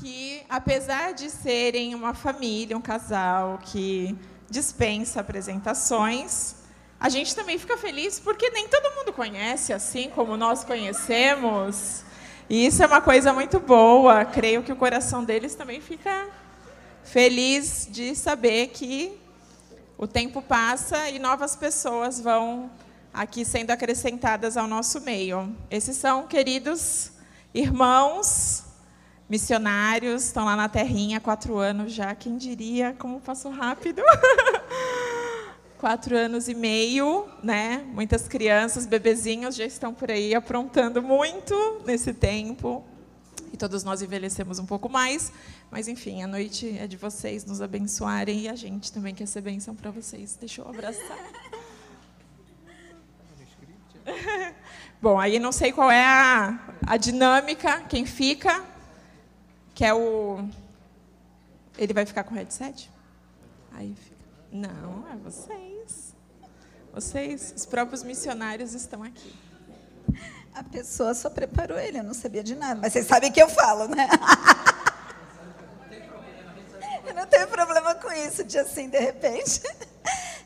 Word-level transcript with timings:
que, 0.00 0.42
apesar 0.48 1.12
de 1.12 1.30
serem 1.30 1.94
uma 1.94 2.12
família, 2.12 2.76
um 2.76 2.80
casal 2.80 3.58
que 3.62 4.16
dispensa 4.48 5.20
apresentações, 5.20 6.56
a 6.98 7.08
gente 7.08 7.34
também 7.34 7.58
fica 7.58 7.76
feliz 7.76 8.20
porque 8.20 8.50
nem 8.50 8.68
todo 8.68 8.94
mundo 8.94 9.12
conhece 9.12 9.72
assim 9.72 10.10
como 10.10 10.36
nós 10.36 10.64
conhecemos. 10.64 12.04
E 12.48 12.66
isso 12.66 12.82
é 12.82 12.86
uma 12.86 13.00
coisa 13.00 13.32
muito 13.32 13.58
boa. 13.58 14.24
Creio 14.24 14.62
que 14.62 14.72
o 14.72 14.76
coração 14.76 15.24
deles 15.24 15.54
também 15.54 15.80
fica 15.80 16.28
feliz 17.02 17.88
de 17.90 18.14
saber 18.14 18.68
que 18.68 19.18
o 19.98 20.06
tempo 20.06 20.42
passa 20.42 21.08
e 21.10 21.18
novas 21.18 21.56
pessoas 21.56 22.20
vão 22.20 22.70
aqui 23.12 23.44
sendo 23.44 23.70
acrescentadas 23.70 24.56
ao 24.56 24.66
nosso 24.66 25.00
meio. 25.00 25.54
Esses 25.70 25.96
são 25.96 26.26
queridos 26.26 27.12
irmãos 27.54 28.65
missionários, 29.28 30.24
estão 30.24 30.44
lá 30.44 30.54
na 30.56 30.68
terrinha 30.68 31.18
há 31.18 31.20
quatro 31.20 31.56
anos 31.56 31.92
já. 31.92 32.14
Quem 32.14 32.36
diria 32.36 32.94
como 32.98 33.20
passou 33.20 33.50
rápido? 33.50 34.02
quatro 35.78 36.16
anos 36.16 36.48
e 36.48 36.54
meio, 36.54 37.28
né? 37.42 37.84
Muitas 37.92 38.26
crianças, 38.28 38.86
bebezinhos 38.86 39.56
já 39.56 39.64
estão 39.64 39.92
por 39.92 40.10
aí 40.10 40.34
aprontando 40.34 41.02
muito 41.02 41.54
nesse 41.84 42.12
tempo. 42.12 42.84
E 43.52 43.56
todos 43.56 43.84
nós 43.84 44.02
envelhecemos 44.02 44.58
um 44.58 44.66
pouco 44.66 44.88
mais, 44.88 45.32
mas 45.70 45.88
enfim, 45.88 46.22
a 46.22 46.26
noite 46.26 46.76
é 46.78 46.86
de 46.86 46.96
vocês 46.96 47.44
nos 47.44 47.62
abençoarem 47.62 48.40
e 48.40 48.48
a 48.48 48.54
gente 48.54 48.92
também 48.92 49.14
quer 49.14 49.26
ser 49.26 49.40
bênção 49.40 49.74
para 49.74 49.90
vocês. 49.90 50.36
Deixa 50.38 50.60
eu 50.60 50.68
abraçar. 50.68 51.18
Bom, 55.00 55.18
aí 55.18 55.38
não 55.38 55.52
sei 55.52 55.72
qual 55.72 55.90
é 55.90 56.04
a, 56.04 56.58
a 56.86 56.96
dinâmica, 56.96 57.80
quem 57.82 58.04
fica, 58.04 58.62
que 59.76 59.84
é 59.84 59.92
o. 59.92 60.42
Ele 61.76 61.92
vai 61.92 62.06
ficar 62.06 62.24
com 62.24 62.34
o 62.34 62.36
headset? 62.36 62.90
Aí 63.74 63.94
fica. 63.94 64.16
Não, 64.50 65.04
é 65.12 65.16
vocês. 65.16 66.14
Vocês, 66.94 67.52
os 67.54 67.66
próprios 67.66 68.02
missionários 68.02 68.72
estão 68.72 69.02
aqui. 69.02 69.34
A 70.54 70.64
pessoa 70.64 71.12
só 71.12 71.28
preparou 71.28 71.78
ele, 71.78 71.98
eu 71.98 72.02
não 72.02 72.14
sabia 72.14 72.42
de 72.42 72.54
nada, 72.54 72.80
mas 72.80 72.94
vocês 72.94 73.06
sabem 73.06 73.30
que 73.30 73.40
eu 73.40 73.50
falo, 73.50 73.86
né? 73.86 74.08
Eu 77.06 77.14
não 77.14 77.24
tenho 77.24 77.46
problema 77.46 77.94
com 77.94 78.12
isso, 78.12 78.42
de 78.42 78.58
assim, 78.58 78.88
de 78.88 78.98
repente. 78.98 79.62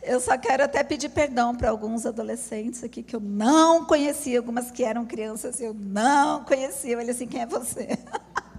Eu 0.02 0.20
só 0.20 0.36
quero 0.36 0.62
até 0.62 0.84
pedir 0.84 1.08
perdão 1.08 1.56
para 1.56 1.70
alguns 1.70 2.04
adolescentes 2.04 2.84
aqui 2.84 3.02
que 3.02 3.16
eu 3.16 3.20
não 3.20 3.86
conhecia, 3.86 4.38
algumas 4.38 4.70
que 4.70 4.84
eram 4.84 5.06
crianças, 5.06 5.58
eu 5.58 5.72
não 5.72 6.44
conhecia. 6.44 7.00
Ele 7.00 7.10
assim, 7.10 7.26
quem 7.26 7.40
é 7.40 7.46
você? 7.46 7.98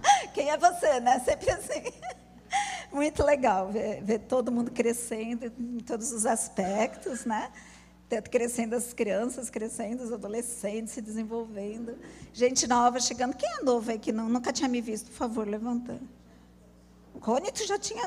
Quem 0.42 0.50
é 0.50 0.56
você, 0.56 0.98
né? 0.98 1.20
Sempre 1.24 1.50
assim. 1.52 1.84
Muito 2.90 3.22
legal 3.22 3.70
ver, 3.70 4.02
ver 4.02 4.18
todo 4.18 4.50
mundo 4.50 4.72
crescendo 4.72 5.46
em 5.46 5.78
todos 5.78 6.10
os 6.10 6.26
aspectos, 6.26 7.24
né? 7.24 7.48
crescendo 8.28 8.74
as 8.74 8.92
crianças, 8.92 9.48
crescendo 9.48 10.02
os 10.02 10.12
adolescentes, 10.12 10.92
se 10.94 11.00
desenvolvendo. 11.00 11.96
Gente 12.32 12.66
nova 12.66 12.98
chegando. 12.98 13.36
Quem 13.36 13.48
é 13.48 13.62
novo 13.62 13.88
aí 13.90 14.00
que 14.00 14.10
não, 14.10 14.28
nunca 14.28 14.52
tinha 14.52 14.68
me 14.68 14.80
visto? 14.80 15.06
Por 15.06 15.16
favor, 15.16 15.48
levanta. 15.48 15.98
Rony, 17.20 17.52
tu 17.52 17.64
já 17.64 17.78
tinha. 17.78 18.02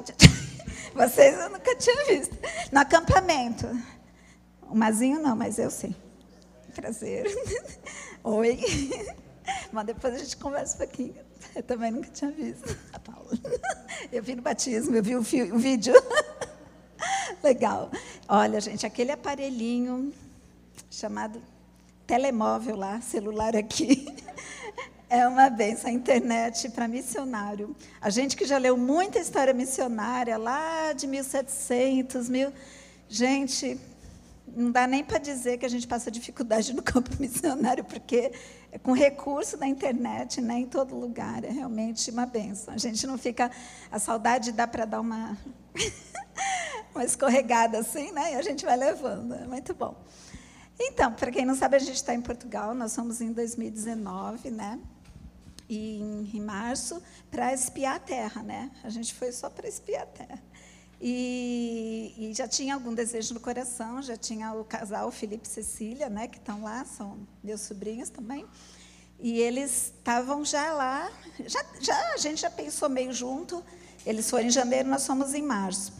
Vocês 0.93 1.39
eu 1.39 1.49
nunca 1.49 1.73
tinha 1.77 2.05
visto. 2.05 2.37
No 2.69 2.81
acampamento. 2.81 3.65
O 4.63 4.75
Mazinho 4.75 5.21
não, 5.21 5.37
mas 5.37 5.57
eu 5.57 5.71
sim. 5.71 5.95
Prazer. 6.75 7.25
Oi. 8.25 8.59
Mas 9.71 9.85
depois 9.85 10.13
a 10.13 10.17
gente 10.17 10.35
conversa 10.35 10.75
um 10.75 10.79
pouquinho. 10.79 11.24
Eu 11.55 11.63
também 11.63 11.91
nunca 11.91 12.09
tinha 12.09 12.31
visto. 12.31 12.77
A 12.93 12.99
Paula. 12.99 13.31
Eu 14.11 14.21
vi 14.21 14.35
no 14.35 14.41
batismo, 14.41 14.95
eu 14.95 15.03
vi 15.03 15.15
o, 15.15 15.19
o 15.19 15.57
vídeo. 15.57 15.93
Legal. 17.43 17.91
Olha, 18.27 18.59
gente, 18.61 18.85
aquele 18.85 19.11
aparelhinho 19.11 20.13
chamado 20.89 21.41
telemóvel 22.05 22.75
lá, 22.75 23.01
celular 23.01 23.55
aqui, 23.55 24.05
é 25.09 25.27
uma 25.27 25.49
benção. 25.49 25.89
A 25.89 25.93
internet 25.93 26.69
para 26.69 26.87
missionário. 26.87 27.75
A 27.99 28.09
gente 28.09 28.35
que 28.35 28.45
já 28.45 28.57
leu 28.57 28.77
muita 28.77 29.19
história 29.19 29.53
missionária, 29.53 30.37
lá 30.37 30.93
de 30.93 31.07
1700, 31.07 32.29
mil. 32.29 32.51
Gente, 33.07 33.79
não 34.55 34.71
dá 34.71 34.87
nem 34.87 35.03
para 35.03 35.17
dizer 35.17 35.57
que 35.57 35.65
a 35.65 35.69
gente 35.69 35.87
passa 35.87 36.09
dificuldade 36.09 36.73
no 36.73 36.81
campo 36.81 37.09
missionário, 37.19 37.83
porque 37.83 38.31
com 38.79 38.91
recurso 38.93 39.57
da 39.57 39.67
internet, 39.67 40.41
né, 40.41 40.59
em 40.59 40.67
todo 40.67 40.95
lugar, 40.95 41.43
é 41.43 41.49
realmente 41.49 42.09
uma 42.11 42.25
benção. 42.25 42.73
A 42.73 42.77
gente 42.77 43.05
não 43.07 43.17
fica. 43.17 43.51
A 43.91 43.99
saudade 43.99 44.51
dá 44.51 44.67
para 44.67 44.85
dar 44.85 45.01
uma. 45.01 45.37
uma 46.93 47.03
escorregada 47.03 47.79
assim, 47.79 48.11
né? 48.11 48.33
E 48.33 48.35
a 48.35 48.41
gente 48.41 48.65
vai 48.65 48.77
levando. 48.77 49.33
É 49.33 49.45
muito 49.45 49.73
bom. 49.73 49.95
Então, 50.79 51.11
para 51.11 51.31
quem 51.31 51.45
não 51.45 51.55
sabe, 51.55 51.75
a 51.75 51.79
gente 51.79 51.95
está 51.95 52.13
em 52.13 52.21
Portugal, 52.21 52.73
nós 52.73 52.91
somos 52.91 53.21
em 53.21 53.31
2019, 53.31 54.51
né? 54.51 54.79
E 55.67 55.99
em, 56.33 56.41
março, 56.41 57.01
para 57.31 57.53
espiar 57.53 57.95
a 57.95 57.99
terra, 57.99 58.43
né? 58.43 58.71
A 58.83 58.89
gente 58.89 59.13
foi 59.13 59.31
só 59.31 59.49
para 59.49 59.67
espiar 59.67 60.03
a 60.03 60.05
terra. 60.05 60.43
E, 61.01 62.13
e, 62.17 62.33
já 62.33 62.47
tinha 62.47 62.73
algum 62.73 62.93
desejo 62.93 63.33
no 63.33 63.39
coração, 63.39 64.01
já 64.01 64.15
tinha 64.15 64.53
o 64.53 64.63
casal 64.63 65.11
Felipe 65.11 65.45
e 65.45 65.49
Cecília, 65.49 66.09
né, 66.09 66.27
que 66.27 66.37
estão 66.37 66.63
lá, 66.63 66.85
são 66.85 67.17
meus 67.43 67.61
sobrinhos 67.61 68.09
também. 68.09 68.45
E 69.19 69.39
eles 69.39 69.93
estavam 69.97 70.43
já 70.43 70.73
lá, 70.73 71.11
já, 71.45 71.63
já, 71.79 72.13
a 72.13 72.17
gente 72.17 72.41
já 72.41 72.49
pensou 72.49 72.89
meio 72.89 73.13
junto. 73.13 73.63
Eles 74.05 74.29
foram 74.29 74.45
em 74.45 74.51
janeiro, 74.51 74.87
nós 74.89 75.05
fomos 75.05 75.33
em 75.33 75.41
março. 75.41 75.93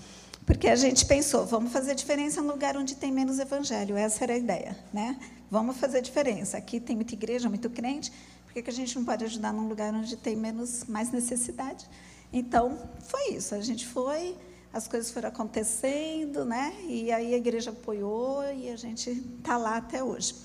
Porque 0.45 0.67
a 0.67 0.75
gente 0.75 1.05
pensou, 1.05 1.45
vamos 1.45 1.72
fazer 1.72 1.95
diferença 1.95 2.41
no 2.41 2.51
lugar 2.51 2.78
onde 2.78 2.95
tem 2.95 3.11
menos 3.11 3.39
evangelho. 3.39 3.97
Essa 3.97 4.25
era 4.25 4.34
a 4.34 4.38
ideia, 4.38 4.78
né? 4.94 5.19
Vamos 5.50 5.78
fazer 5.78 6.01
diferença. 6.01 6.57
Aqui 6.57 6.79
tem 6.79 6.95
muita 6.95 7.13
igreja, 7.13 7.50
muito 7.50 7.69
crente. 7.69 8.11
Por 8.45 8.53
que, 8.53 8.61
que 8.61 8.69
a 8.69 8.73
gente 8.73 8.95
não 8.95 9.03
pode 9.03 9.25
ajudar 9.25 9.51
num 9.51 9.67
lugar 9.67 9.94
onde 9.94 10.16
tem 10.16 10.35
menos, 10.35 10.84
mais 10.85 11.11
necessidade? 11.11 11.88
Então, 12.31 12.78
foi 13.00 13.34
isso. 13.34 13.55
A 13.55 13.61
gente 13.61 13.88
foi, 13.88 14.38
as 14.75 14.90
coisas 14.90 15.09
foram 15.09 15.30
acontecendo, 15.30 16.44
né? 16.44 16.75
E 16.86 17.09
aí 17.09 17.34
a 17.34 17.38
igreja 17.38 17.69
apoiou 17.69 18.44
e 18.53 18.69
a 18.69 18.75
gente 18.75 19.09
está 19.09 19.56
lá 19.56 19.78
até 19.78 20.03
hoje. 20.03 20.36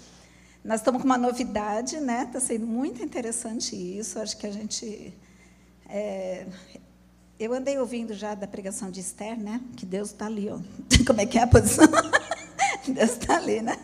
Nós 0.65 0.79
estamos 0.79 1.03
com 1.03 1.07
uma 1.07 1.19
novidade, 1.19 1.99
né? 1.99 2.23
Está 2.29 2.39
sendo 2.39 2.65
muito 2.65 3.03
interessante 3.03 3.75
isso. 3.75 4.21
Acho 4.21 4.37
que 4.37 4.47
a 4.47 4.53
gente 4.53 5.13
é, 5.89 6.47
eu 7.41 7.53
andei 7.53 7.77
ouvindo 7.77 8.15
já 8.15 8.37
da 8.37 8.47
pregação 8.47 8.89
de 8.89 9.01
Esther, 9.01 9.37
né? 9.37 9.61
Que 9.77 9.85
Deus 9.85 10.11
está 10.11 10.27
ali, 10.27 10.49
ó. 10.49 10.61
Como 11.05 11.21
é 11.21 11.27
que 11.27 11.37
é 11.37 11.43
a 11.43 11.47
posição? 11.49 11.89
Deus 12.87 13.11
está 13.11 13.37
ali, 13.37 13.61
né? 13.61 13.77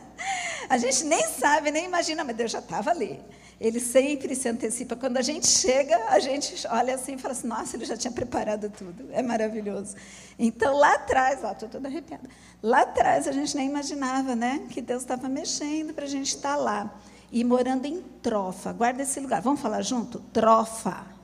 A 0.69 0.79
gente 0.79 1.03
nem 1.03 1.27
sabe, 1.27 1.73
nem 1.73 1.87
imagina, 1.87 2.23
mas 2.23 2.37
Deus 2.37 2.53
já 2.53 2.61
estava 2.61 2.91
ali. 2.91 3.19
Ele 3.59 3.81
sempre 3.81 4.35
se 4.35 4.49
antecipa. 4.49 4.97
Quando 4.97 5.17
a 5.17 5.23
gente 5.23 5.47
chega, 5.47 5.97
a 6.09 6.19
gente 6.19 6.67
olha 6.69 6.95
assim 6.95 7.15
e 7.15 7.19
fala 7.19 7.33
assim: 7.33 7.47
nossa, 7.47 7.77
ele 7.77 7.85
já 7.85 7.97
tinha 7.97 8.13
preparado 8.13 8.71
tudo. 8.71 9.09
É 9.13 9.23
maravilhoso. 9.23 9.97
Então, 10.39 10.77
lá 10.77 10.95
atrás, 10.95 11.43
estou 11.43 11.69
toda 11.69 11.89
arrepiada. 11.89 12.29
Lá 12.63 12.83
atrás, 12.83 13.27
a 13.27 13.33
gente 13.33 13.57
nem 13.57 13.69
imaginava, 13.69 14.37
né? 14.37 14.67
Que 14.71 14.83
Deus 14.83 15.03
estava 15.03 15.29
mexendo 15.29 15.95
para 15.95 16.05
a 16.05 16.09
gente 16.09 16.29
estar 16.29 16.57
tá 16.57 16.57
lá. 16.57 16.95
E 17.33 17.43
morando 17.43 17.87
em 17.87 18.03
Trofa. 18.23 18.73
Guarda 18.73 19.03
esse 19.03 19.19
lugar. 19.21 19.41
Vamos 19.41 19.61
falar 19.61 19.83
junto? 19.83 20.21
Trofa. 20.33 21.17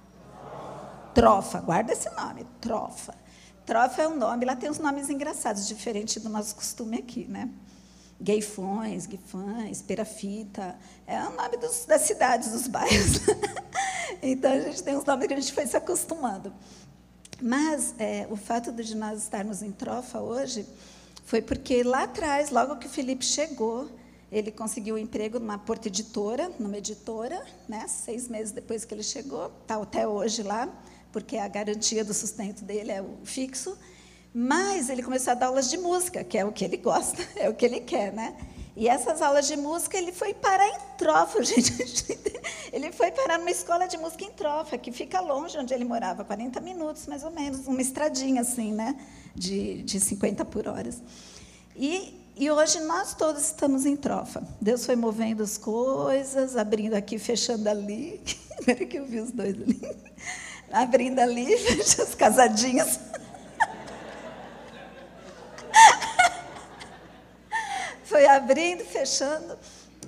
Trofa, 1.14 1.60
guarda 1.60 1.93
esse 1.93 2.09
nome, 2.10 2.47
Trofa. 2.60 3.14
Trofa 3.66 4.03
é 4.03 4.09
um 4.09 4.16
nome, 4.16 4.44
lá 4.44 4.56
tem 4.56 4.70
uns 4.70 4.78
nomes 4.78 5.09
engraçados, 5.09 5.69
diferente 5.69 6.19
do 6.19 6.28
nosso 6.28 6.54
costume 6.54 6.99
aqui, 6.99 7.26
né? 7.28 7.49
Gueifões, 8.22 9.06
Guifães, 9.06 9.83
Perafita, 9.83 10.77
é 11.06 11.21
o 11.22 11.34
nome 11.34 11.56
dos, 11.56 11.84
das 11.84 12.03
cidades, 12.03 12.53
dos 12.53 12.69
bairros. 12.69 13.21
então, 14.22 14.53
a 14.53 14.60
gente 14.60 14.83
tem 14.83 14.97
uns 14.97 15.05
nomes 15.05 15.27
que 15.27 15.34
a 15.34 15.41
gente 15.41 15.53
foi 15.53 15.66
se 15.66 15.77
acostumando. 15.77 16.53
Mas 17.41 17.94
é, 17.99 18.26
o 18.31 18.37
fato 18.37 18.70
de 18.73 18.94
nós 18.94 19.23
estarmos 19.23 19.62
em 19.62 19.73
Trofa 19.73 20.20
hoje 20.20 20.64
foi 21.25 21.43
porque 21.43 21.82
lá 21.82 22.05
atrás, 22.05 22.50
logo 22.50 22.76
que 22.76 22.87
o 22.87 22.91
Felipe 22.91 23.25
chegou, 23.25 23.91
ele 24.31 24.52
conseguiu 24.52 24.94
um 24.94 24.99
emprego 24.99 25.41
numa 25.41 25.58
porta 25.58 25.88
editora, 25.88 26.50
numa 26.58 26.79
editora, 26.79 27.44
né? 27.69 27.87
seis 27.88 28.29
meses 28.29 28.52
depois 28.52 28.85
que 28.85 28.94
ele 28.94 29.02
chegou, 29.02 29.52
está 29.62 29.76
até 29.76 30.06
hoje 30.06 30.43
lá 30.43 30.69
porque 31.12 31.37
a 31.37 31.46
garantia 31.46 32.05
do 32.05 32.14
sustento 32.14 32.64
dele 32.64 32.91
é 32.91 33.02
o 33.02 33.19
fixo. 33.25 33.76
Mas 34.34 34.88
ele 34.88 35.02
começou 35.02 35.32
a 35.32 35.34
dar 35.34 35.46
aulas 35.46 35.69
de 35.69 35.76
música, 35.76 36.25
que 36.25 36.38
é 36.38 36.44
o 36.44 36.52
que 36.52 36.64
ele 36.64 36.79
gosta, 36.79 37.23
é 37.37 37.49
o 37.49 37.55
que 37.55 37.64
ele 37.64 37.81
quer, 37.81 38.12
né? 38.12 38.34
E 38.75 38.88
essas 38.88 39.20
aulas 39.20 39.46
de 39.46 39.56
música 39.56 39.99
ele 39.99 40.12
foi 40.12 40.32
parar 40.32 40.67
em 40.67 40.79
Trofa, 40.96 41.43
gente. 41.44 42.19
Ele 42.73 42.90
foi 42.90 43.11
parar 43.11 43.38
numa 43.38 43.50
escola 43.50 43.87
de 43.87 43.99
música 43.99 44.25
em 44.25 44.31
Trofa, 44.31 44.79
que 44.79 44.90
fica 44.90 45.20
longe 45.20 45.58
onde 45.58 45.75
ele 45.75 45.84
morava, 45.84 46.25
40 46.25 46.58
minutos 46.61 47.06
mais 47.06 47.23
ou 47.23 47.31
menos, 47.31 47.67
uma 47.67 47.82
estradinha 47.82 48.40
assim, 48.40 48.73
né? 48.73 48.96
De, 49.34 49.82
de 49.82 50.00
50 50.00 50.44
por 50.46 50.67
horas. 50.67 51.02
E, 51.76 52.19
e 52.34 52.50
hoje 52.50 52.81
nós 52.81 53.14
todos 53.14 53.43
estamos 53.43 53.84
em 53.84 53.94
Trofa. 53.94 54.43
Deus 54.58 54.87
foi 54.87 54.96
movendo 54.96 55.43
as 55.43 55.58
coisas, 55.58 56.56
abrindo 56.56 56.94
aqui, 56.94 57.19
fechando 57.19 57.69
ali. 57.69 58.23
Agora 58.62 58.87
que 58.87 58.99
eu 58.99 59.05
vi 59.05 59.20
os 59.20 59.31
dois 59.31 59.55
ali 59.55 59.81
abrindo 60.73 61.19
ali, 61.20 61.55
os 61.55 62.14
casadinhos. 62.14 62.99
Foi 68.04 68.26
abrindo, 68.26 68.84
fechando. 68.84 69.58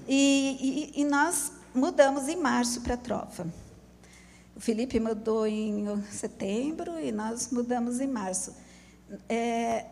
E, 0.06 0.93
e, 0.94 1.00
e 1.00 1.05
nós 1.05 1.52
mudamos 1.75 2.28
em 2.28 2.37
março 2.37 2.82
para 2.82 2.94
a 2.94 2.99
Trova. 2.99 3.46
O 4.55 4.61
Felipe 4.61 5.00
mudou 5.00 5.46
em 5.46 6.00
setembro 6.05 7.00
e 7.00 7.11
nós 7.11 7.50
mudamos 7.50 8.00
em 8.00 8.06
março. 8.06 8.55
É, 9.28 9.87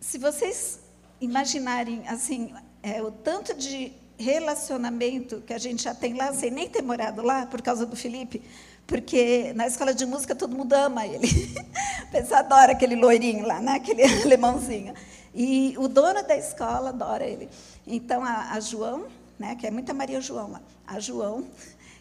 se 0.00 0.18
vocês 0.18 0.80
imaginarem 1.20 2.06
assim 2.06 2.54
é, 2.82 3.02
o 3.02 3.10
tanto 3.10 3.54
de 3.54 3.92
relacionamento 4.18 5.42
que 5.42 5.52
a 5.52 5.58
gente 5.58 5.82
já 5.82 5.94
tem 5.94 6.14
lá, 6.14 6.32
sem 6.32 6.50
nem 6.50 6.68
ter 6.68 6.82
morado 6.82 7.22
lá 7.22 7.46
por 7.46 7.60
causa 7.62 7.84
do 7.84 7.96
Felipe, 7.96 8.42
porque 8.86 9.52
na 9.54 9.66
escola 9.66 9.92
de 9.92 10.06
música 10.06 10.34
todo 10.34 10.56
mundo 10.56 10.72
ama 10.72 11.06
ele. 11.06 11.28
O 12.06 12.10
pessoal 12.18 12.40
adora 12.40 12.72
aquele 12.72 12.94
loirinho 12.94 13.44
lá, 13.44 13.60
né? 13.60 13.72
aquele 13.72 14.02
alemãozinho. 14.22 14.94
E 15.34 15.74
o 15.76 15.88
dono 15.88 16.22
da 16.22 16.36
escola 16.36 16.90
adora 16.90 17.24
ele. 17.24 17.48
Então, 17.86 18.24
a, 18.24 18.52
a 18.52 18.60
João, 18.60 19.06
né, 19.38 19.56
que 19.56 19.66
é 19.66 19.70
muita 19.70 19.92
Maria 19.92 20.20
João 20.20 20.52
lá, 20.52 20.62
a 20.86 21.00
João 21.00 21.44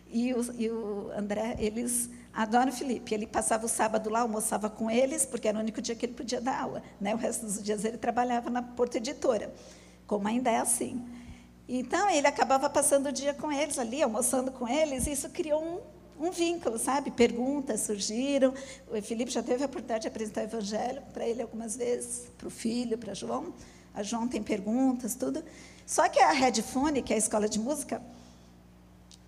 e 0.10 0.34
o, 0.34 0.54
e 0.58 0.70
o 0.70 1.12
André, 1.18 1.56
eles 1.60 2.10
adoram 2.34 2.70
o 2.70 2.72
Felipe. 2.72 3.14
Ele 3.14 3.26
passava 3.26 3.66
o 3.66 3.70
sábado 3.70 4.10
lá, 4.10 4.22
almoçava 4.22 4.70
com 4.70 4.90
eles, 4.90 5.26
porque 5.26 5.48
era 5.48 5.58
o 5.58 5.62
único 5.62 5.82
dia 5.82 5.96
que 5.96 6.06
ele 6.06 6.14
podia 6.14 6.40
dar 6.40 6.62
aula. 6.62 6.84
Né? 7.02 7.14
O 7.14 7.18
resto 7.18 7.46
dos 7.46 7.62
dias 7.62 7.84
ele 7.84 7.98
trabalhava 7.98 8.50
na 8.50 8.62
Porta 8.62 8.98
Editora, 8.98 9.54
como 10.06 10.28
ainda 10.28 10.52
é 10.52 10.58
assim. 10.58 11.04
Então, 11.68 12.10
ele 12.10 12.28
acabava 12.28 12.70
passando 12.70 13.08
o 13.08 13.12
dia 13.12 13.34
com 13.34 13.52
eles 13.52 13.80
ali, 13.80 14.04
almoçando 14.04 14.52
com 14.52 14.68
eles, 14.68 15.08
e 15.08 15.12
isso 15.12 15.30
criou 15.30 15.64
um, 15.64 16.28
um 16.28 16.32
vínculo, 16.32 16.78
sabe? 16.78 17.10
Perguntas 17.10 17.82
surgiram. 17.82 18.54
O 18.90 19.02
Felipe 19.02 19.32
já 19.32 19.42
teve 19.42 19.64
a 19.64 19.66
oportunidade 19.66 20.04
de 20.04 20.08
apresentar 20.08 20.42
o 20.42 20.44
Evangelho 20.44 21.02
para 21.12 21.28
ele 21.28 21.42
algumas 21.42 21.76
vezes, 21.76 22.28
para 22.38 22.48
o 22.48 22.52
filho, 22.52 22.98
para 22.98 23.14
João. 23.14 23.54
A 23.94 24.04
João 24.04 24.28
tem 24.28 24.44
perguntas, 24.44 25.16
tudo. 25.16 25.44
Só 25.86 26.08
que 26.08 26.20
a 26.20 26.32
Redfone, 26.32 27.02
que 27.02 27.14
é 27.14 27.16
a 27.16 27.20
escola 27.20 27.50
de 27.50 27.60
música, 27.60 28.02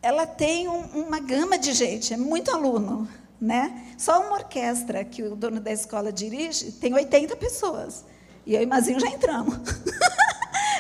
ela 0.02 0.28
tem 0.28 0.68
um, 0.68 0.82
uma 1.06 1.20
gama 1.20 1.58
de 1.58 1.74
gente, 1.74 2.14
é 2.14 2.18
muito 2.18 2.52
aluno. 2.52 3.08
Né? 3.40 3.94
Só 3.98 4.20
uma 4.22 4.34
orquestra 4.34 5.04
que 5.06 5.22
o 5.22 5.36
dono 5.36 5.60
da 5.60 5.72
escola 5.72 6.12
dirige 6.12 6.72
tem 6.72 6.94
80 6.94 7.36
pessoas. 7.36 8.04
E 8.46 8.56
eu 8.56 8.64
e 8.64 8.66
Mazinho 8.66 9.00
já 9.00 9.08
entramos. 9.08 9.56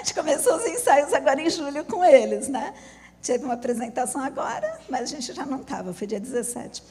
gente 0.07 0.13
começou 0.13 0.55
os 0.55 0.65
ensaios 0.65 1.13
agora 1.13 1.41
em 1.41 1.49
julho 1.49 1.83
com 1.83 2.03
eles, 2.03 2.47
né? 2.47 2.73
Teve 3.21 3.43
uma 3.43 3.55
apresentação 3.55 4.21
agora, 4.21 4.79
mas 4.89 5.01
a 5.01 5.05
gente 5.05 5.33
já 5.33 5.45
não 5.45 5.61
estava, 5.61 5.93
foi 5.93 6.07
dia 6.07 6.19
17. 6.19 6.81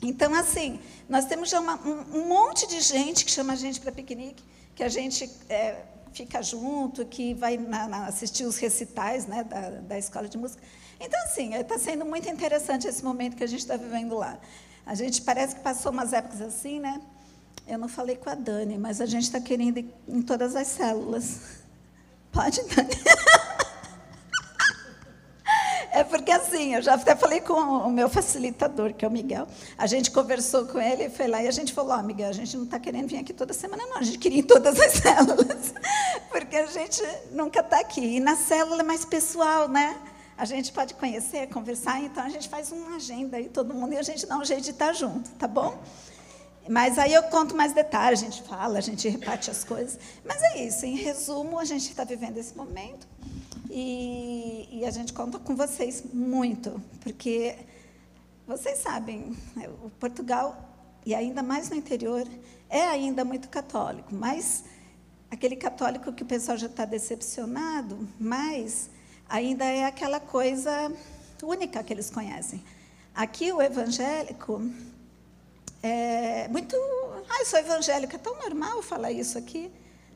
Então, 0.00 0.32
assim, 0.32 0.78
nós 1.08 1.24
temos 1.24 1.50
já 1.50 1.58
uma, 1.58 1.74
um, 1.74 2.28
monte 2.28 2.68
de 2.68 2.80
gente 2.80 3.24
que 3.24 3.30
chama 3.32 3.54
a 3.54 3.56
gente 3.56 3.80
para 3.80 3.90
piquenique, 3.90 4.44
que 4.76 4.84
a 4.84 4.88
gente 4.88 5.28
é, 5.48 5.82
fica 6.12 6.40
junto, 6.40 7.04
que 7.04 7.34
vai 7.34 7.56
na, 7.56 7.88
na, 7.88 8.06
assistir 8.06 8.44
os 8.44 8.58
recitais 8.58 9.26
né, 9.26 9.42
da, 9.42 9.70
da 9.70 9.98
escola 9.98 10.28
de 10.28 10.38
música. 10.38 10.62
Então, 11.00 11.20
assim, 11.24 11.52
está 11.54 11.78
sendo 11.78 12.04
muito 12.04 12.28
interessante 12.28 12.86
esse 12.86 13.02
momento 13.02 13.34
que 13.34 13.42
a 13.42 13.48
gente 13.48 13.60
está 13.60 13.76
vivendo 13.76 14.14
lá. 14.14 14.38
A 14.84 14.94
gente 14.94 15.20
parece 15.22 15.56
que 15.56 15.62
passou 15.62 15.90
umas 15.90 16.12
épocas 16.12 16.40
assim, 16.40 16.78
né? 16.78 17.00
Eu 17.66 17.76
não 17.76 17.88
falei 17.88 18.14
com 18.14 18.30
a 18.30 18.36
Dani, 18.36 18.78
mas 18.78 19.00
a 19.00 19.06
gente 19.06 19.24
está 19.24 19.40
querendo 19.40 19.78
ir 19.78 19.92
em 20.06 20.22
todas 20.22 20.54
as 20.54 20.68
células. 20.68 21.65
Pode, 22.36 22.62
Dani? 22.64 22.90
É 25.90 26.04
porque 26.04 26.30
assim, 26.30 26.74
eu 26.74 26.82
já 26.82 26.92
até 26.92 27.16
falei 27.16 27.40
com 27.40 27.54
o 27.54 27.90
meu 27.90 28.10
facilitador, 28.10 28.92
que 28.92 29.02
é 29.02 29.08
o 29.08 29.10
Miguel. 29.10 29.48
A 29.78 29.86
gente 29.86 30.10
conversou 30.10 30.66
com 30.66 30.78
ele 30.78 31.08
foi 31.08 31.26
lá 31.26 31.42
e 31.42 31.48
a 31.48 31.50
gente 31.50 31.72
falou: 31.72 31.92
Ó, 31.92 31.98
oh, 31.98 32.02
Miguel, 32.02 32.28
a 32.28 32.32
gente 32.32 32.54
não 32.54 32.64
está 32.64 32.78
querendo 32.78 33.08
vir 33.08 33.16
aqui 33.16 33.32
toda 33.32 33.54
semana, 33.54 33.82
não. 33.86 33.96
A 33.96 34.02
gente 34.02 34.18
queria 34.18 34.40
ir 34.40 34.42
em 34.42 34.46
todas 34.46 34.78
as 34.78 34.92
células, 35.00 35.72
porque 36.30 36.56
a 36.56 36.66
gente 36.66 37.02
nunca 37.32 37.60
está 37.60 37.80
aqui. 37.80 38.16
E 38.16 38.20
na 38.20 38.36
célula 38.36 38.82
é 38.82 38.84
mais 38.84 39.06
pessoal, 39.06 39.66
né? 39.66 39.98
A 40.36 40.44
gente 40.44 40.70
pode 40.70 40.92
conhecer, 40.92 41.48
conversar, 41.48 41.98
então 42.02 42.22
a 42.22 42.28
gente 42.28 42.50
faz 42.50 42.70
uma 42.70 42.96
agenda 42.96 43.38
aí, 43.38 43.48
todo 43.48 43.72
mundo, 43.72 43.94
e 43.94 43.96
a 43.96 44.02
gente 44.02 44.26
dá 44.26 44.36
um 44.36 44.44
jeito 44.44 44.64
de 44.64 44.72
estar 44.72 44.92
junto, 44.92 45.30
tá 45.38 45.48
bom? 45.48 45.78
Mas 46.68 46.98
aí 46.98 47.12
eu 47.12 47.22
conto 47.24 47.56
mais 47.56 47.72
detalhes, 47.72 48.22
a 48.22 48.24
gente 48.24 48.42
fala, 48.42 48.78
a 48.78 48.80
gente 48.80 49.08
reparte 49.08 49.50
as 49.50 49.64
coisas. 49.64 49.98
Mas 50.24 50.42
é 50.42 50.64
isso, 50.64 50.84
em 50.84 50.96
resumo, 50.96 51.58
a 51.58 51.64
gente 51.64 51.88
está 51.88 52.04
vivendo 52.04 52.38
esse 52.38 52.56
momento 52.56 53.06
e, 53.70 54.68
e, 54.70 54.84
a 54.84 54.90
gente 54.90 55.12
conta 55.12 55.38
com 55.38 55.54
vocês 55.54 56.02
muito, 56.12 56.80
porque 57.00 57.56
vocês 58.46 58.78
sabem, 58.78 59.36
né, 59.54 59.68
o 59.84 59.90
Portugal, 59.90 60.56
e 61.04 61.14
ainda 61.14 61.42
mais 61.42 61.68
no 61.68 61.76
interior, 61.76 62.26
é 62.68 62.82
ainda 62.82 63.24
muito 63.24 63.48
católico, 63.48 64.14
mas 64.14 64.64
aquele 65.30 65.56
católico 65.56 66.12
que 66.12 66.22
o 66.22 66.26
pessoal 66.26 66.56
já 66.56 66.66
está 66.66 66.84
decepcionado, 66.84 68.08
mas 68.18 68.88
ainda 69.28 69.64
é 69.64 69.84
aquela 69.84 70.20
coisa 70.20 70.92
única 71.42 71.82
que 71.82 71.92
eles 71.92 72.08
conhecem. 72.08 72.62
Aqui 73.14 73.52
o 73.52 73.60
evangélico 73.60 74.62
é, 75.86 76.48
muito. 76.48 76.76
Ah, 77.28 77.40
eu 77.40 77.46
sou 77.46 77.58
evangélica, 77.58 78.16
é 78.16 78.18
tão 78.18 78.36
normal 78.36 78.82
falar 78.82 79.12
isso 79.12 79.38
aqui. 79.38 79.70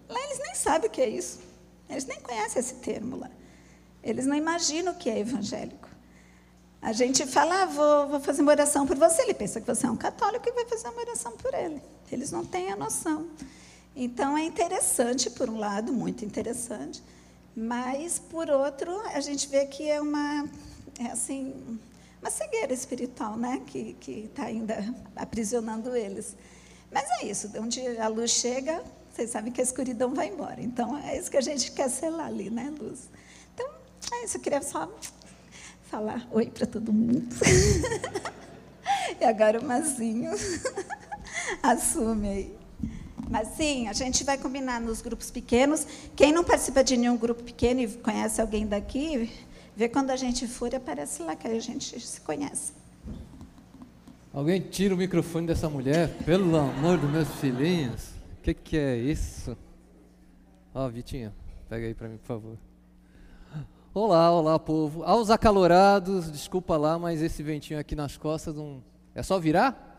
Lá 0.09 0.21
eles 0.25 0.39
nem 0.39 0.55
sabem 0.55 0.89
o 0.89 0.93
que 0.93 1.01
é 1.01 1.09
isso. 1.09 1.41
Eles 1.89 2.07
nem 2.07 2.21
conhecem 2.21 2.61
esse 2.61 2.75
termo 2.75 3.17
lá. 3.17 3.31
Eles 4.03 4.27
não 4.27 4.35
imaginam 4.35 4.93
o 4.93 4.97
que 4.97 5.09
é 5.09 5.19
evangélico. 5.19 5.89
A 6.83 6.93
gente 6.93 7.27
fala, 7.27 7.63
ah, 7.63 7.67
vou, 7.67 8.09
vou 8.09 8.21
fazer 8.21 8.43
uma 8.43 8.51
oração 8.53 8.87
por 8.87 8.97
você. 8.97 9.23
Ele 9.23 9.35
pensa 9.35 9.61
que 9.61 9.67
você 9.67 9.87
é 9.87 9.91
um 9.91 9.97
católico 9.97 10.49
e 10.49 10.53
vai 10.53 10.65
fazer 10.65 10.89
uma 10.89 11.01
oração 11.01 11.33
por 11.33 11.53
ele. 11.55 11.83
Eles 12.11 12.33
não 12.33 12.45
têm 12.45 12.73
a 12.73 12.77
noção. 12.77 13.29
Então 13.95 14.37
é 14.37 14.45
interessante, 14.45 15.31
por 15.31 15.49
um 15.51 15.59
lado, 15.59 15.93
muito 15.93 16.25
interessante, 16.25 17.03
mas, 17.55 18.19
por 18.19 18.49
outro, 18.49 18.99
a 19.09 19.21
gente 19.21 19.49
vê 19.49 19.67
que 19.67 19.89
é 19.91 20.01
uma. 20.01 20.49
É 20.99 21.07
assim, 21.13 21.79
uma 22.21 22.31
cegueira 22.31 22.73
espiritual, 22.73 23.37
né? 23.37 23.63
Que 23.67 23.97
está 24.07 24.45
ainda 24.45 24.95
aprisionando 25.17 25.97
eles. 25.97 26.37
Mas 26.93 27.09
é 27.21 27.27
isso, 27.27 27.51
onde 27.59 27.81
a 27.99 28.09
luz 28.09 28.33
chega, 28.33 28.83
vocês 29.13 29.31
sabem 29.31 29.53
que 29.53 29.61
a 29.61 29.65
escuridão 29.65 30.15
vai 30.15 30.29
embora. 30.29 30.61
Então, 30.61 30.97
é 30.99 31.17
isso 31.19 31.31
que 31.31 31.37
a 31.37 31.41
gente 31.41 31.73
quer 31.73 31.89
selar 31.89 32.27
ali, 32.27 32.51
né, 32.51 32.73
luz? 32.79 33.09
Então, 33.55 33.69
é 34.13 34.25
isso, 34.25 34.37
eu 34.37 34.41
queria 34.41 34.63
só 34.63 34.91
falar 35.85 36.27
oi 36.33 36.47
para 36.47 36.67
todo 36.67 36.93
mundo. 36.93 37.29
e 39.21 39.25
agora 39.25 39.61
o 39.61 39.65
Mazinho 39.65 40.33
assume 41.63 42.29
aí. 42.29 42.61
Mas 43.29 43.49
sim, 43.57 43.87
a 43.87 43.93
gente 43.93 44.25
vai 44.25 44.37
combinar 44.37 44.81
nos 44.81 45.01
grupos 45.01 45.31
pequenos. 45.31 45.87
Quem 46.17 46.33
não 46.33 46.43
participa 46.43 46.83
de 46.83 46.97
nenhum 46.97 47.17
grupo 47.17 47.45
pequeno 47.45 47.81
e 47.81 47.89
conhece 47.89 48.41
alguém 48.41 48.67
daqui, 48.67 49.31
Vê 49.81 49.89
quando 49.89 50.11
a 50.11 50.17
gente 50.17 50.47
for, 50.47 50.75
aparece 50.75 51.23
lá 51.23 51.35
que 51.35 51.49
a 51.49 51.59
gente 51.59 51.99
se 51.99 52.21
conhece. 52.21 52.75
Alguém 54.31 54.61
tira 54.61 54.95
o 54.95 54.99
microfone 54.99 55.47
dessa 55.47 55.71
mulher, 55.71 56.23
pelo 56.23 56.55
amor 56.55 56.99
dos 56.99 57.11
meus 57.11 57.29
filhinhos. 57.37 58.11
O 58.39 58.43
que, 58.43 58.53
que 58.53 58.77
é 58.77 58.99
isso? 58.99 59.57
Ó, 60.75 60.85
oh, 60.85 60.91
Vitinha, 60.91 61.35
pega 61.67 61.87
aí 61.87 61.95
para 61.95 62.11
mim, 62.11 62.19
por 62.19 62.27
favor. 62.27 62.59
Olá, 63.95 64.31
olá, 64.31 64.59
povo. 64.59 65.03
Aos 65.03 65.31
acalorados, 65.31 66.31
desculpa 66.31 66.77
lá, 66.77 66.99
mas 66.99 67.23
esse 67.23 67.43
ventinho 67.43 67.81
aqui 67.81 67.97
nas 67.97 68.19
costas 68.19 68.55
não. 68.55 68.85
É 69.15 69.23
só 69.23 69.39
virar? 69.41 69.97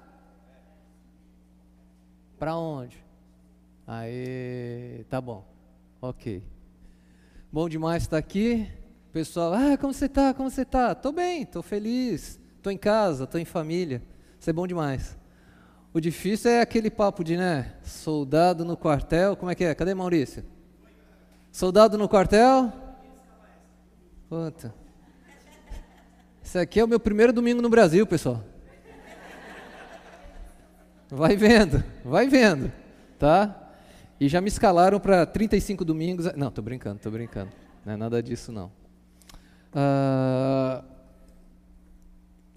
Para 2.38 2.56
onde? 2.56 3.04
Aí, 3.88 5.04
tá 5.10 5.20
bom. 5.20 5.44
Ok. 6.00 6.44
Bom 7.52 7.68
demais 7.68 8.04
estar 8.04 8.20
aqui. 8.20 8.80
Pessoal, 9.12 9.54
ah, 9.54 9.78
como 9.78 9.94
você 9.94 10.08
tá? 10.08 10.34
Como 10.34 10.50
você 10.50 10.64
tá? 10.64 10.96
Tô 10.96 11.12
bem, 11.12 11.46
tô 11.46 11.62
feliz, 11.62 12.40
tô 12.62 12.70
em 12.70 12.78
casa, 12.78 13.28
tô 13.28 13.38
em 13.38 13.44
família. 13.44 14.02
Isso 14.40 14.50
é 14.50 14.54
bom 14.54 14.66
demais. 14.66 15.18
O 15.94 16.00
difícil 16.00 16.50
é 16.50 16.62
aquele 16.62 16.90
papo 16.90 17.22
de, 17.22 17.36
né, 17.36 17.74
soldado 17.84 18.64
no 18.64 18.78
quartel. 18.78 19.36
Como 19.36 19.52
é 19.52 19.56
que 19.56 19.66
é? 19.66 19.76
Cadê 19.76 19.94
Maurício? 19.94 20.46
Soldado 21.52 21.98
no 21.98 22.08
quartel? 22.08 22.72
Puta. 24.30 24.74
Isso 26.42 26.58
aqui 26.58 26.80
é 26.80 26.84
o 26.84 26.88
meu 26.88 27.00
primeiro 27.00 27.34
domingo 27.34 27.62
no 27.62 27.70
Brasil, 27.70 28.08
pessoal. 28.08 28.42
Vai 31.10 31.36
vendo, 31.36 31.84
vai 32.06 32.28
vendo, 32.30 32.72
tá? 33.20 33.74
E 34.18 34.30
já 34.30 34.40
me 34.40 34.48
escalaram 34.48 34.98
para 34.98 35.26
35 35.26 35.84
domingos. 35.84 36.34
Não, 36.38 36.50
tô 36.50 36.62
brincando, 36.62 37.00
tô 37.00 37.12
brincando. 37.12 37.52
Não 37.86 37.92
é 37.94 37.98
nada 37.98 38.24
disso 38.24 38.54
não. 38.54 38.72
Uh, 39.74 40.84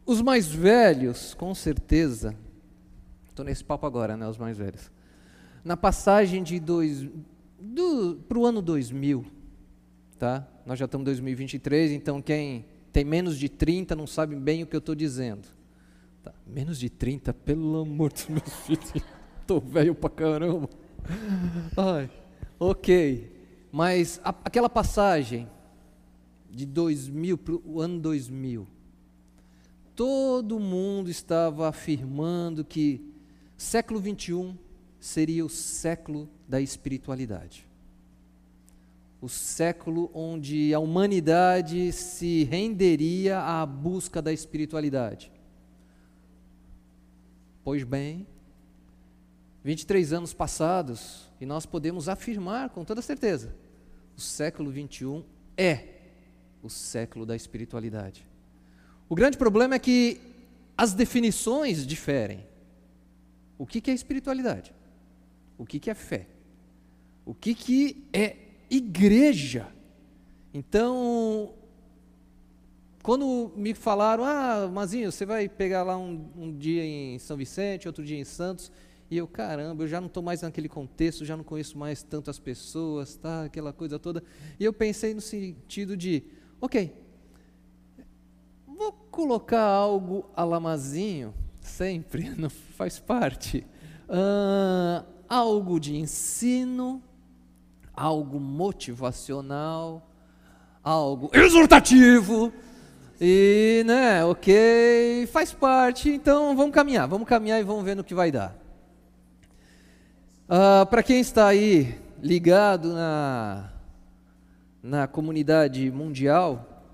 os 0.06 0.20
mais 0.20 0.46
velhos, 0.46 1.32
com 1.34 1.54
certeza, 1.54 2.34
estou 3.28 3.44
nesse 3.44 3.64
papo 3.64 3.86
agora, 3.86 4.16
né? 4.16 4.28
Os 4.28 4.36
mais 4.36 4.58
velhos. 4.58 4.90
Na 5.64 5.76
passagem 5.76 6.42
de 6.42 6.60
dois, 6.60 7.08
para 8.28 8.38
o 8.38 8.44
ano 8.44 8.60
2000, 8.60 9.24
tá? 10.18 10.46
Nós 10.66 10.78
já 10.78 10.84
estamos 10.84 11.02
em 11.02 11.06
2023, 11.06 11.92
então 11.92 12.20
quem 12.20 12.66
tem 12.92 13.04
menos 13.04 13.38
de 13.38 13.48
30 13.48 13.96
não 13.96 14.06
sabe 14.06 14.36
bem 14.36 14.62
o 14.62 14.66
que 14.66 14.76
eu 14.76 14.78
estou 14.78 14.94
dizendo. 14.94 15.48
Tá, 16.22 16.32
menos 16.46 16.78
de 16.78 16.88
30, 16.88 17.32
pelo 17.32 17.80
amor 17.80 18.12
dos 18.12 18.28
meus 18.28 18.52
filhos. 18.64 18.92
Tô 19.46 19.60
velho 19.60 19.94
pra 19.94 20.10
caramba. 20.10 20.68
Ai, 21.76 22.10
ok. 22.58 23.32
Mas 23.70 24.20
a, 24.24 24.30
aquela 24.44 24.68
passagem 24.68 25.48
de 26.54 26.64
2000 26.64 27.36
para 27.38 27.54
o 27.54 27.80
ano 27.80 27.98
2000, 27.98 28.66
todo 29.94 30.60
mundo 30.60 31.10
estava 31.10 31.68
afirmando 31.68 32.64
que 32.64 33.12
século 33.56 34.00
21 34.00 34.56
seria 35.00 35.44
o 35.44 35.48
século 35.48 36.28
da 36.48 36.60
espiritualidade. 36.60 37.66
O 39.20 39.28
século 39.28 40.10
onde 40.14 40.74
a 40.74 40.78
humanidade 40.78 41.92
se 41.92 42.44
renderia 42.44 43.40
à 43.40 43.64
busca 43.64 44.20
da 44.20 44.32
espiritualidade. 44.32 45.32
Pois 47.62 47.82
bem, 47.82 48.26
23 49.62 50.12
anos 50.12 50.34
passados, 50.34 51.30
e 51.40 51.46
nós 51.46 51.64
podemos 51.64 52.08
afirmar 52.08 52.68
com 52.68 52.84
toda 52.84 53.00
certeza: 53.00 53.56
o 54.14 54.20
século 54.20 54.70
21 54.70 55.24
é 55.56 55.93
o 56.64 56.70
século 56.70 57.26
da 57.26 57.36
espiritualidade. 57.36 58.26
O 59.06 59.14
grande 59.14 59.36
problema 59.36 59.74
é 59.74 59.78
que 59.78 60.18
as 60.76 60.94
definições 60.94 61.86
diferem. 61.86 62.46
O 63.58 63.66
que, 63.66 63.90
é 63.90 63.94
espiritualidade? 63.94 64.74
O 65.58 65.66
que, 65.66 65.90
é 65.90 65.94
fé? 65.94 66.26
O 67.24 67.34
que, 67.34 67.54
que 67.54 68.04
é 68.12 68.36
igreja? 68.70 69.68
Então, 70.52 71.54
quando 73.02 73.52
me 73.54 73.74
falaram, 73.74 74.24
ah, 74.24 74.66
Mazinho, 74.66 75.12
você 75.12 75.26
vai 75.26 75.48
pegar 75.48 75.82
lá 75.82 75.96
um, 75.96 76.28
um 76.36 76.56
dia 76.56 76.84
em 76.84 77.18
São 77.18 77.36
Vicente, 77.36 77.86
outro 77.86 78.02
dia 78.02 78.18
em 78.18 78.24
Santos, 78.24 78.72
e 79.10 79.18
eu, 79.18 79.28
caramba, 79.28 79.84
eu 79.84 79.88
já 79.88 80.00
não 80.00 80.08
estou 80.08 80.22
mais 80.22 80.42
naquele 80.42 80.68
contexto, 80.68 81.24
já 81.24 81.36
não 81.36 81.44
conheço 81.44 81.78
mais 81.78 82.02
tantas 82.02 82.38
pessoas, 82.38 83.16
tá, 83.16 83.44
aquela 83.44 83.72
coisa 83.72 83.98
toda. 83.98 84.24
E 84.58 84.64
eu 84.64 84.72
pensei 84.72 85.14
no 85.14 85.20
sentido 85.20 85.96
de, 85.96 86.24
ok, 86.64 86.96
vou 88.66 88.90
colocar 89.10 89.60
algo 89.60 90.24
a 90.34 90.42
lamazinho, 90.44 91.34
sempre, 91.60 92.30
não 92.40 92.48
faz 92.48 92.98
parte. 92.98 93.66
Uh, 94.08 95.04
algo 95.28 95.78
de 95.78 95.94
ensino, 95.94 97.02
algo 97.92 98.40
motivacional, 98.40 100.08
algo 100.82 101.28
exortativo. 101.34 102.50
E, 103.20 103.84
né, 103.86 104.24
ok, 104.24 105.28
faz 105.30 105.52
parte, 105.52 106.08
então 106.08 106.56
vamos 106.56 106.74
caminhar, 106.74 107.06
vamos 107.06 107.28
caminhar 107.28 107.60
e 107.60 107.62
vamos 107.62 107.84
ver 107.84 107.94
no 107.94 108.02
que 108.02 108.14
vai 108.14 108.32
dar. 108.32 108.56
Uh, 110.48 110.86
Para 110.86 111.02
quem 111.02 111.20
está 111.20 111.46
aí 111.46 112.00
ligado 112.22 112.94
na, 112.94 113.73
na 114.84 115.08
comunidade 115.08 115.90
mundial, 115.90 116.84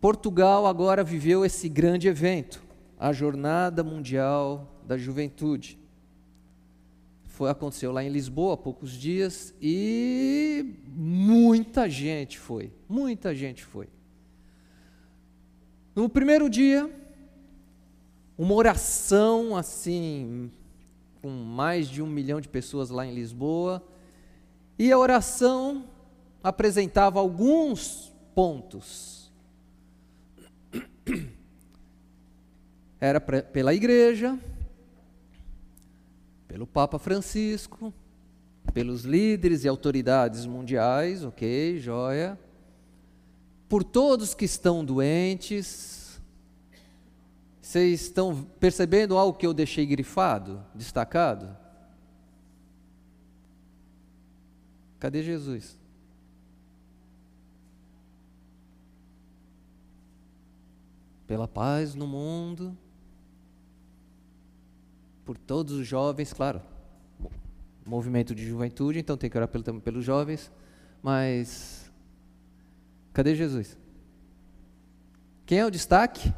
Portugal 0.00 0.64
agora 0.64 1.02
viveu 1.02 1.44
esse 1.44 1.68
grande 1.68 2.06
evento, 2.06 2.62
a 2.96 3.12
Jornada 3.12 3.82
Mundial 3.82 4.80
da 4.86 4.96
Juventude. 4.96 5.76
Foi, 7.24 7.50
aconteceu 7.50 7.90
lá 7.90 8.04
em 8.04 8.10
Lisboa 8.10 8.54
há 8.54 8.56
poucos 8.56 8.92
dias 8.92 9.52
e 9.60 10.76
muita 10.86 11.90
gente 11.90 12.38
foi, 12.38 12.72
muita 12.88 13.34
gente 13.34 13.64
foi. 13.64 13.88
No 15.96 16.08
primeiro 16.08 16.48
dia, 16.48 16.88
uma 18.38 18.54
oração 18.54 19.56
assim 19.56 20.48
com 21.20 21.28
mais 21.28 21.88
de 21.88 22.00
um 22.00 22.06
milhão 22.06 22.40
de 22.40 22.48
pessoas 22.48 22.88
lá 22.88 23.04
em 23.04 23.12
Lisboa, 23.12 23.82
e 24.78 24.92
a 24.92 24.98
oração 24.98 25.95
apresentava 26.42 27.18
alguns 27.18 28.12
pontos. 28.34 29.32
Era 33.00 33.20
pela 33.20 33.74
igreja, 33.74 34.38
pelo 36.48 36.66
Papa 36.66 36.98
Francisco, 36.98 37.92
pelos 38.72 39.04
líderes 39.04 39.64
e 39.64 39.68
autoridades 39.68 40.46
mundiais, 40.46 41.24
ok, 41.24 41.78
joia, 41.78 42.38
por 43.68 43.82
todos 43.82 44.34
que 44.34 44.44
estão 44.44 44.84
doentes, 44.84 46.20
vocês 47.60 48.02
estão 48.02 48.44
percebendo 48.60 49.18
algo 49.18 49.36
que 49.36 49.46
eu 49.46 49.52
deixei 49.52 49.84
grifado, 49.84 50.64
destacado? 50.74 51.56
Cadê 55.00 55.22
Jesus? 55.22 55.76
Pela 61.26 61.48
paz 61.48 61.94
no 61.94 62.06
mundo, 62.06 62.76
por 65.24 65.36
todos 65.36 65.74
os 65.74 65.86
jovens, 65.86 66.32
claro, 66.32 66.62
movimento 67.84 68.34
de 68.34 68.46
juventude, 68.46 68.98
então 69.00 69.16
tem 69.16 69.28
que 69.28 69.36
orar 69.36 69.48
pelo, 69.48 69.80
pelos 69.80 70.04
jovens, 70.04 70.52
mas 71.02 71.90
cadê 73.12 73.34
Jesus? 73.34 73.76
Quem 75.44 75.58
é 75.58 75.66
o 75.66 75.70
destaque? 75.70 76.32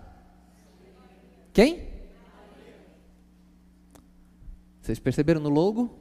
Quem? 1.53 1.89
Vocês 4.81 4.99
perceberam 4.99 5.41
no 5.41 5.51
logo? 5.51 5.99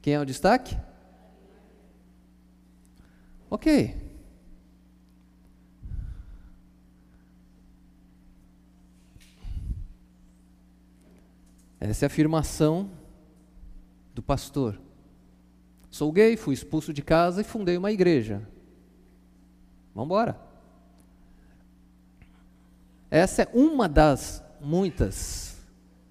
Quem 0.00 0.14
é 0.14 0.20
o 0.20 0.24
destaque? 0.24 0.76
Ok. 3.50 4.09
Essa 11.80 12.04
é 12.04 12.06
a 12.06 12.08
afirmação 12.08 12.90
do 14.14 14.22
pastor. 14.22 14.78
Sou 15.90 16.12
gay, 16.12 16.36
fui 16.36 16.52
expulso 16.54 16.92
de 16.92 17.02
casa 17.02 17.40
e 17.40 17.44
fundei 17.44 17.76
uma 17.76 17.90
igreja. 17.90 18.46
Vamos 19.94 20.06
embora. 20.06 20.38
Essa 23.10 23.42
é 23.42 23.48
uma 23.52 23.88
das 23.88 24.44
muitas 24.60 25.58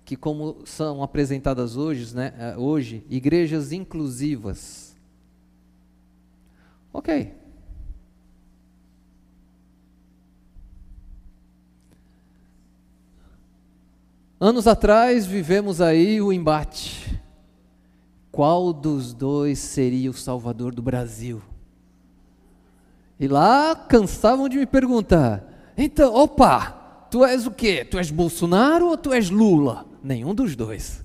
que 0.03 0.15
como 0.15 0.65
são 0.65 1.03
apresentadas 1.03 1.77
hoje, 1.77 2.15
né, 2.15 2.33
é, 2.37 2.57
hoje, 2.57 3.05
igrejas 3.07 3.71
inclusivas. 3.71 4.97
Ok. 6.91 7.38
Anos 14.39 14.67
atrás 14.67 15.25
vivemos 15.25 15.81
aí 15.81 16.21
o 16.21 16.31
embate. 16.31 17.19
Qual 18.31 18.71
dos 18.71 19.13
dois 19.13 19.59
seria 19.59 20.09
o 20.09 20.13
salvador 20.13 20.73
do 20.73 20.81
Brasil? 20.81 21.41
E 23.19 23.27
lá 23.27 23.75
cansavam 23.75 24.47
de 24.47 24.57
me 24.57 24.65
perguntar: 24.65 25.73
então, 25.77 26.13
opa, 26.15 27.07
tu 27.11 27.25
és 27.25 27.45
o 27.45 27.51
quê? 27.51 27.83
Tu 27.83 27.97
és 27.97 28.09
Bolsonaro 28.11 28.87
ou 28.87 28.97
tu 28.97 29.11
és 29.11 29.29
Lula? 29.29 29.85
Nenhum 30.01 30.33
dos 30.33 30.55
dois. 30.55 31.03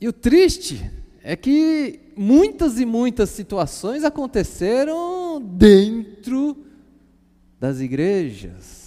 E 0.00 0.06
o 0.06 0.12
triste 0.12 0.88
é 1.20 1.34
que 1.34 2.12
muitas 2.16 2.78
e 2.78 2.86
muitas 2.86 3.30
situações 3.30 4.04
aconteceram 4.04 5.42
dentro 5.42 6.56
das 7.58 7.80
igrejas, 7.80 8.85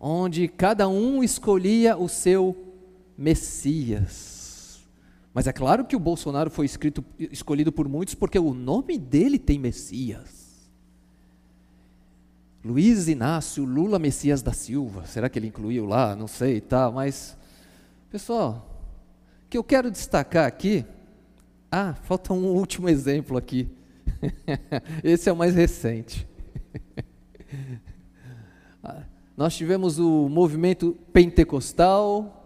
onde 0.00 0.48
cada 0.48 0.88
um 0.88 1.22
escolhia 1.22 1.96
o 1.96 2.08
seu 2.08 2.56
Messias. 3.16 4.80
Mas 5.34 5.46
é 5.46 5.52
claro 5.52 5.84
que 5.84 5.96
o 5.96 6.00
Bolsonaro 6.00 6.50
foi 6.50 6.66
escrito, 6.66 7.04
escolhido 7.18 7.72
por 7.72 7.88
muitos 7.88 8.14
porque 8.14 8.38
o 8.38 8.54
nome 8.54 8.98
dele 8.98 9.38
tem 9.38 9.58
Messias. 9.58 10.38
Luiz 12.64 13.08
Inácio 13.08 13.64
Lula 13.64 13.98
Messias 13.98 14.42
da 14.42 14.52
Silva. 14.52 15.06
Será 15.06 15.28
que 15.28 15.38
ele 15.38 15.46
incluiu 15.46 15.86
lá? 15.86 16.14
Não 16.16 16.26
sei, 16.26 16.60
tá, 16.60 16.90
mas 16.90 17.36
pessoal, 18.10 18.82
o 19.46 19.48
que 19.48 19.58
eu 19.58 19.64
quero 19.64 19.90
destacar 19.90 20.46
aqui, 20.46 20.84
ah, 21.70 21.94
falta 21.94 22.32
um 22.32 22.46
último 22.46 22.88
exemplo 22.88 23.36
aqui. 23.36 23.68
Esse 25.04 25.28
é 25.28 25.32
o 25.32 25.36
mais 25.36 25.54
recente. 25.54 26.26
Nós 29.38 29.56
tivemos 29.56 29.98
o 30.00 30.28
movimento 30.28 30.98
pentecostal, 31.12 32.44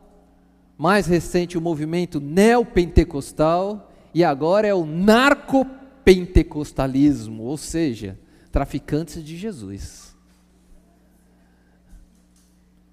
mais 0.76 1.06
recente 1.06 1.56
o 1.56 1.60
movimento 1.60 2.20
neopentecostal 2.20 3.90
e 4.12 4.22
agora 4.22 4.68
é 4.68 4.74
o 4.74 4.84
narcopentecostalismo, 4.84 7.44
ou 7.44 7.56
seja, 7.56 8.20
traficantes 8.50 9.24
de 9.24 9.38
Jesus. 9.38 10.14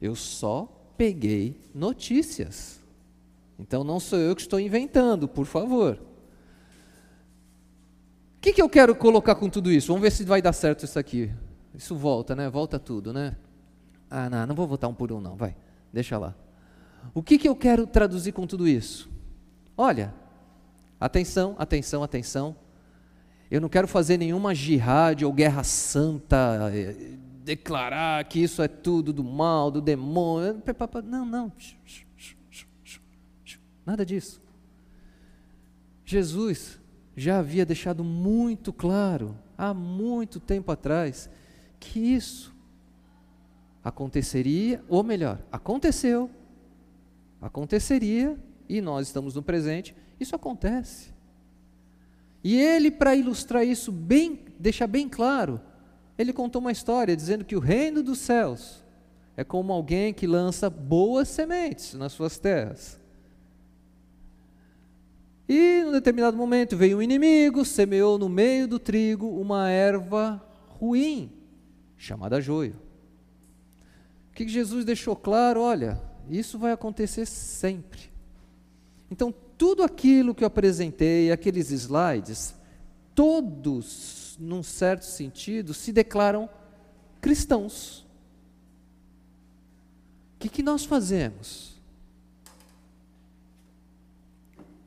Eu 0.01 0.15
só 0.15 0.93
peguei 0.97 1.59
notícias. 1.75 2.79
Então 3.59 3.83
não 3.83 3.99
sou 3.99 4.17
eu 4.17 4.33
que 4.33 4.43
estou 4.43 4.61
inventando, 4.61 5.27
por 5.27 5.45
favor. 5.45 5.99
O 8.37 8.39
que, 8.39 8.53
que 8.53 8.61
eu 8.61 8.69
quero 8.69 8.95
colocar 8.95 9.35
com 9.35 9.49
tudo 9.49 9.69
isso? 9.69 9.87
Vamos 9.87 10.03
ver 10.03 10.11
se 10.13 10.23
vai 10.23 10.41
dar 10.41 10.53
certo 10.53 10.85
isso 10.85 10.97
aqui. 10.97 11.29
Isso 11.75 11.97
volta, 11.97 12.33
né? 12.33 12.49
Volta 12.49 12.79
tudo, 12.79 13.11
né? 13.11 13.35
Ah, 14.09 14.29
não, 14.29 14.47
não 14.47 14.55
vou 14.55 14.67
votar 14.67 14.89
um 14.89 14.93
por 14.93 15.11
um, 15.11 15.21
não. 15.21 15.35
Vai, 15.35 15.55
deixa 15.93 16.17
lá. 16.17 16.35
O 17.13 17.21
que, 17.21 17.37
que 17.37 17.47
eu 17.47 17.55
quero 17.55 17.85
traduzir 17.85 18.31
com 18.31 18.45
tudo 18.47 18.67
isso? 18.67 19.09
Olha, 19.77 20.13
atenção, 20.99 21.55
atenção, 21.57 22.03
atenção. 22.03 22.55
Eu 23.49 23.61
não 23.61 23.69
quero 23.69 23.87
fazer 23.87 24.17
nenhuma 24.17 24.53
jihad 24.53 25.23
ou 25.23 25.33
guerra 25.33 25.63
santa, 25.63 26.71
eh, 26.73 27.17
declarar 27.43 28.23
que 28.25 28.39
isso 28.39 28.61
é 28.61 28.67
tudo 28.67 29.11
do 29.11 29.23
mal, 29.23 29.71
do 29.71 29.81
demônio. 29.81 30.61
Não, 31.03 31.25
não. 31.25 31.51
Nada 33.85 34.05
disso. 34.05 34.41
Jesus 36.05 36.79
já 37.15 37.39
havia 37.39 37.65
deixado 37.65 38.03
muito 38.03 38.71
claro, 38.71 39.37
há 39.57 39.73
muito 39.73 40.39
tempo 40.39 40.71
atrás, 40.71 41.29
que 41.79 41.99
isso 41.99 42.53
aconteceria, 43.83 44.83
ou 44.87 45.03
melhor, 45.03 45.39
aconteceu, 45.51 46.29
aconteceria, 47.41 48.37
e 48.67 48.81
nós 48.81 49.07
estamos 49.07 49.35
no 49.35 49.41
presente, 49.41 49.95
isso 50.19 50.35
acontece. 50.35 51.11
E 52.43 52.59
ele, 52.59 52.91
para 52.91 53.15
ilustrar 53.15 53.65
isso 53.65 53.91
bem, 53.91 54.45
deixar 54.59 54.87
bem 54.87 55.09
claro, 55.09 55.59
ele 56.17 56.33
contou 56.33 56.61
uma 56.61 56.71
história 56.71 57.15
dizendo 57.15 57.45
que 57.45 57.55
o 57.55 57.59
reino 57.59 58.03
dos 58.03 58.19
céus 58.19 58.83
é 59.35 59.43
como 59.43 59.71
alguém 59.71 60.13
que 60.13 60.27
lança 60.27 60.69
boas 60.69 61.29
sementes 61.29 61.93
nas 61.93 62.11
suas 62.11 62.37
terras. 62.37 62.99
E, 65.47 65.81
num 65.83 65.91
determinado 65.91 66.37
momento, 66.37 66.77
veio 66.77 66.99
um 66.99 67.01
inimigo, 67.01 67.65
semeou 67.65 68.19
no 68.19 68.29
meio 68.29 68.67
do 68.67 68.77
trigo 68.77 69.27
uma 69.27 69.69
erva 69.69 70.45
ruim, 70.67 71.31
chamada 71.97 72.39
joio. 72.39 72.75
Que 74.39 74.47
Jesus 74.47 74.85
deixou 74.85 75.17
claro? 75.17 75.59
Olha, 75.59 76.01
isso 76.29 76.57
vai 76.57 76.71
acontecer 76.71 77.25
sempre. 77.25 78.09
Então, 79.11 79.33
tudo 79.57 79.83
aquilo 79.83 80.33
que 80.33 80.45
eu 80.45 80.47
apresentei, 80.47 81.29
aqueles 81.29 81.69
slides, 81.71 82.55
todos, 83.13 84.37
num 84.39 84.63
certo 84.63 85.03
sentido, 85.03 85.73
se 85.73 85.91
declaram 85.91 86.49
cristãos. 87.19 88.07
O 90.35 90.39
que, 90.39 90.47
que 90.47 90.63
nós 90.63 90.85
fazemos? 90.85 91.77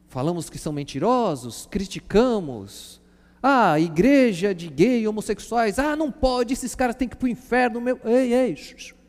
Falamos 0.08 0.48
que 0.48 0.56
são 0.56 0.72
mentirosos, 0.72 1.68
criticamos. 1.70 3.02
Ah, 3.42 3.78
igreja 3.78 4.54
de 4.54 4.68
gay, 4.68 5.06
homossexuais. 5.06 5.78
Ah, 5.78 5.94
não 5.94 6.10
pode, 6.10 6.54
esses 6.54 6.74
caras 6.74 6.96
têm 6.96 7.06
que 7.06 7.16
ir 7.16 7.18
para 7.18 7.26
o 7.26 7.28
inferno. 7.28 7.82
Meu. 7.82 8.00
Ei, 8.02 8.32
ei. 8.32 9.01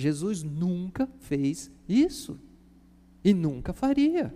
Jesus 0.00 0.42
nunca 0.42 1.08
fez 1.20 1.70
isso. 1.88 2.38
E 3.22 3.34
nunca 3.34 3.72
faria. 3.72 4.34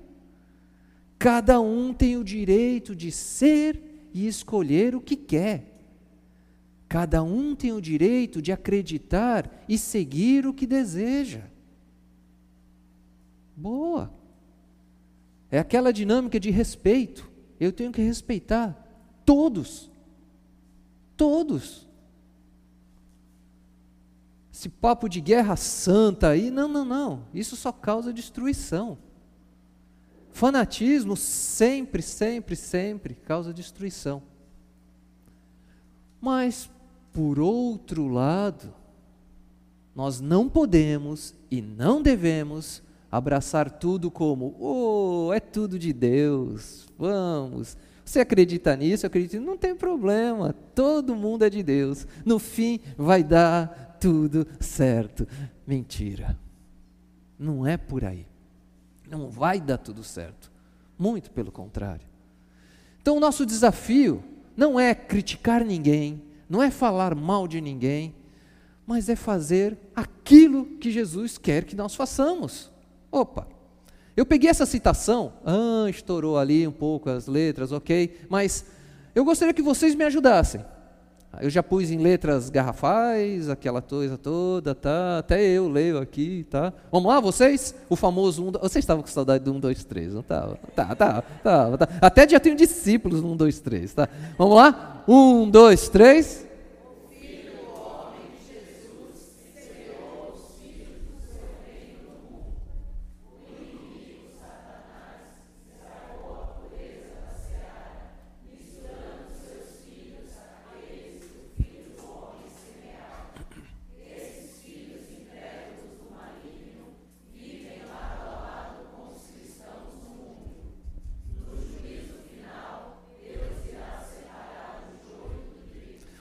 Cada 1.18 1.60
um 1.60 1.92
tem 1.92 2.16
o 2.16 2.24
direito 2.24 2.94
de 2.94 3.10
ser 3.10 4.10
e 4.12 4.26
escolher 4.26 4.94
o 4.94 5.00
que 5.00 5.16
quer. 5.16 5.74
Cada 6.88 7.22
um 7.22 7.56
tem 7.56 7.72
o 7.72 7.80
direito 7.80 8.42
de 8.42 8.52
acreditar 8.52 9.64
e 9.68 9.78
seguir 9.78 10.46
o 10.46 10.54
que 10.54 10.66
deseja. 10.66 11.42
Boa. 13.56 14.12
É 15.50 15.58
aquela 15.58 15.92
dinâmica 15.92 16.38
de 16.38 16.50
respeito. 16.50 17.30
Eu 17.58 17.72
tenho 17.72 17.90
que 17.90 18.02
respeitar 18.02 18.72
todos. 19.24 19.90
Todos. 21.16 21.83
Esse 24.54 24.68
papo 24.68 25.08
de 25.08 25.20
guerra 25.20 25.56
santa 25.56 26.28
aí, 26.28 26.48
não, 26.48 26.68
não, 26.68 26.84
não. 26.84 27.22
Isso 27.34 27.56
só 27.56 27.72
causa 27.72 28.12
destruição. 28.12 28.96
Fanatismo 30.30 31.16
sempre, 31.16 32.00
sempre, 32.00 32.54
sempre 32.54 33.16
causa 33.16 33.52
destruição. 33.52 34.22
Mas, 36.20 36.70
por 37.12 37.40
outro 37.40 38.06
lado, 38.06 38.72
nós 39.92 40.20
não 40.20 40.48
podemos 40.48 41.34
e 41.50 41.60
não 41.60 42.00
devemos 42.00 42.80
abraçar 43.10 43.68
tudo 43.68 44.08
como, 44.08 44.54
oh, 44.60 45.32
é 45.32 45.40
tudo 45.40 45.76
de 45.76 45.92
Deus, 45.92 46.86
vamos. 46.96 47.76
Você 48.04 48.20
acredita 48.20 48.76
nisso? 48.76 49.04
Acredita? 49.04 49.40
Não 49.40 49.56
tem 49.56 49.74
problema, 49.74 50.54
todo 50.74 51.16
mundo 51.16 51.44
é 51.44 51.50
de 51.50 51.62
Deus. 51.62 52.06
No 52.24 52.38
fim 52.38 52.78
vai 52.96 53.24
dar 53.24 53.83
tudo 54.04 54.46
certo. 54.60 55.26
Mentira. 55.66 56.38
Não 57.38 57.66
é 57.66 57.78
por 57.78 58.04
aí. 58.04 58.26
Não 59.08 59.30
vai 59.30 59.58
dar 59.58 59.78
tudo 59.78 60.04
certo. 60.04 60.52
Muito 60.98 61.30
pelo 61.30 61.50
contrário. 61.50 62.06
Então, 63.00 63.16
o 63.16 63.20
nosso 63.20 63.46
desafio 63.46 64.22
não 64.54 64.78
é 64.78 64.94
criticar 64.94 65.64
ninguém, 65.64 66.22
não 66.50 66.62
é 66.62 66.70
falar 66.70 67.14
mal 67.14 67.48
de 67.48 67.62
ninguém, 67.62 68.14
mas 68.86 69.08
é 69.08 69.16
fazer 69.16 69.78
aquilo 69.96 70.66
que 70.76 70.90
Jesus 70.90 71.38
quer 71.38 71.64
que 71.64 71.74
nós 71.74 71.94
façamos. 71.94 72.70
Opa, 73.10 73.48
eu 74.14 74.26
peguei 74.26 74.50
essa 74.50 74.66
citação, 74.66 75.32
ah, 75.46 75.88
estourou 75.88 76.36
ali 76.36 76.68
um 76.68 76.72
pouco 76.72 77.08
as 77.08 77.26
letras, 77.26 77.72
ok, 77.72 78.20
mas 78.28 78.66
eu 79.14 79.24
gostaria 79.24 79.54
que 79.54 79.62
vocês 79.62 79.94
me 79.94 80.04
ajudassem. 80.04 80.62
Eu 81.40 81.50
já 81.50 81.62
pus 81.62 81.90
em 81.90 81.98
letras 81.98 82.50
garrafais, 82.50 83.48
aquela 83.48 83.80
coisa 83.82 84.16
toda, 84.16 84.74
tá? 84.74 85.18
Até 85.18 85.42
eu 85.42 85.68
leio 85.68 85.98
aqui, 85.98 86.46
tá? 86.50 86.72
Vamos 86.90 87.08
lá, 87.08 87.20
vocês? 87.20 87.74
O 87.88 87.96
famoso 87.96 88.44
um, 88.44 88.52
vocês 88.52 88.82
estavam 88.82 89.02
com 89.02 89.08
saudade 89.08 89.44
do 89.44 89.52
1, 89.52 89.60
2, 89.60 89.84
3, 89.84 90.14
não 90.14 90.20
estavam? 90.20 90.56
Tá, 90.74 90.94
tá, 90.94 91.22
tá, 91.42 91.76
tá. 91.76 91.88
Até 92.00 92.28
já 92.28 92.40
tenho 92.40 92.56
discípulos 92.56 93.22
no 93.22 93.32
1, 93.32 93.36
2, 93.36 93.60
3, 93.60 93.94
tá? 93.94 94.08
Vamos 94.38 94.56
lá? 94.56 95.04
1, 95.08 95.50
2, 95.50 95.88
3. 95.88 96.46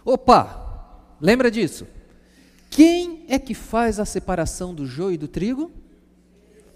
Opa, 0.06 1.16
lembra 1.20 1.50
disso? 1.50 1.88
Quem 2.70 3.26
é 3.28 3.38
que 3.38 3.54
faz 3.54 4.00
a 4.00 4.06
separação 4.06 4.74
do 4.74 4.86
joio 4.86 5.14
e 5.14 5.18
do 5.18 5.28
trigo? 5.28 5.72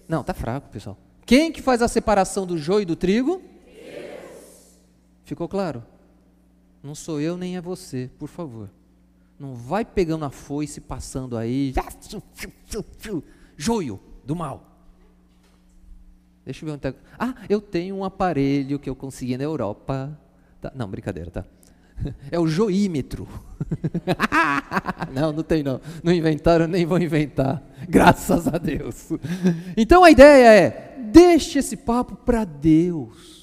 Não, 0.08 0.24
tá 0.24 0.34
fraco, 0.34 0.70
pessoal. 0.70 0.98
Quem 1.26 1.52
que 1.52 1.62
faz 1.62 1.82
a 1.82 1.88
separação 1.88 2.46
do 2.46 2.58
joio 2.58 2.84
e 2.84 2.86
do 2.86 2.96
trigo? 2.96 3.42
Deus. 3.66 4.80
Ficou 5.26 5.48
claro? 5.48 5.84
Não 6.82 6.96
sou 6.96 7.20
eu 7.20 7.36
nem 7.36 7.58
é 7.58 7.62
você, 7.62 8.10
por 8.18 8.30
favor. 8.30 8.70
Não 9.38 9.54
vai 9.54 9.84
pegando 9.84 10.24
a 10.24 10.30
foice 10.30 10.80
passando 10.80 11.38
aí. 11.38 11.74
Joio 13.58 14.00
do 14.24 14.36
mal. 14.36 14.64
Deixa 16.46 16.64
eu 16.64 16.68
ver 16.68 16.74
onde 16.74 16.82
tá. 16.82 16.94
Ah, 17.20 17.36
eu 17.50 17.60
tenho 17.60 17.96
um 17.96 18.06
aparelho 18.06 18.80
que 18.80 18.90
eu 18.90 18.96
consegui 18.96 19.36
na 19.38 19.44
Europa. 19.44 20.18
Tá. 20.62 20.72
Não, 20.74 20.88
brincadeira, 20.88 21.30
tá? 21.30 21.46
É 22.32 22.40
o 22.40 22.48
joímetro. 22.48 23.28
não, 25.14 25.32
não 25.32 25.44
tem 25.44 25.64
não. 25.64 25.82
Não 26.04 26.14
inventaram, 26.14 26.68
nem 26.68 26.86
vão 26.86 26.98
inventar. 26.98 27.64
Graças 27.90 28.48
a 28.48 28.58
Deus. 28.58 29.10
Então 29.76 30.04
a 30.04 30.12
ideia 30.12 30.54
é: 30.54 30.98
deixe 31.12 31.60
esse 31.60 31.76
papo 31.76 32.16
para 32.16 32.46
Deus. 32.46 33.38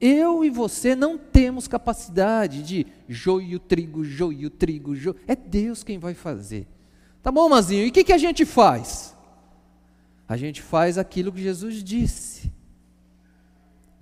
Eu 0.00 0.44
e 0.44 0.50
você 0.50 0.94
não 0.94 1.18
temos 1.18 1.66
capacidade 1.66 2.62
de 2.62 2.86
joio, 3.08 3.58
trigo, 3.58 4.04
joio, 4.04 4.48
trigo, 4.48 4.94
joio. 4.94 5.16
É 5.26 5.34
Deus 5.34 5.82
quem 5.82 5.98
vai 5.98 6.14
fazer. 6.14 6.68
Tá 7.22 7.32
bom, 7.32 7.48
Mazinho? 7.48 7.84
E 7.84 7.88
o 7.88 7.92
que, 7.92 8.04
que 8.04 8.12
a 8.12 8.18
gente 8.18 8.44
faz? 8.44 9.16
A 10.28 10.36
gente 10.36 10.62
faz 10.62 10.96
aquilo 10.96 11.32
que 11.32 11.42
Jesus 11.42 11.82
disse. 11.82 12.52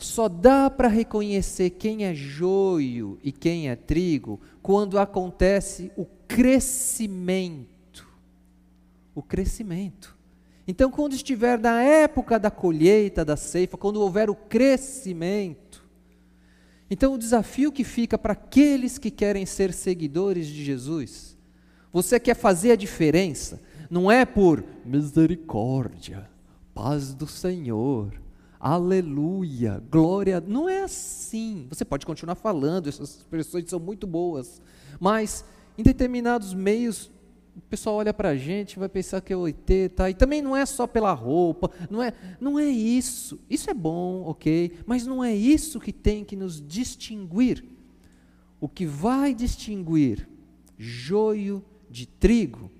Só 0.02 0.28
dá 0.28 0.68
para 0.68 0.88
reconhecer 0.88 1.70
quem 1.70 2.04
é 2.04 2.12
joio 2.12 3.18
e 3.22 3.30
quem 3.30 3.68
é 3.68 3.76
trigo 3.76 4.40
quando 4.60 4.98
acontece 4.98 5.92
o 5.96 6.04
crescimento. 6.26 7.70
o 9.14 9.22
crescimento. 9.22 10.16
Então, 10.66 10.90
quando 10.90 11.12
estiver 11.12 11.58
na 11.58 11.82
época 11.82 12.38
da 12.38 12.50
colheita, 12.50 13.24
da 13.24 13.36
ceifa, 13.36 13.76
quando 13.76 14.00
houver 14.00 14.30
o 14.30 14.34
crescimento, 14.34 15.84
então 16.90 17.14
o 17.14 17.18
desafio 17.18 17.70
que 17.70 17.84
fica 17.84 18.16
para 18.16 18.32
aqueles 18.32 18.96
que 18.96 19.10
querem 19.10 19.44
ser 19.44 19.72
seguidores 19.72 20.46
de 20.46 20.64
Jesus, 20.64 21.36
você 21.92 22.18
quer 22.18 22.34
fazer 22.34 22.72
a 22.72 22.76
diferença, 22.76 23.60
não 23.90 24.10
é 24.10 24.24
por 24.24 24.64
misericórdia, 24.84 26.28
paz 26.72 27.12
do 27.12 27.26
Senhor, 27.26 28.21
aleluia, 28.62 29.82
glória, 29.90 30.40
não 30.40 30.68
é 30.68 30.84
assim. 30.84 31.66
Você 31.68 31.84
pode 31.84 32.06
continuar 32.06 32.36
falando, 32.36 32.88
essas 32.88 33.16
expressões 33.16 33.68
são 33.68 33.80
muito 33.80 34.06
boas, 34.06 34.62
mas 35.00 35.44
em 35.76 35.82
determinados 35.82 36.54
meios 36.54 37.10
o 37.56 37.60
pessoal 37.62 37.96
olha 37.96 38.14
para 38.14 38.30
a 38.30 38.36
gente 38.36 38.78
vai 38.78 38.88
pensar 38.88 39.20
que 39.20 39.32
é 39.32 39.36
oitê, 39.36 39.88
tá? 39.88 40.08
E 40.08 40.14
também 40.14 40.40
não 40.40 40.56
é 40.56 40.64
só 40.64 40.86
pela 40.86 41.12
roupa, 41.12 41.70
não 41.90 42.00
é, 42.00 42.12
não 42.40 42.58
é 42.58 42.64
isso. 42.64 43.38
Isso 43.50 43.68
é 43.68 43.74
bom, 43.74 44.22
ok, 44.22 44.78
mas 44.86 45.04
não 45.04 45.22
é 45.22 45.34
isso 45.34 45.80
que 45.80 45.92
tem 45.92 46.24
que 46.24 46.36
nos 46.36 46.64
distinguir. 46.64 47.64
O 48.60 48.68
que 48.68 48.86
vai 48.86 49.34
distinguir 49.34 50.28
joio 50.78 51.64
de 51.90 52.06
trigo 52.06 52.70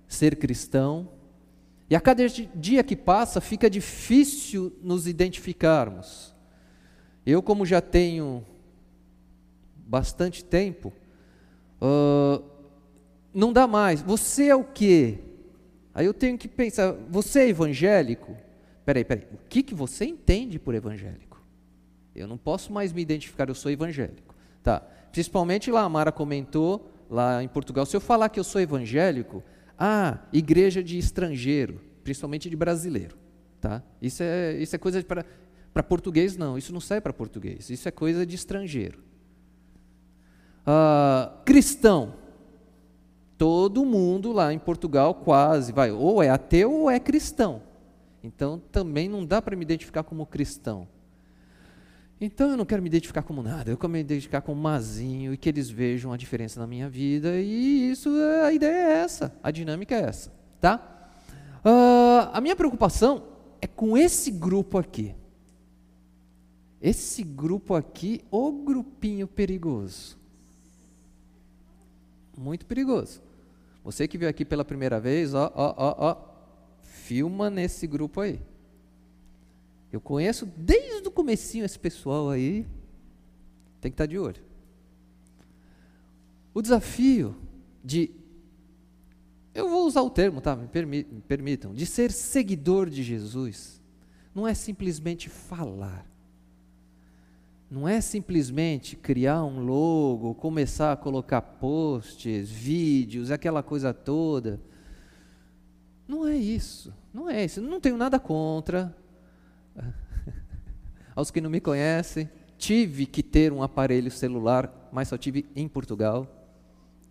ser 0.07 0.37
cristão. 0.37 1.09
E 1.89 1.97
a 1.97 2.01
cada 2.01 2.27
dia 2.55 2.83
que 2.83 2.95
passa 2.95 3.41
fica 3.41 3.71
difícil 3.71 4.71
nos 4.83 5.07
identificarmos. 5.07 6.32
Eu, 7.25 7.43
como 7.43 7.65
já 7.65 7.81
tenho 7.81 8.45
bastante 9.77 10.45
tempo, 10.45 10.93
uh, 11.81 12.43
não 13.33 13.53
dá 13.53 13.67
mais. 13.67 14.03
Você 14.03 14.47
é 14.49 14.57
o 14.57 14.65
quê? 14.65 15.19
Aí 15.95 16.07
eu 16.07 16.15
tenho 16.15 16.39
que 16.39 16.49
pensar, 16.49 16.93
você 17.09 17.41
é 17.41 17.49
evangélico? 17.49 18.37
Peraí, 18.85 19.05
peraí, 19.05 19.27
o 19.33 19.39
que, 19.49 19.63
que 19.63 19.75
você 19.75 20.05
entende 20.05 20.59
por 20.59 20.75
evangélico? 20.75 21.41
Eu 22.15 22.27
não 22.27 22.37
posso 22.37 22.73
mais 22.73 22.93
me 22.93 23.01
identificar, 23.01 23.49
eu 23.49 23.55
sou 23.55 23.71
evangélico. 23.71 24.35
Tá, 24.63 24.81
principalmente 25.11 25.71
lá, 25.71 25.83
a 25.83 25.89
Mara 25.89 26.11
comentou, 26.11 26.91
lá 27.11 27.43
em 27.43 27.49
Portugal, 27.49 27.85
se 27.85 27.97
eu 27.97 28.01
falar 28.01 28.29
que 28.29 28.41
eu 28.41 28.45
sou 28.45 28.61
evangélico, 28.61 29.43
ah, 29.79 30.19
igreja 30.33 30.83
de 30.83 30.99
estrangeiro, 30.99 31.81
principalmente 32.03 32.49
de 32.49 32.57
brasileiro. 32.57 33.17
Tá? 33.61 33.83
Isso, 34.01 34.23
é, 34.23 34.55
isso 34.55 34.75
é 34.75 34.79
coisa 34.79 35.03
para 35.05 35.25
para 35.73 35.83
português 35.83 36.37
não, 36.37 36.59
isso 36.59 36.73
não 36.73 36.81
sai 36.81 37.01
para 37.01 37.13
português, 37.13 37.71
isso 37.71 37.89
é 37.89 37.91
coisa 37.91 38.27
de 38.27 38.35
estrangeiro. 38.35 39.03
Ah, 40.67 41.33
cristão, 41.45 42.15
todo 43.39 43.85
mundo 43.85 44.33
lá 44.33 44.53
em 44.53 44.59
Portugal 44.59 45.15
quase 45.15 45.73
vai, 45.73 45.91
ou 45.91 46.23
é 46.23 46.29
ateu 46.29 46.73
ou 46.73 46.91
é 46.91 47.01
cristão. 47.01 47.63
Então 48.23 48.61
também 48.71 49.09
não 49.09 49.25
dá 49.25 49.43
para 49.43 49.57
me 49.57 49.63
identificar 49.63 50.03
como 50.03 50.25
cristão. 50.27 50.87
Então 52.21 52.51
eu 52.51 52.57
não 52.57 52.65
quero 52.65 52.81
me 52.81 52.89
identificar 52.89 53.23
como 53.23 53.43
nada, 53.43 53.71
eu 53.71 53.77
quero 53.77 53.93
me 53.93 53.99
identificar 53.99 54.43
como 54.43 54.61
mazinho 54.61 55.35
e 55.35 55.37
que 55.37 55.49
eles 55.49 55.69
vejam 55.69 56.13
a 56.13 56.17
diferença 56.17 56.61
na 56.61 56.69
minha 56.69 56.89
vida 56.89 57.41
e 57.41 57.91
isso, 57.91 58.09
a 58.45 58.53
ideia 58.53 58.71
é 58.71 58.93
essa, 58.99 59.35
a 59.43 59.51
dinâmica 59.51 59.97
é 59.97 60.03
essa, 60.03 60.33
tá? 60.61 61.11
Uh, 61.65 62.31
a 62.33 62.41
minha 62.41 62.55
preocupação 62.55 63.25
é 63.61 63.67
com 63.67 63.97
esse 63.99 64.31
grupo 64.31 64.79
aqui. 64.79 65.17
Esse 66.83 67.23
grupo 67.23 67.75
aqui, 67.75 68.25
o 68.29 68.51
grupinho 68.51 69.29
perigoso. 69.29 70.19
Muito 72.37 72.67
perigoso. 72.67 73.23
Você 73.85 74.09
que 74.09 74.19
veio 74.19 74.29
aqui 74.29 74.45
pela 74.45 74.65
primeira 74.65 74.99
vez, 74.99 75.33
ó, 75.33 75.53
ó, 75.55 75.75
ó, 75.77 75.95
ó, 75.99 76.17
filma 76.83 77.49
nesse 77.49 77.87
grupo 77.87 78.21
aí. 78.21 78.41
Eu 79.93 80.01
conheço 80.01 80.45
desde 80.57 81.07
o 81.07 81.11
comecinho 81.13 81.65
esse 81.65 81.79
pessoal 81.79 82.31
aí. 82.31 82.67
Tem 83.81 83.91
que 83.91 83.95
estar 83.95 84.07
de 84.07 84.19
olho. 84.19 84.43
O 86.53 86.61
desafio 86.61 87.37
de 87.85 88.11
eu 89.55 89.69
vou 89.69 89.87
usar 89.87 90.03
o 90.03 90.11
termo, 90.11 90.41
tá? 90.41 90.57
Me, 90.57 90.67
me 90.87 91.05
permitam, 91.29 91.75
de 91.75 91.85
ser 91.85 92.11
seguidor 92.11 92.89
de 92.89 93.03
Jesus, 93.03 93.81
não 94.35 94.49
é 94.49 94.55
simplesmente 94.55 95.29
falar. 95.29 96.12
Não 97.73 97.89
é 97.89 98.03
simplesmente 98.03 98.97
criar 98.97 99.43
um 99.43 99.65
logo, 99.65 100.35
começar 100.35 100.93
a 100.93 100.97
colocar 100.97 101.41
posts, 101.41 102.51
vídeos, 102.51 103.31
aquela 103.31 103.63
coisa 103.63 103.95
toda. 103.95 104.61
Não 106.07 106.29
é 106.29 106.37
isso. 106.37 106.93
Não 107.15 107.31
é 107.31 107.43
isso. 107.43 107.63
Não 107.63 107.81
tenho 107.81 107.97
nada 107.97 108.21
contra. 108.21 108.95
Aos 111.17 111.31
que 111.31 111.41
não 111.41 111.49
me 111.49 111.63
conhecem, 111.63 112.29
tive 112.59 113.07
que 113.07 113.23
ter 113.23 113.51
um 113.51 113.63
aparelho 113.63 114.11
celular, 114.11 114.91
mas 114.93 115.09
só 115.09 115.17
tive 115.17 115.47
em 115.57 115.67
Portugal. 115.67 116.29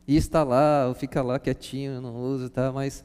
E 0.07 0.15
está 0.15 0.43
lá, 0.43 0.93
fica 0.93 1.23
lá 1.23 1.39
quietinho, 1.39 1.99
não 1.99 2.15
uso, 2.15 2.51
tá? 2.51 2.71
Mas 2.71 3.03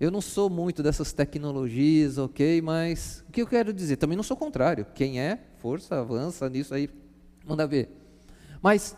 eu 0.00 0.10
não 0.10 0.20
sou 0.20 0.48
muito 0.48 0.82
dessas 0.82 1.12
tecnologias, 1.12 2.18
ok? 2.18 2.62
Mas 2.62 3.24
o 3.28 3.32
que 3.32 3.42
eu 3.42 3.46
quero 3.46 3.72
dizer? 3.72 3.96
Também 3.96 4.16
não 4.16 4.22
sou 4.22 4.36
contrário. 4.36 4.86
Quem 4.94 5.20
é, 5.20 5.40
força, 5.56 5.98
avança 5.98 6.48
nisso 6.48 6.72
aí, 6.72 6.88
manda 7.44 7.66
ver. 7.66 7.90
Mas 8.62 8.96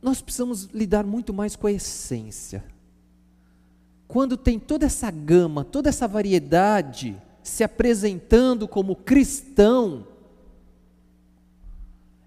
nós 0.00 0.20
precisamos 0.20 0.64
lidar 0.64 1.04
muito 1.04 1.32
mais 1.32 1.54
com 1.54 1.68
a 1.68 1.72
essência. 1.72 2.64
Quando 4.08 4.36
tem 4.36 4.58
toda 4.58 4.86
essa 4.86 5.10
gama, 5.10 5.64
toda 5.64 5.88
essa 5.88 6.08
variedade 6.08 7.16
se 7.42 7.62
apresentando 7.62 8.66
como 8.66 8.96
cristão, 8.96 10.06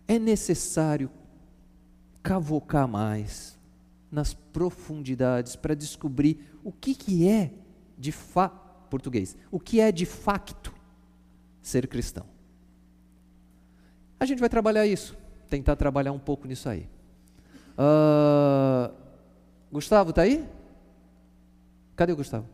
é 0.08 0.18
necessário 0.18 1.10
cavocar 2.24 2.88
mais 2.88 3.58
nas 4.12 4.34
profundidades 4.34 5.56
para 5.56 5.76
descobrir 5.76 6.40
o 6.64 6.72
que, 6.72 6.96
que 6.96 7.28
é 7.28 7.52
de 7.98 8.12
fa 8.12 8.50
português, 8.90 9.36
o 9.52 9.60
que 9.60 9.80
é 9.80 9.92
de 9.92 10.06
facto 10.06 10.74
ser 11.62 11.88
cristão. 11.88 12.26
A 14.20 14.26
gente 14.26 14.40
vai 14.40 14.50
trabalhar 14.50 14.86
isso, 14.86 15.18
tentar 15.50 15.76
trabalhar 15.76 16.12
um 16.12 16.20
pouco 16.20 16.48
nisso 16.48 16.70
aí. 16.70 16.88
Uh, 17.78 18.94
Gustavo, 19.72 20.12
está 20.12 20.22
aí? 20.22 20.48
Cadê 21.96 22.14
o 22.14 22.16
Gustavo? 22.16 22.48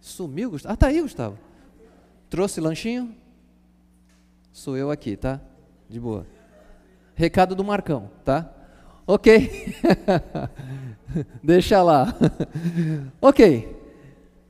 Sumiu, 0.00 0.50
Gustavo? 0.50 0.72
Ah, 0.72 0.74
está 0.74 0.86
aí, 0.86 1.00
Gustavo. 1.00 1.38
Trouxe 2.30 2.60
lanchinho? 2.60 3.14
Sou 4.52 4.76
eu 4.76 4.90
aqui, 4.90 5.16
tá? 5.16 5.40
De 5.88 6.00
boa. 6.00 6.26
Recado 7.14 7.54
do 7.54 7.64
Marcão, 7.64 8.10
tá? 8.24 8.50
Ok. 9.06 9.74
Deixa 11.42 11.80
lá. 11.80 12.12
ok. 13.22 13.68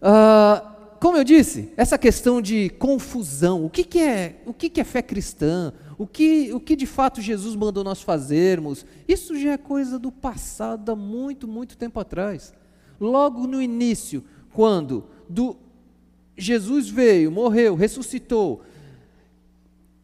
Uh, 0.01 0.77
como 0.99 1.19
eu 1.19 1.25
disse, 1.25 1.73
essa 1.77 1.99
questão 1.99 2.41
de 2.41 2.71
confusão, 2.71 3.65
o 3.65 3.69
que, 3.69 3.85
que 3.85 3.99
é, 3.99 4.41
o 4.47 4.55
que, 4.55 4.71
que 4.71 4.81
é 4.81 4.85
fé 4.85 5.03
cristã, 5.03 5.73
o 5.99 6.07
que, 6.07 6.53
o 6.55 6.61
que 6.61 6.75
de 6.75 6.87
fato 6.87 7.21
Jesus 7.21 7.55
mandou 7.55 7.85
nós 7.85 8.01
fazermos, 8.01 8.87
isso 9.07 9.39
já 9.39 9.53
é 9.53 9.59
coisa 9.59 9.99
do 9.99 10.11
passado 10.11 10.91
há 10.91 10.97
muito, 10.97 11.47
muito 11.47 11.77
tempo 11.77 12.01
atrás. 12.01 12.55
Logo 12.99 13.47
no 13.47 13.61
início, 13.61 14.25
quando 14.55 15.05
do 15.29 15.57
Jesus 16.37 16.89
veio, 16.89 17.31
morreu, 17.31 17.75
ressuscitou, 17.75 18.63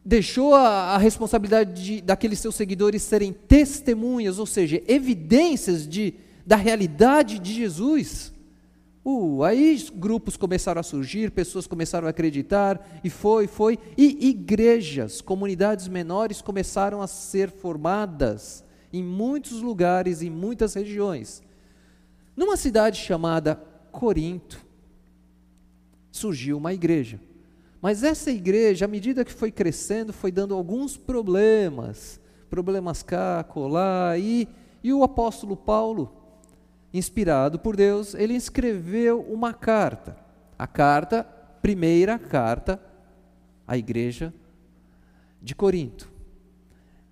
deixou 0.04 0.54
a, 0.54 0.94
a 0.94 0.98
responsabilidade 0.98 1.82
de, 1.82 2.00
daqueles 2.00 2.38
seus 2.38 2.54
seguidores 2.54 3.02
serem 3.02 3.32
testemunhas, 3.32 4.38
ou 4.38 4.46
seja, 4.46 4.82
evidências 4.88 5.86
de, 5.86 6.14
da 6.44 6.56
realidade 6.56 7.38
de 7.38 7.52
Jesus. 7.52 8.32
Uh, 9.04 9.42
aí 9.42 9.84
grupos 9.94 10.36
começaram 10.36 10.80
a 10.80 10.84
surgir, 10.84 11.30
pessoas 11.30 11.66
começaram 11.66 12.06
a 12.06 12.10
acreditar, 12.10 13.00
e 13.02 13.10
foi, 13.10 13.46
foi, 13.46 13.78
e 13.96 14.28
igrejas, 14.28 15.20
comunidades 15.20 15.88
menores 15.88 16.40
começaram 16.40 17.00
a 17.02 17.06
ser 17.06 17.50
formadas 17.50 18.64
em 18.92 19.02
muitos 19.02 19.60
lugares, 19.62 20.22
em 20.22 20.30
muitas 20.30 20.74
regiões. 20.74 21.42
Numa 22.36 22.56
cidade 22.56 22.98
chamada 22.98 23.60
Corinto, 23.90 24.64
surgiu 26.10 26.58
uma 26.58 26.72
igreja. 26.72 27.20
Mas 27.82 28.04
essa 28.04 28.30
igreja, 28.30 28.84
à 28.84 28.88
medida 28.88 29.24
que 29.24 29.32
foi 29.32 29.50
crescendo, 29.50 30.12
foi 30.12 30.30
dando 30.30 30.54
alguns 30.54 30.96
problemas, 30.96 32.20
problemas 32.48 33.02
cá, 33.02 33.42
colar, 33.42 34.20
e, 34.20 34.48
e 34.84 34.92
o 34.92 35.02
apóstolo 35.02 35.56
Paulo, 35.56 36.12
inspirado 36.94 37.58
por 37.58 37.74
Deus, 37.74 38.14
ele 38.14 38.34
escreveu 38.34 39.20
uma 39.22 39.52
carta. 39.52 40.16
A 40.56 40.64
carta, 40.64 41.24
primeira 41.60 42.20
carta 42.20 42.80
à 43.66 43.76
igreja 43.76 44.32
de 45.42 45.52
Corinto. 45.52 46.08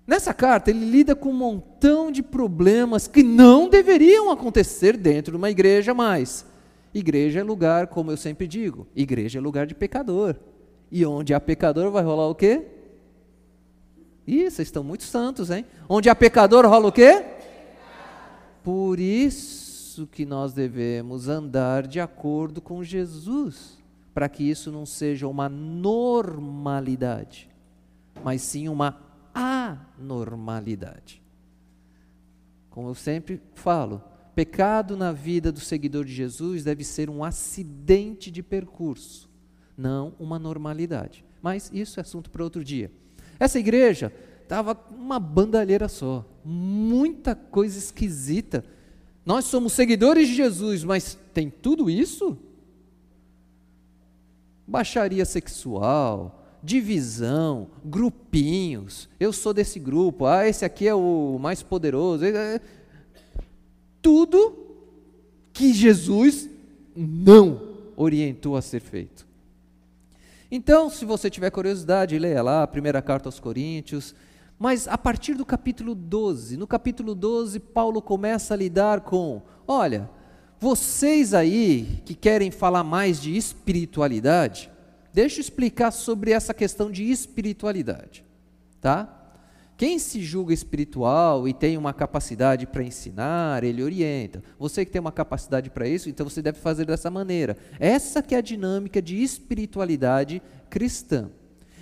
Nessa 0.06 0.32
carta, 0.32 0.70
ele 0.70 0.88
lida 0.88 1.16
com 1.16 1.30
um 1.30 1.36
montão 1.36 2.12
de 2.12 2.22
problemas 2.22 3.08
que 3.08 3.24
não 3.24 3.68
deveriam 3.68 4.30
acontecer 4.30 4.96
dentro 4.96 5.32
de 5.32 5.36
uma 5.36 5.50
igreja 5.50 5.92
mais. 5.92 6.46
Igreja 6.94 7.40
é 7.40 7.42
lugar, 7.42 7.88
como 7.88 8.12
eu 8.12 8.16
sempre 8.16 8.46
digo, 8.46 8.86
igreja 8.94 9.40
é 9.40 9.42
lugar 9.42 9.66
de 9.66 9.74
pecador. 9.74 10.36
E 10.90 11.06
onde 11.06 11.32
há 11.32 11.40
pecador 11.40 11.90
vai 11.90 12.02
rolar 12.02 12.28
o 12.28 12.34
quê? 12.34 12.66
Ih, 14.26 14.50
vocês 14.50 14.68
estão 14.68 14.82
muito 14.82 15.04
santos, 15.04 15.50
hein? 15.50 15.64
Onde 15.88 16.10
há 16.10 16.14
pecador 16.14 16.66
rola 16.66 16.88
o 16.88 16.92
quê? 16.92 17.24
Por 18.62 19.00
isso 19.00 20.06
que 20.06 20.26
nós 20.26 20.52
devemos 20.52 21.28
andar 21.28 21.86
de 21.86 22.00
acordo 22.00 22.60
com 22.60 22.82
Jesus, 22.82 23.78
para 24.12 24.28
que 24.28 24.42
isso 24.42 24.70
não 24.70 24.84
seja 24.84 25.26
uma 25.26 25.48
normalidade, 25.48 27.48
mas 28.22 28.42
sim 28.42 28.68
uma 28.68 29.00
anormalidade. 29.32 31.22
Como 32.68 32.88
eu 32.88 32.94
sempre 32.94 33.40
falo, 33.54 34.02
pecado 34.34 34.96
na 34.96 35.12
vida 35.12 35.50
do 35.50 35.60
seguidor 35.60 36.04
de 36.04 36.12
Jesus 36.12 36.64
deve 36.64 36.84
ser 36.84 37.08
um 37.08 37.24
acidente 37.24 38.30
de 38.30 38.42
percurso 38.42 39.29
não 39.80 40.12
uma 40.18 40.38
normalidade. 40.38 41.24
Mas 41.42 41.70
isso 41.72 41.98
é 41.98 42.02
assunto 42.02 42.30
para 42.30 42.44
outro 42.44 42.62
dia. 42.62 42.90
Essa 43.38 43.58
igreja 43.58 44.12
estava 44.42 44.78
uma 44.90 45.18
bandalheira 45.18 45.88
só, 45.88 46.24
muita 46.44 47.34
coisa 47.34 47.78
esquisita. 47.78 48.64
Nós 49.24 49.46
somos 49.46 49.72
seguidores 49.72 50.28
de 50.28 50.34
Jesus, 50.34 50.84
mas 50.84 51.16
tem 51.32 51.48
tudo 51.48 51.88
isso? 51.88 52.36
Baixaria 54.66 55.24
sexual, 55.24 56.58
divisão, 56.62 57.68
grupinhos. 57.84 59.08
Eu 59.18 59.32
sou 59.32 59.54
desse 59.54 59.78
grupo, 59.78 60.26
ah, 60.26 60.46
esse 60.46 60.64
aqui 60.64 60.86
é 60.86 60.94
o 60.94 61.38
mais 61.40 61.62
poderoso. 61.62 62.24
Tudo 64.02 64.58
que 65.52 65.72
Jesus 65.72 66.48
não 66.94 67.70
orientou 67.96 68.56
a 68.56 68.62
ser 68.62 68.80
feito. 68.80 69.29
Então, 70.50 70.90
se 70.90 71.04
você 71.04 71.30
tiver 71.30 71.50
curiosidade, 71.50 72.18
leia 72.18 72.42
lá 72.42 72.62
a 72.62 72.66
primeira 72.66 73.00
carta 73.00 73.28
aos 73.28 73.38
Coríntios. 73.38 74.14
Mas 74.58 74.88
a 74.88 74.98
partir 74.98 75.34
do 75.34 75.46
capítulo 75.46 75.94
12, 75.94 76.56
no 76.56 76.66
capítulo 76.66 77.14
12, 77.14 77.60
Paulo 77.60 78.02
começa 78.02 78.52
a 78.52 78.56
lidar 78.56 79.02
com: 79.02 79.42
olha, 79.66 80.10
vocês 80.58 81.32
aí 81.32 82.02
que 82.04 82.14
querem 82.14 82.50
falar 82.50 82.84
mais 82.84 83.22
de 83.22 83.36
espiritualidade, 83.36 84.70
deixa 85.12 85.38
eu 85.38 85.40
explicar 85.40 85.92
sobre 85.92 86.32
essa 86.32 86.52
questão 86.52 86.90
de 86.90 87.10
espiritualidade, 87.10 88.24
tá? 88.80 89.19
Quem 89.80 89.98
se 89.98 90.20
julga 90.20 90.52
espiritual 90.52 91.48
e 91.48 91.54
tem 91.54 91.78
uma 91.78 91.94
capacidade 91.94 92.66
para 92.66 92.82
ensinar, 92.82 93.64
ele 93.64 93.82
orienta. 93.82 94.42
Você 94.58 94.84
que 94.84 94.92
tem 94.92 95.00
uma 95.00 95.10
capacidade 95.10 95.70
para 95.70 95.88
isso, 95.88 96.10
então 96.10 96.28
você 96.28 96.42
deve 96.42 96.58
fazer 96.58 96.84
dessa 96.84 97.10
maneira. 97.10 97.56
Essa 97.78 98.22
que 98.22 98.34
é 98.34 98.38
a 98.38 98.42
dinâmica 98.42 99.00
de 99.00 99.22
espiritualidade 99.22 100.42
cristã. 100.68 101.30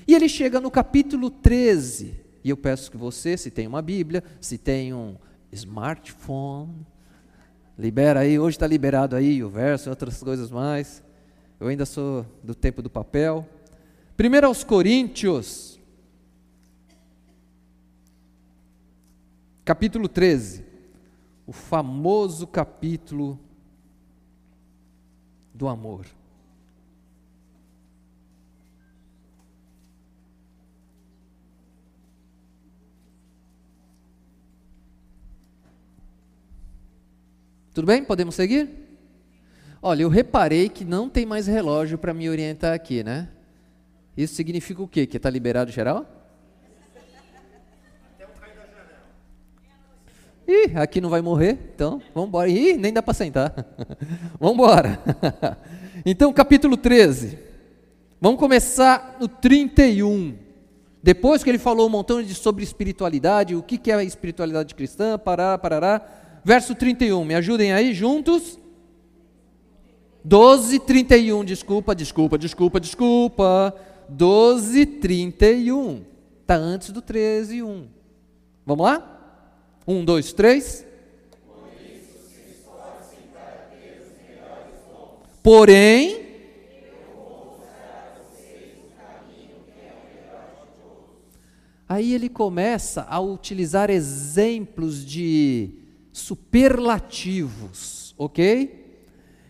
E 0.07 0.15
ele 0.15 0.29
chega 0.29 0.61
no 0.61 0.71
capítulo 0.71 1.29
13, 1.29 2.15
e 2.45 2.51
eu 2.51 2.57
peço 2.57 2.89
que 2.89 2.97
você, 2.97 3.37
se 3.37 3.51
tem 3.51 3.67
uma 3.67 3.83
Bíblia, 3.83 4.23
se 4.41 4.59
tem 4.59 4.95
um 4.95 5.17
smartphone, 5.51 6.87
libera 7.77 8.21
aí, 8.21 8.39
hoje 8.39 8.59
está 8.59 8.67
liberado 8.69 9.17
aí 9.17 9.43
o 9.43 9.51
verso 9.51 9.89
e 9.89 9.91
outras 9.91 10.23
coisas 10.23 10.53
mais. 10.53 11.03
Eu 11.59 11.67
ainda 11.67 11.85
sou 11.85 12.25
do 12.45 12.55
tempo 12.55 12.81
do 12.81 12.89
papel. 12.89 13.45
Primeiro 14.17 14.47
aos 14.47 14.63
Coríntios, 14.63 15.78
Capítulo 19.69 20.09
13, 20.09 20.65
o 21.47 21.53
famoso 21.53 22.47
capítulo 22.47 23.39
do 25.53 25.69
amor. 25.69 26.07
Tudo 37.75 37.85
bem? 37.85 38.03
Podemos 38.03 38.35
seguir? 38.35 38.71
Olha, 39.83 40.01
eu 40.01 40.09
reparei 40.09 40.71
que 40.71 40.83
não 40.83 41.11
tem 41.11 41.27
mais 41.27 41.47
relógio 41.47 41.99
para 41.99 42.15
me 42.15 42.31
orientar 42.31 42.73
aqui, 42.73 43.05
né? 43.05 43.29
Isso 44.17 44.35
significa 44.35 44.83
o 44.83 44.89
quê? 44.89 45.07
Que 45.07 45.19
está 45.19 45.29
liberado 45.29 45.71
geral? 45.71 46.18
Ih, 50.49 50.73
aqui 50.77 50.99
não 50.99 51.11
vai 51.11 51.21
morrer, 51.21 51.59
então 51.75 52.01
vamos 52.15 52.29
embora. 52.29 52.49
Ih, 52.49 52.79
nem 52.79 52.91
dá 52.91 53.03
para 53.03 53.13
sentar. 53.13 53.55
vamos 54.41 54.55
embora. 54.55 54.99
então, 56.07 56.33
capítulo 56.33 56.75
13. 56.75 57.39
Vamos 58.19 58.41
começar 58.41 59.19
no 59.21 59.29
31. 59.29 60.35
Depois 61.03 61.45
que 61.45 61.51
ele 61.51 61.59
falou 61.59 61.87
um 61.87 61.91
montão 61.91 62.23
de 62.23 62.35
sobre 62.35 62.65
espiritualidade, 62.65 63.55
o 63.55 63.63
que, 63.63 63.91
é 63.91 63.95
a 63.95 64.03
espiritualidade 64.03 64.75
cristã, 64.75 65.19
parará, 65.19 65.59
parará. 65.59 66.03
Verso 66.43 66.75
31, 66.75 67.23
me 67.27 67.35
ajudem 67.35 67.75
aí 67.75 67.93
juntos. 67.93 68.59
12, 70.25 70.79
31, 70.79 71.45
desculpa, 71.45 71.95
desculpa, 71.95 72.39
desculpa, 72.39 72.81
desculpa. 72.81 73.75
12, 74.09 74.87
31. 74.87 76.05
Está 76.41 76.55
antes 76.55 76.91
do 76.91 77.03
13, 77.03 77.63
1. 77.63 77.87
Vamos 78.65 78.87
lá? 78.87 79.18
Um, 79.91 80.05
dois, 80.05 80.35
três. 80.35 80.85
Porém, 85.43 86.27
aí 91.89 92.13
ele 92.13 92.29
começa 92.29 93.07
a 93.09 93.19
utilizar 93.19 93.89
exemplos 93.89 95.07
de 95.07 95.71
superlativos, 96.13 98.15
ok? 98.19 98.95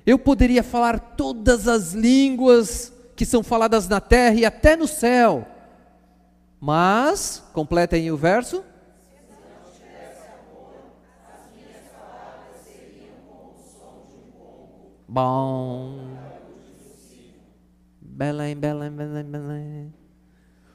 Eu 0.06 0.20
poderia 0.20 0.62
falar 0.62 1.16
todas 1.16 1.66
as 1.66 1.94
línguas 1.94 2.92
que 3.16 3.26
são 3.26 3.42
faladas 3.42 3.88
na 3.88 4.00
terra 4.00 4.36
e 4.36 4.44
até 4.44 4.76
no 4.76 4.86
céu, 4.86 5.48
mas, 6.60 7.42
completem 7.52 8.08
o 8.12 8.16
verso, 8.16 8.62
Bom. 15.08 16.18
Belém, 17.98 18.54
Belém, 18.54 18.90
Belém, 18.90 19.24
Belém. 19.24 19.94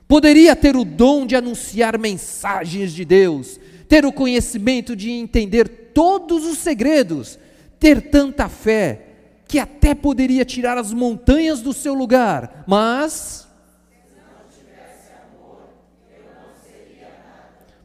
Poderia 0.07 0.55
ter 0.55 0.75
o 0.75 0.83
dom 0.83 1.25
de 1.27 1.35
anunciar 1.35 1.99
mensagens 1.99 2.91
de 2.93 3.05
Deus, 3.05 3.59
ter 3.87 4.05
o 4.05 4.11
conhecimento 4.11 4.95
de 4.95 5.11
entender 5.11 5.91
todos 5.93 6.45
os 6.45 6.57
segredos, 6.57 7.37
ter 7.79 8.09
tanta 8.09 8.49
fé 8.49 9.07
que 9.47 9.59
até 9.59 9.93
poderia 9.93 10.43
tirar 10.43 10.79
as 10.79 10.91
montanhas 10.91 11.61
do 11.61 11.73
seu 11.73 11.93
lugar, 11.93 12.63
mas 12.65 13.47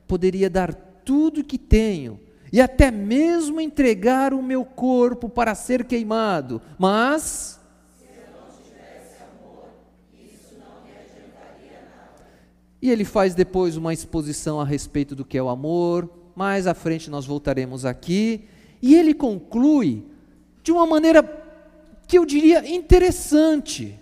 poderia 0.07 0.49
dar 0.49 0.73
tudo 0.73 1.45
que 1.45 1.59
tenho 1.59 2.28
e 2.53 2.61
até 2.61 2.91
mesmo 2.91 3.61
entregar 3.61 4.33
o 4.33 4.43
meu 4.43 4.65
corpo 4.65 5.29
para 5.29 5.55
ser 5.55 5.85
queimado, 5.85 6.61
mas 6.79 7.59
E 12.81 12.91
ele 12.91 13.05
faz 13.05 13.35
depois 13.35 13.77
uma 13.77 13.93
exposição 13.93 14.61
a 14.61 14.65
respeito 14.65 15.15
do 15.15 15.25
que 15.25 15.37
é 15.37 15.43
o 15.43 15.49
amor. 15.49 16.09
Mais 16.35 16.67
à 16.67 16.75
frente 16.75 17.11
nós 17.11 17.27
voltaremos 17.27 17.85
aqui. 17.85 18.45
E 18.81 18.95
ele 18.95 19.13
conclui 19.13 20.07
de 20.63 20.71
uma 20.71 20.87
maneira 20.87 21.23
que 22.07 22.17
eu 22.17 22.25
diria 22.25 22.69
interessante. 22.73 23.99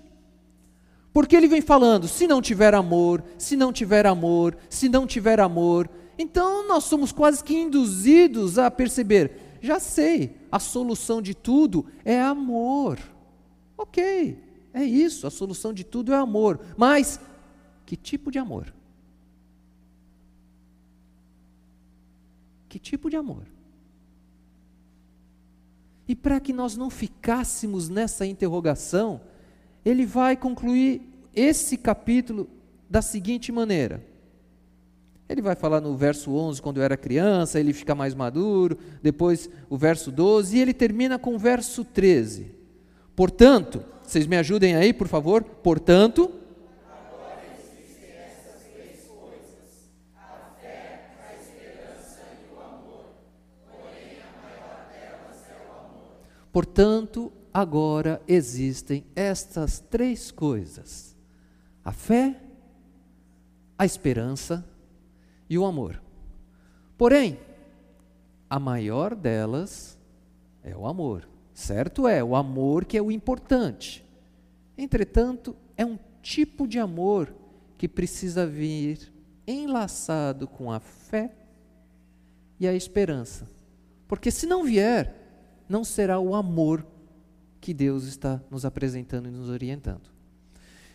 Porque 1.13 1.35
ele 1.35 1.49
vem 1.49 1.63
falando: 1.63 2.07
se 2.07 2.27
não 2.27 2.43
tiver 2.43 2.75
amor, 2.75 3.25
se 3.39 3.57
não 3.57 3.73
tiver 3.73 4.07
amor, 4.07 4.57
se 4.69 4.89
não 4.89 5.07
tiver 5.07 5.41
amor, 5.41 5.89
então 6.19 6.67
nós 6.67 6.85
somos 6.85 7.13
quase 7.13 7.43
que 7.43 7.55
induzidos 7.55 8.59
a 8.59 8.71
perceber: 8.71 9.59
já 9.61 9.79
sei, 9.79 10.37
a 10.51 10.59
solução 10.59 11.21
de 11.21 11.35
tudo 11.35 11.87
é 12.05 12.21
amor. 12.21 12.99
Ok, 13.77 14.43
É 14.73 14.85
isso, 14.85 15.27
a 15.27 15.31
solução 15.31 15.73
de 15.73 15.85
tudo 15.85 16.13
é 16.13 16.17
amor. 16.17 16.61
Mas 16.77 17.19
que 17.87 17.97
tipo 17.97 18.31
de 18.31 18.39
amor? 18.39 18.75
Que 22.69 22.79
tipo 22.79 23.09
de 23.09 23.17
amor? 23.17 23.47
E 26.09 26.15
para 26.15 26.39
que 26.39 26.53
nós 26.53 26.77
não 26.77 26.91
ficássemos 26.91 27.89
nessa 27.89 28.27
interrogação, 28.27 29.21
ele 29.85 30.05
vai 30.05 30.37
concluir 30.37 31.03
esse 31.35 31.77
capítulo 31.77 32.49
da 32.89 33.03
seguinte 33.03 33.51
maneira. 33.51 34.05
Ele 35.29 35.43
vai 35.43 35.57
falar 35.57 35.81
no 35.81 35.97
verso 35.97 36.33
11, 36.33 36.63
quando 36.63 36.77
eu 36.77 36.85
era 36.85 36.97
criança, 36.97 37.59
ele 37.59 37.73
fica 37.73 37.95
mais 37.95 38.15
maduro, 38.15 38.79
depois 39.03 39.51
o 39.69 39.77
verso 39.77 40.13
12, 40.13 40.57
e 40.57 40.61
ele 40.61 40.73
termina 40.73 41.19
com 41.19 41.35
o 41.35 41.39
verso 41.39 41.85
13. 41.85 42.53
Portanto, 43.15 43.83
vocês 44.03 44.27
me 44.27 44.37
ajudem 44.37 44.77
aí, 44.77 44.93
por 44.93 45.09
favor? 45.09 45.43
Portanto, 45.43 46.33
Portanto, 56.57 57.31
agora 57.53 58.23
existem 58.27 59.05
estas 59.15 59.79
três 59.79 60.31
coisas: 60.31 61.15
a 61.85 61.93
fé, 61.93 62.35
a 63.77 63.85
esperança 63.85 64.67
e 65.49 65.59
o 65.59 65.65
amor. 65.65 66.03
Porém, 66.97 67.39
a 68.49 68.59
maior 68.59 69.15
delas 69.15 69.99
é 70.63 70.77
o 70.77 70.87
amor. 70.87 71.29
Certo 71.53 72.07
é, 72.07 72.23
o 72.23 72.37
amor 72.37 72.85
que 72.85 72.97
é 72.97 73.03
o 73.03 73.11
importante. 73.11 74.05
Entretanto, 74.77 75.57
é 75.77 75.85
um 75.85 75.99
tipo 76.21 76.67
de 76.67 76.79
amor 76.79 77.35
que 77.79 77.89
precisa 77.89 78.47
vir 78.47 79.13
enlaçado 79.47 80.47
com 80.49 80.71
a 80.71 80.81
fé 80.81 81.33
e 82.59 82.67
a 82.67 82.75
esperança. 82.75 83.49
Porque 84.09 84.31
se 84.31 84.47
não 84.47 84.65
vier, 84.65 85.15
não 85.69 85.85
será 85.85 86.19
o 86.19 86.35
amor 86.35 86.87
que 87.61 87.73
Deus 87.75 88.05
está 88.05 88.41
nos 88.51 88.65
apresentando 88.65 89.29
e 89.29 89.33
nos 89.33 89.49
orientando. 89.49 90.11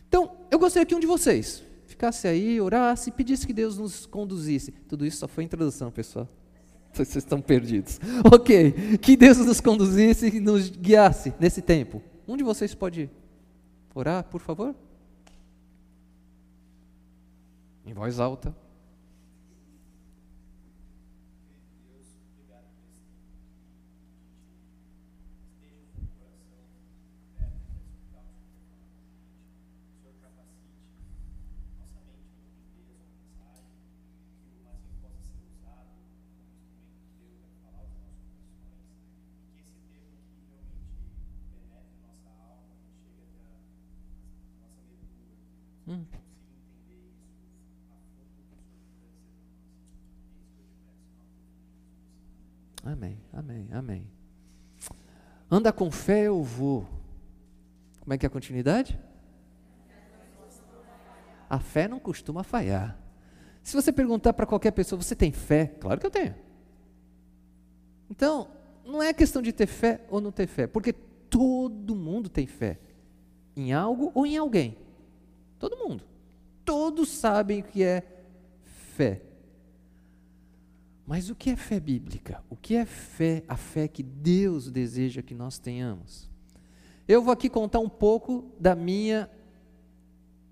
Então, 0.07 0.37
eu 0.49 0.59
gostaria 0.59 0.85
que 0.85 0.95
um 0.95 0.99
de 0.99 1.07
vocês 1.07 1.63
ficasse 2.01 2.27
aí, 2.27 2.59
orasse 2.59 3.11
pedisse 3.11 3.45
que 3.45 3.53
Deus 3.53 3.77
nos 3.77 4.07
conduzisse. 4.07 4.71
Tudo 4.71 5.05
isso 5.05 5.17
só 5.17 5.27
foi 5.27 5.43
introdução, 5.43 5.91
pessoal. 5.91 6.27
Vocês 6.91 7.15
estão 7.15 7.39
perdidos. 7.39 7.99
Ok, 8.33 8.97
que 8.97 9.15
Deus 9.15 9.37
nos 9.37 9.61
conduzisse 9.61 10.27
e 10.35 10.39
nos 10.39 10.71
guiasse 10.71 11.31
nesse 11.39 11.61
tempo. 11.61 12.01
Um 12.27 12.35
de 12.35 12.43
vocês 12.43 12.73
pode 12.73 13.09
orar, 13.93 14.23
por 14.23 14.41
favor? 14.41 14.73
Em 17.85 17.93
voz 17.93 18.19
alta. 18.19 18.55
Hum. 45.91 46.05
Amém, 52.85 53.19
amém, 53.33 53.67
amém. 53.73 54.07
Anda 55.49 55.73
com 55.73 55.91
fé, 55.91 56.27
eu 56.27 56.41
vou. 56.41 56.87
Como 57.99 58.13
é 58.13 58.17
que 58.17 58.25
é 58.25 58.27
a 58.27 58.29
continuidade? 58.29 58.97
A 61.49 61.59
fé 61.59 61.89
não 61.89 61.99
costuma 61.99 62.41
falhar. 62.41 62.97
Se 63.61 63.75
você 63.75 63.91
perguntar 63.91 64.31
para 64.31 64.45
qualquer 64.45 64.71
pessoa, 64.71 65.01
você 65.01 65.13
tem 65.13 65.33
fé? 65.33 65.67
Claro 65.67 65.99
que 65.99 66.05
eu 66.05 66.11
tenho. 66.11 66.33
Então, 68.09 68.47
não 68.85 69.03
é 69.03 69.13
questão 69.13 69.41
de 69.41 69.51
ter 69.51 69.67
fé 69.67 70.05
ou 70.09 70.21
não 70.21 70.31
ter 70.31 70.47
fé, 70.47 70.67
porque 70.67 70.93
todo 70.93 71.93
mundo 71.97 72.29
tem 72.29 72.47
fé 72.47 72.79
em 73.57 73.73
algo 73.73 74.09
ou 74.15 74.25
em 74.25 74.37
alguém. 74.37 74.77
Todo 75.61 75.77
mundo. 75.77 76.03
Todos 76.65 77.09
sabem 77.09 77.59
o 77.59 77.63
que 77.63 77.83
é 77.83 78.03
fé. 78.95 79.21
Mas 81.05 81.29
o 81.29 81.35
que 81.35 81.51
é 81.51 81.55
fé 81.55 81.79
bíblica? 81.79 82.43
O 82.49 82.55
que 82.55 82.75
é 82.75 82.83
fé, 82.83 83.43
a 83.47 83.55
fé 83.55 83.87
que 83.87 84.01
Deus 84.01 84.71
deseja 84.71 85.21
que 85.21 85.35
nós 85.35 85.59
tenhamos? 85.59 86.27
Eu 87.07 87.21
vou 87.21 87.31
aqui 87.31 87.47
contar 87.47 87.77
um 87.77 87.89
pouco 87.89 88.51
da 88.59 88.73
minha. 88.73 89.29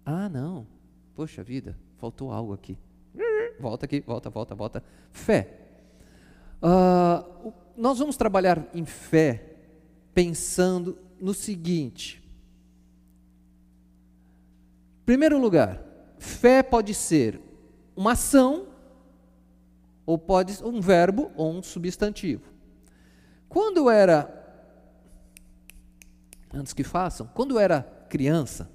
Ah, 0.06 0.30
não. 0.30 0.67
Poxa 1.15 1.41
vida, 1.41 1.76
faltou 1.98 2.32
algo 2.32 2.54
aqui. 2.54 2.78
Volta 3.60 3.86
aqui, 3.86 4.02
volta, 4.02 4.30
volta, 4.30 4.54
volta. 4.54 4.84
Fé. 5.12 5.58
Uh, 6.62 7.52
nós 7.76 7.98
vamos 7.98 8.15
trabalhar 8.15 8.69
em 8.76 8.86
fé 8.86 9.56
pensando 10.13 11.00
no 11.19 11.34
seguinte: 11.34 12.22
Primeiro 15.10 15.39
lugar, 15.39 15.82
fé 16.19 16.62
pode 16.62 16.93
ser 16.93 17.41
uma 17.95 18.12
ação, 18.12 18.67
ou 20.06 20.19
pode 20.19 20.54
ser 20.54 20.63
um 20.63 20.80
verbo 20.80 21.32
ou 21.36 21.52
um 21.52 21.63
substantivo. 21.63 22.43
Quando 23.48 23.89
era, 23.89 24.32
antes 26.54 26.74
que 26.74 26.84
façam, 26.84 27.28
quando 27.34 27.58
era 27.58 27.82
criança, 28.08 28.69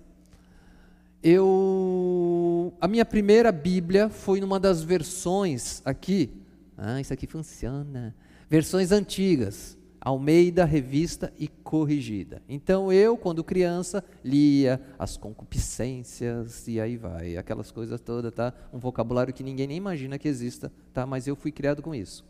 eu, 1.23 2.75
a 2.81 2.89
minha 2.89 3.05
primeira 3.05 3.53
Bíblia 3.53 4.09
foi 4.09 4.41
numa 4.41 4.59
das 4.59 4.83
versões 4.83 5.83
aqui, 5.85 6.43
ah, 6.77 7.01
isso 7.01 7.13
aqui 7.13 7.29
funciona, 7.29 8.13
versões 8.51 8.91
antigas, 8.91 9.79
Almeida 10.01 10.65
Revista 10.65 11.33
e 11.39 11.47
Corrigida. 11.75 12.41
Então 12.49 12.93
eu, 12.93 13.17
quando 13.17 13.43
criança, 13.43 14.05
lia 14.23 14.81
as 14.97 15.17
concupiscências 15.17 16.69
e 16.69 16.81
aí 16.81 16.97
vai, 16.97 17.37
aquelas 17.37 17.73
coisas 17.73 18.01
todas, 18.01 18.33
tá? 18.33 18.55
Um 18.73 18.79
vocabulário 18.79 19.35
que 19.35 19.43
ninguém 19.43 19.67
nem 19.67 19.79
imagina 19.79 20.17
que 20.17 20.29
exista, 20.29 20.71
tá? 20.93 21.05
Mas 21.05 21.27
eu 21.27 21.35
fui 21.35 21.51
criado 21.51 21.83
com 21.83 21.93
isso. 21.93 22.25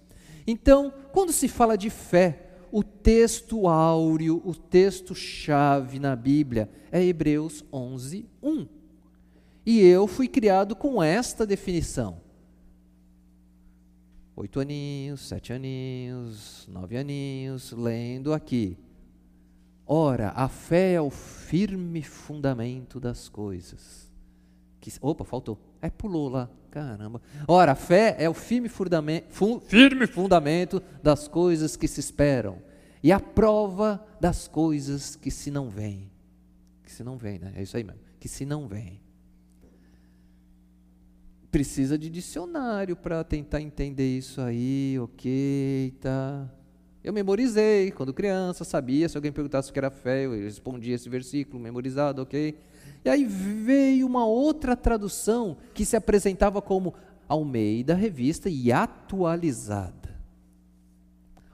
Então, 0.46 0.90
quando 1.12 1.30
se 1.30 1.46
fala 1.46 1.76
de 1.76 1.90
fé, 1.90 2.52
o 2.72 2.82
texto 2.82 3.68
áureo, 3.68 4.40
o 4.46 4.54
texto 4.54 5.14
chave 5.14 5.98
na 5.98 6.16
Bíblia 6.16 6.70
é 6.90 7.04
Hebreus 7.04 7.62
11, 7.70 8.26
1. 8.42 8.66
E 9.66 9.78
eu 9.82 10.06
fui 10.06 10.26
criado 10.26 10.74
com 10.74 11.02
esta 11.02 11.46
definição 11.46 12.24
oito 14.36 14.58
aninhos, 14.58 15.20
sete 15.20 15.52
aninhos, 15.52 16.66
nove 16.66 16.96
aninhos, 16.96 17.70
lendo 17.72 18.32
aqui. 18.32 18.76
Ora, 19.86 20.30
a 20.30 20.48
fé 20.48 20.94
é 20.94 21.00
o 21.00 21.10
firme 21.10 22.02
fundamento 22.02 22.98
das 22.98 23.28
coisas. 23.28 24.10
Que, 24.80 24.92
opa, 25.00 25.24
faltou. 25.24 25.58
É, 25.80 25.90
pulou 25.90 26.28
lá. 26.28 26.48
Caramba. 26.70 27.20
Ora, 27.46 27.72
a 27.72 27.76
fé 27.76 28.16
é 28.18 28.28
o 28.28 28.34
firme 28.34 28.68
fundamento, 28.68 29.32
firme 29.66 30.06
fundamento 30.06 30.82
das 31.02 31.28
coisas 31.28 31.76
que 31.76 31.86
se 31.86 32.00
esperam. 32.00 32.58
E 33.02 33.12
a 33.12 33.20
prova 33.20 34.04
das 34.20 34.48
coisas 34.48 35.14
que 35.14 35.30
se 35.30 35.50
não 35.50 35.68
veem. 35.68 36.10
Que 36.82 36.90
se 36.90 37.04
não 37.04 37.16
veem, 37.16 37.38
né? 37.38 37.52
É 37.54 37.62
isso 37.62 37.76
aí 37.76 37.84
mesmo. 37.84 38.00
Que 38.18 38.28
se 38.28 38.44
não 38.44 38.66
veem 38.66 39.04
precisa 41.54 41.96
de 41.96 42.10
dicionário 42.10 42.96
para 42.96 43.22
tentar 43.22 43.60
entender 43.60 44.18
isso 44.18 44.40
aí, 44.40 44.98
ok, 44.98 45.96
tá. 46.00 46.50
Eu 47.04 47.12
memorizei 47.12 47.90
quando 47.90 48.14
criança, 48.14 48.64
sabia, 48.64 49.06
se 49.10 49.16
alguém 49.18 49.30
perguntasse 49.30 49.68
o 49.68 49.72
que 49.74 49.78
era 49.78 49.90
fé, 49.90 50.24
eu 50.24 50.30
respondia 50.30 50.94
esse 50.94 51.06
versículo 51.06 51.62
memorizado, 51.62 52.22
ok. 52.22 52.58
E 53.04 53.10
aí 53.10 53.26
veio 53.26 54.06
uma 54.06 54.24
outra 54.24 54.74
tradução 54.74 55.58
que 55.74 55.84
se 55.84 55.96
apresentava 55.96 56.62
como 56.62 56.94
Almeida, 57.28 57.94
revista 57.94 58.48
e 58.48 58.72
atualizada. 58.72 60.18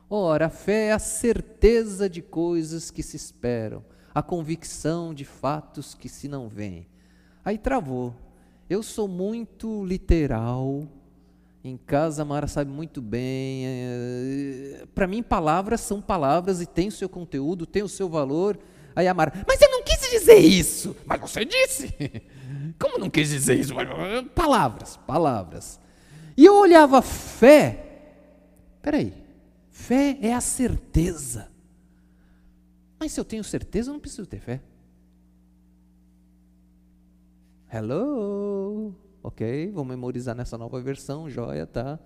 Ora, 0.08 0.46
a 0.46 0.50
fé 0.50 0.86
é 0.86 0.92
a 0.92 1.00
certeza 1.00 2.08
de 2.08 2.22
coisas 2.22 2.88
que 2.90 3.02
se 3.02 3.16
esperam, 3.16 3.84
a 4.14 4.22
convicção 4.22 5.12
de 5.12 5.24
fatos 5.24 5.94
que 5.94 6.08
se 6.08 6.28
não 6.28 6.48
veem. 6.48 6.86
Aí 7.44 7.58
travou. 7.58 8.14
Eu 8.68 8.84
sou 8.84 9.08
muito 9.08 9.84
literal. 9.84 10.86
Em 11.62 11.76
casa, 11.76 12.22
a 12.22 12.24
Mara 12.24 12.46
sabe 12.46 12.70
muito 12.70 13.02
bem. 13.02 13.64
É, 13.66 14.86
Para 14.94 15.06
mim, 15.06 15.22
palavras 15.22 15.80
são 15.82 16.00
palavras 16.00 16.60
e 16.62 16.66
têm 16.66 16.88
o 16.88 16.92
seu 16.92 17.08
conteúdo, 17.08 17.66
têm 17.66 17.82
o 17.82 17.88
seu 17.88 18.08
valor. 18.08 18.58
Aí 18.96 19.06
a 19.06 19.12
Mara, 19.14 19.44
mas 19.46 19.60
eu 19.60 19.70
não 19.70 19.82
quis 19.82 20.00
dizer 20.10 20.38
isso. 20.38 20.96
Mas 21.04 21.20
você 21.20 21.44
disse. 21.44 21.94
Como 22.78 22.98
não 22.98 23.10
quis 23.10 23.28
dizer 23.28 23.58
isso? 23.58 23.74
Palavras, 24.34 24.96
palavras. 25.06 25.78
E 26.36 26.46
eu 26.46 26.56
olhava 26.56 27.02
fé. 27.02 27.86
Peraí, 28.80 29.12
fé 29.70 30.16
é 30.22 30.32
a 30.32 30.40
certeza. 30.40 31.50
Mas 32.98 33.12
se 33.12 33.20
eu 33.20 33.24
tenho 33.24 33.44
certeza, 33.44 33.90
eu 33.90 33.94
não 33.94 34.00
preciso 34.00 34.26
ter 34.26 34.40
fé. 34.40 34.60
Hello. 37.72 38.94
Ok, 39.22 39.70
vou 39.72 39.84
memorizar 39.84 40.34
nessa 40.34 40.56
nova 40.56 40.80
versão, 40.80 41.28
joia, 41.28 41.66
tá? 41.66 41.98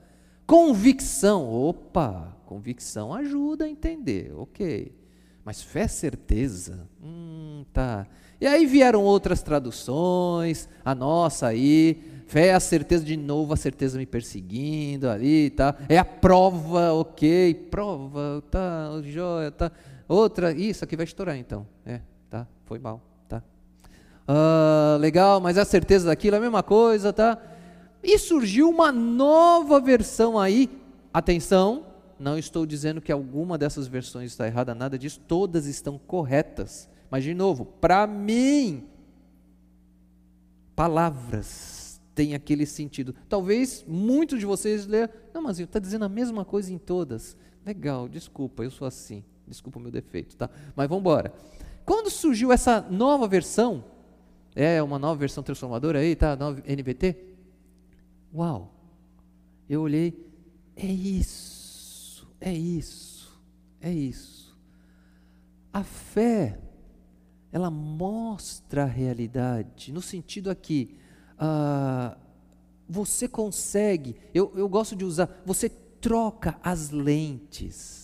Convicção, 0.46 1.48
opa, 1.48 2.36
convicção 2.44 3.14
ajuda 3.14 3.64
a 3.64 3.68
entender, 3.68 4.32
ok. 4.36 4.92
Mas 5.44 5.62
fé, 5.62 5.86
certeza, 5.86 6.88
hum, 7.02 7.64
tá. 7.72 8.06
E 8.40 8.46
aí 8.46 8.66
vieram 8.66 9.02
outras 9.02 9.42
traduções, 9.42 10.68
a 10.84 10.94
nossa 10.94 11.46
aí, 11.46 12.02
fé 12.26 12.48
é 12.48 12.54
a 12.54 12.60
certeza 12.60 13.04
de 13.04 13.16
novo, 13.16 13.52
a 13.52 13.56
certeza 13.56 13.96
me 13.96 14.06
perseguindo 14.06 15.08
ali, 15.08 15.50
tá? 15.50 15.76
É 15.88 15.98
a 15.98 16.04
prova, 16.04 16.92
ok, 16.94 17.54
prova, 17.70 18.42
tá, 18.50 18.90
joia, 19.04 19.50
tá. 19.50 19.70
Outra, 20.08 20.52
isso 20.52 20.82
aqui 20.82 20.96
vai 20.96 21.04
estourar 21.04 21.36
então, 21.36 21.66
é, 21.86 22.00
tá, 22.28 22.46
foi 22.64 22.78
mal. 22.78 23.13
Ah, 24.26 24.96
legal, 25.00 25.40
mas 25.40 25.58
a 25.58 25.64
certeza 25.64 26.06
daquilo 26.06 26.36
é 26.36 26.38
a 26.38 26.42
mesma 26.42 26.62
coisa, 26.62 27.12
tá? 27.12 27.38
E 28.02 28.18
surgiu 28.18 28.68
uma 28.68 28.90
nova 28.90 29.80
versão 29.80 30.38
aí, 30.38 30.70
atenção, 31.12 31.86
não 32.18 32.38
estou 32.38 32.64
dizendo 32.64 33.00
que 33.00 33.12
alguma 33.12 33.58
dessas 33.58 33.86
versões 33.86 34.30
está 34.30 34.46
errada, 34.46 34.74
nada 34.74 34.98
disso, 34.98 35.20
todas 35.26 35.66
estão 35.66 35.98
corretas. 35.98 36.88
Mas, 37.10 37.24
de 37.24 37.34
novo, 37.34 37.64
para 37.64 38.06
mim, 38.06 38.84
palavras 40.74 42.00
têm 42.14 42.34
aquele 42.34 42.66
sentido. 42.66 43.14
Talvez 43.28 43.84
muitos 43.86 44.38
de 44.38 44.46
vocês 44.46 44.86
leiam, 44.86 45.08
não, 45.32 45.42
mas 45.42 45.58
está 45.58 45.78
dizendo 45.78 46.04
a 46.04 46.08
mesma 46.08 46.44
coisa 46.44 46.72
em 46.72 46.78
todas. 46.78 47.36
Legal, 47.64 48.08
desculpa, 48.08 48.62
eu 48.62 48.70
sou 48.70 48.86
assim. 48.86 49.24
Desculpa 49.46 49.78
o 49.78 49.82
meu 49.82 49.90
defeito, 49.90 50.36
tá? 50.36 50.48
Mas 50.74 50.88
vamos 50.88 51.02
embora. 51.02 51.32
Quando 51.84 52.10
surgiu 52.10 52.52
essa 52.52 52.80
nova 52.90 53.28
versão, 53.28 53.84
é 54.54 54.82
uma 54.82 54.98
nova 54.98 55.18
versão 55.18 55.42
transformadora 55.42 55.98
aí, 55.98 56.14
tá? 56.14 56.36
Nova 56.36 56.60
NVT. 56.60 57.16
Uau! 58.34 58.72
Eu 59.68 59.82
olhei, 59.82 60.14
é 60.76 60.86
isso, 60.86 62.28
é 62.40 62.52
isso, 62.52 63.40
é 63.80 63.90
isso. 63.90 64.56
A 65.72 65.82
fé 65.82 66.58
ela 67.54 67.70
mostra 67.70 68.82
a 68.82 68.86
realidade, 68.86 69.92
no 69.92 70.02
sentido 70.02 70.50
aqui, 70.50 70.98
uh, 71.34 72.18
você 72.88 73.28
consegue, 73.28 74.16
eu, 74.34 74.52
eu 74.56 74.68
gosto 74.68 74.96
de 74.96 75.04
usar, 75.04 75.40
você 75.46 75.68
troca 75.68 76.58
as 76.60 76.90
lentes, 76.90 78.03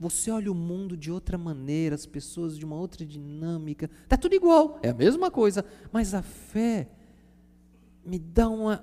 você 0.00 0.30
olha 0.30 0.50
o 0.50 0.54
mundo 0.54 0.96
de 0.96 1.12
outra 1.12 1.36
maneira, 1.36 1.94
as 1.94 2.06
pessoas 2.06 2.56
de 2.56 2.64
uma 2.64 2.74
outra 2.74 3.04
dinâmica, 3.04 3.90
está 4.02 4.16
tudo 4.16 4.34
igual, 4.34 4.80
é 4.82 4.88
a 4.88 4.94
mesma 4.94 5.30
coisa, 5.30 5.62
mas 5.92 6.14
a 6.14 6.22
fé 6.22 6.88
me 8.02 8.18
dá 8.18 8.48
uma 8.48 8.82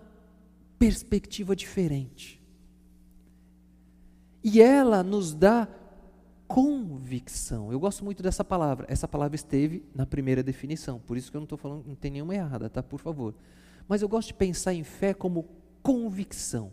perspectiva 0.78 1.56
diferente. 1.56 2.40
E 4.44 4.62
ela 4.62 5.02
nos 5.02 5.34
dá 5.34 5.68
convicção. 6.48 7.72
Eu 7.72 7.80
gosto 7.80 8.06
muito 8.06 8.22
dessa 8.22 8.44
palavra. 8.44 8.86
Essa 8.88 9.08
palavra 9.08 9.36
esteve 9.36 9.84
na 9.96 10.06
primeira 10.06 10.44
definição, 10.44 11.00
por 11.00 11.18
isso 11.18 11.32
que 11.32 11.36
eu 11.36 11.42
não 11.42 11.46
estou 11.46 11.58
falando, 11.58 11.84
não 11.88 11.96
tem 11.96 12.12
nenhuma 12.12 12.36
errada, 12.36 12.70
tá? 12.70 12.84
Por 12.84 13.00
favor. 13.00 13.34
Mas 13.88 14.04
eu 14.04 14.08
gosto 14.08 14.28
de 14.28 14.36
pensar 14.36 14.76
em 14.76 14.84
fé 14.84 15.16
como 15.16 15.48
convicção. 15.82 16.72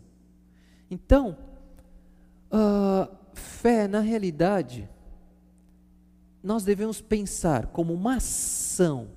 Então, 0.89 1.35
uh, 2.51 3.24
fé, 3.35 3.87
na 3.87 3.99
realidade, 3.99 4.89
nós 6.41 6.63
devemos 6.63 7.01
pensar 7.01 7.67
como 7.67 7.93
uma 7.93 8.15
ação. 8.15 9.09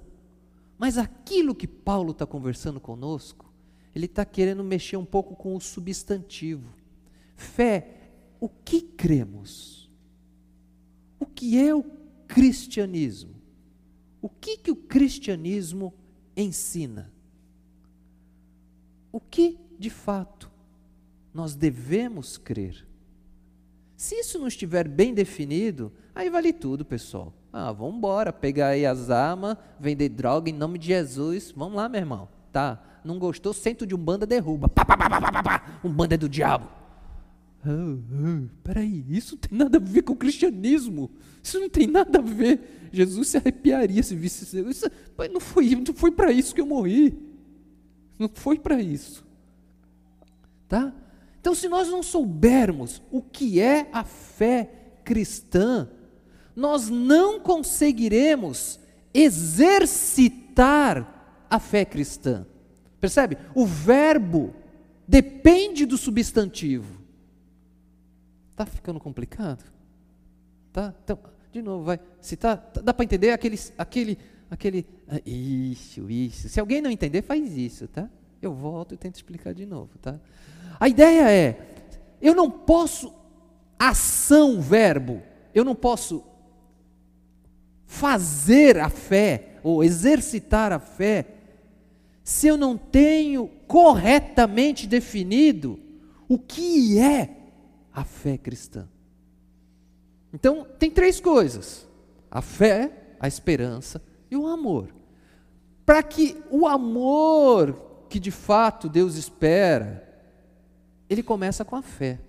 Mas 0.76 0.98
aquilo 0.98 1.54
que 1.54 1.66
Paulo 1.66 2.12
está 2.12 2.26
conversando 2.26 2.78
conosco, 2.78 3.52
ele 3.94 4.06
está 4.06 4.24
querendo 4.24 4.62
mexer 4.62 4.96
um 4.96 5.04
pouco 5.04 5.34
com 5.34 5.56
o 5.56 5.60
substantivo. 5.60 6.72
Fé, 7.36 8.10
o 8.40 8.48
que 8.48 8.80
cremos? 8.80 9.78
o 11.18 11.26
que 11.26 11.58
é 11.58 11.74
o 11.74 11.82
cristianismo? 12.26 13.34
O 14.20 14.28
que, 14.28 14.56
que 14.56 14.70
o 14.70 14.76
cristianismo 14.76 15.94
ensina? 16.36 17.12
O 19.12 19.20
que, 19.20 19.58
de 19.78 19.90
fato, 19.90 20.50
nós 21.32 21.54
devemos 21.54 22.36
crer? 22.36 22.87
Se 23.98 24.14
isso 24.14 24.38
não 24.38 24.46
estiver 24.46 24.86
bem 24.86 25.12
definido, 25.12 25.92
aí 26.14 26.30
vale 26.30 26.52
tudo, 26.52 26.84
pessoal. 26.84 27.34
Ah, 27.52 27.72
vamos 27.72 27.96
embora, 27.96 28.32
pegar 28.32 28.68
aí 28.68 28.86
as 28.86 29.10
armas, 29.10 29.56
vender 29.80 30.08
droga 30.08 30.48
em 30.48 30.52
nome 30.52 30.78
de 30.78 30.86
Jesus. 30.86 31.52
Vamos 31.56 31.74
lá, 31.74 31.88
meu 31.88 32.00
irmão. 32.00 32.28
Tá? 32.52 32.80
Não 33.04 33.18
gostou? 33.18 33.52
Centro 33.52 33.84
de 33.84 33.96
um 33.96 33.98
banda 33.98 34.24
derruba. 34.24 34.68
Pá, 34.68 34.84
pá, 34.84 34.96
pá, 34.96 35.10
pá, 35.10 35.32
pá, 35.32 35.42
pá. 35.42 35.80
Um 35.82 35.92
banda 35.92 36.14
é 36.14 36.16
do 36.16 36.28
diabo. 36.28 36.68
Oh, 37.66 37.98
oh, 37.98 38.48
peraí, 38.62 39.04
isso 39.08 39.34
não 39.34 39.40
tem 39.40 39.58
nada 39.58 39.78
a 39.78 39.80
ver 39.80 40.02
com 40.02 40.12
o 40.12 40.16
cristianismo. 40.16 41.10
Isso 41.42 41.58
não 41.58 41.68
tem 41.68 41.88
nada 41.88 42.20
a 42.20 42.22
ver. 42.22 42.88
Jesus 42.92 43.26
se 43.26 43.36
arrepiaria 43.36 44.00
se 44.04 44.14
visse 44.14 44.60
isso. 44.60 44.86
Não 45.32 45.40
foi, 45.40 45.74
não 45.74 45.92
foi 45.92 46.12
para 46.12 46.30
isso 46.30 46.54
que 46.54 46.60
eu 46.60 46.66
morri. 46.66 47.18
Não 48.16 48.30
foi 48.32 48.60
para 48.60 48.80
isso. 48.80 49.26
Tá? 50.68 50.94
Então, 51.40 51.54
se 51.54 51.68
nós 51.68 51.88
não 51.88 52.02
soubermos 52.02 53.02
o 53.10 53.22
que 53.22 53.60
é 53.60 53.88
a 53.92 54.04
fé 54.04 54.70
cristã, 55.04 55.88
nós 56.54 56.88
não 56.88 57.40
conseguiremos 57.40 58.80
exercitar 59.14 60.56
a 61.48 61.58
fé 61.58 61.84
cristã. 61.84 62.46
Percebe? 63.00 63.38
O 63.54 63.64
verbo 63.64 64.54
depende 65.06 65.86
do 65.86 65.96
substantivo. 65.96 67.00
Está 68.50 68.66
ficando 68.66 68.98
complicado? 68.98 69.64
Tá? 70.72 70.92
Então, 71.04 71.18
de 71.52 71.62
novo, 71.62 71.84
vai. 71.84 72.00
Se 72.20 72.36
tá, 72.36 72.56
tá 72.56 72.80
dá 72.80 72.92
para 72.92 73.04
entender 73.04 73.30
aquele, 73.30 73.58
aquele, 73.78 74.18
aquele. 74.50 74.86
Ah, 75.06 75.20
isso, 75.24 76.10
isso. 76.10 76.48
Se 76.48 76.58
alguém 76.60 76.80
não 76.80 76.90
entender, 76.90 77.22
faz 77.22 77.56
isso, 77.56 77.86
tá? 77.86 78.10
Eu 78.42 78.52
volto 78.52 78.94
e 78.94 78.98
tento 78.98 79.14
explicar 79.14 79.54
de 79.54 79.64
novo, 79.64 79.96
tá? 79.98 80.20
A 80.78 80.88
ideia 80.88 81.30
é, 81.30 81.60
eu 82.20 82.34
não 82.34 82.50
posso 82.50 83.12
ação, 83.78 84.60
verbo. 84.60 85.22
Eu 85.54 85.64
não 85.64 85.74
posso 85.74 86.24
fazer 87.86 88.78
a 88.78 88.88
fé 88.88 89.58
ou 89.62 89.82
exercitar 89.82 90.72
a 90.72 90.78
fé 90.78 91.26
se 92.22 92.46
eu 92.46 92.56
não 92.56 92.76
tenho 92.76 93.48
corretamente 93.66 94.86
definido 94.86 95.80
o 96.28 96.38
que 96.38 96.98
é 96.98 97.36
a 97.92 98.04
fé 98.04 98.36
cristã. 98.36 98.86
Então, 100.32 100.66
tem 100.78 100.90
três 100.90 101.20
coisas: 101.20 101.88
a 102.30 102.42
fé, 102.42 102.92
a 103.18 103.26
esperança 103.26 104.02
e 104.30 104.36
o 104.36 104.46
amor. 104.46 104.94
Para 105.86 106.02
que 106.02 106.36
o 106.50 106.66
amor 106.66 108.06
que 108.10 108.20
de 108.20 108.30
fato 108.30 108.88
Deus 108.88 109.16
espera, 109.16 110.07
ele 111.08 111.22
começa 111.22 111.64
com 111.64 111.76
a 111.76 111.82
fé. 111.82 112.20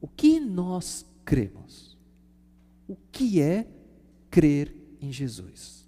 O 0.00 0.08
que 0.08 0.40
nós 0.40 1.06
cremos? 1.24 1.96
O 2.88 2.96
que 3.10 3.40
é 3.40 3.66
crer 4.30 4.74
em 5.00 5.12
Jesus? 5.12 5.86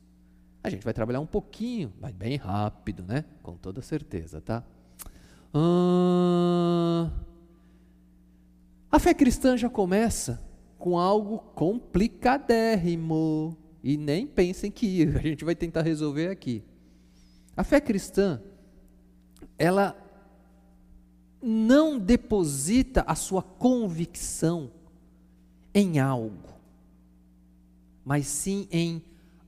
A 0.62 0.70
gente 0.70 0.84
vai 0.84 0.94
trabalhar 0.94 1.18
um 1.20 1.26
pouquinho, 1.26 1.92
mas 2.00 2.14
bem 2.14 2.36
rápido, 2.36 3.02
né? 3.02 3.24
Com 3.42 3.56
toda 3.56 3.82
certeza, 3.82 4.40
tá? 4.40 4.62
Hum... 5.54 7.10
A 8.90 8.98
fé 9.00 9.12
cristã 9.12 9.54
já 9.56 9.68
começa 9.68 10.40
com 10.78 10.96
algo 10.98 11.38
complicadérrimo. 11.54 13.58
E 13.82 13.96
nem 13.96 14.24
pensem 14.26 14.70
que 14.70 15.02
a 15.16 15.18
gente 15.18 15.44
vai 15.44 15.56
tentar 15.56 15.82
resolver 15.82 16.28
aqui. 16.28 16.62
A 17.56 17.64
fé 17.64 17.80
cristã, 17.80 18.40
ela 19.58 20.03
não 21.46 21.98
deposita 21.98 23.04
a 23.06 23.14
sua 23.14 23.42
convicção 23.42 24.70
em 25.74 25.98
algo, 25.98 26.54
mas 28.02 28.26
sim 28.26 28.66
em 28.70 29.02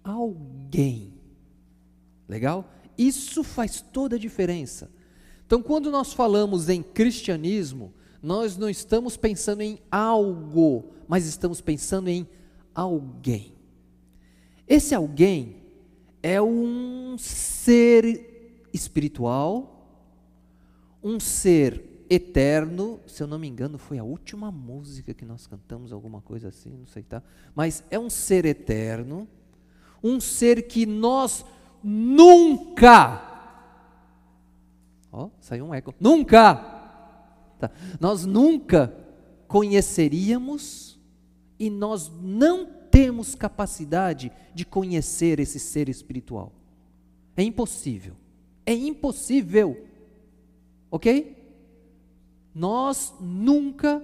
alguém. 0.05 1.15
Legal? 2.29 2.71
Isso 2.99 3.43
faz 3.43 3.81
toda 3.81 4.17
a 4.17 4.19
diferença. 4.19 4.91
Então, 5.47 5.63
quando 5.63 5.91
nós 5.91 6.13
falamos 6.13 6.69
em 6.69 6.83
cristianismo, 6.83 7.95
nós 8.23 8.59
não 8.59 8.69
estamos 8.69 9.17
pensando 9.17 9.63
em 9.63 9.79
algo, 9.91 10.93
mas 11.09 11.25
estamos 11.27 11.61
pensando 11.61 12.09
em 12.09 12.29
alguém. 12.75 13.55
Esse 14.69 14.95
alguém 14.95 15.63
é 16.23 16.43
um 16.43 17.17
ser 17.17 18.67
espiritual, 18.73 19.76
um 21.07 21.21
ser 21.21 22.05
eterno. 22.11 22.99
Se 23.07 23.23
eu 23.23 23.29
não 23.29 23.39
me 23.39 23.47
engano, 23.47 23.79
foi 23.79 23.97
a 23.97 24.03
última 24.03 24.51
música 24.51 25.15
que 25.15 25.25
nós 25.25 25.47
cantamos, 25.47 25.93
alguma 25.93 26.21
coisa 26.21 26.49
assim, 26.49 26.71
não 26.71 26.87
sei 26.87 27.05
tá. 27.05 27.23
Mas 27.55 27.85
é 27.91 27.99
um 27.99 28.11
ser 28.11 28.45
eterno, 28.45 29.29
um 30.03 30.19
ser 30.19 30.67
que 30.67 30.85
nós 30.85 31.45
nunca. 31.81 33.23
Ó, 35.13 35.31
saiu 35.41 35.67
um 35.67 35.75
eco. 35.75 35.95
Nunca. 36.01 36.57
Tá, 37.61 37.71
nós 38.01 38.27
nunca 38.27 38.93
conheceríamos 39.47 40.99
e 41.57 41.71
nós 41.71 42.11
não 42.21 42.67
temos 42.91 43.37
capacidade 43.37 44.33
de 44.53 44.67
conhecer 44.67 45.39
esse 45.39 45.61
ser 45.61 45.89
espiritual. 45.89 46.53
É 47.37 47.45
impossível. 47.45 48.17
É 48.67 48.75
impossível. 48.75 49.86
Ok? 50.91 51.37
Nós 52.55 53.15
nunca 53.21 54.03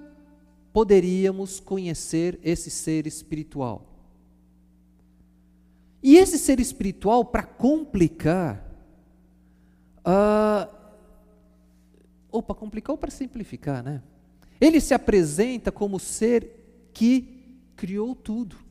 poderíamos 0.72 1.60
conhecer 1.60 2.38
esse 2.42 2.70
ser 2.70 3.06
espiritual. 3.06 3.86
E 6.02 6.16
esse 6.16 6.38
ser 6.38 6.58
espiritual, 6.58 7.24
para 7.24 7.44
complicar, 7.44 8.68
uh, 9.98 10.68
ou 12.30 12.42
para 12.42 12.54
complicar 12.54 12.92
ou 12.92 12.98
para 12.98 13.10
simplificar, 13.10 13.82
né? 13.82 14.02
Ele 14.60 14.80
se 14.80 14.94
apresenta 14.94 15.70
como 15.70 15.98
ser 16.00 16.90
que 16.92 17.60
criou 17.76 18.14
tudo 18.14 18.62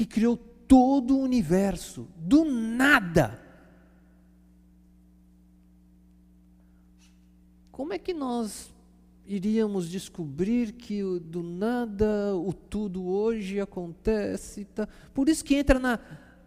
que 0.00 0.06
criou 0.06 0.34
todo 0.34 1.14
o 1.14 1.20
universo, 1.20 2.08
do 2.16 2.42
nada. 2.42 3.38
Como 7.80 7.94
é 7.94 7.98
que 7.98 8.12
nós 8.12 8.70
iríamos 9.26 9.88
descobrir 9.88 10.72
que 10.72 11.02
do 11.18 11.42
nada 11.42 12.36
o 12.36 12.52
tudo 12.52 13.06
hoje 13.06 13.58
acontece? 13.58 14.66
Tá? 14.66 14.86
Por 15.14 15.30
isso 15.30 15.42
que 15.42 15.54
entra 15.54 15.78
na. 15.78 15.98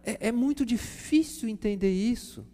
É, 0.04 0.28
é 0.28 0.32
muito 0.32 0.64
difícil 0.64 1.50
entender 1.50 1.92
isso. 1.92 2.46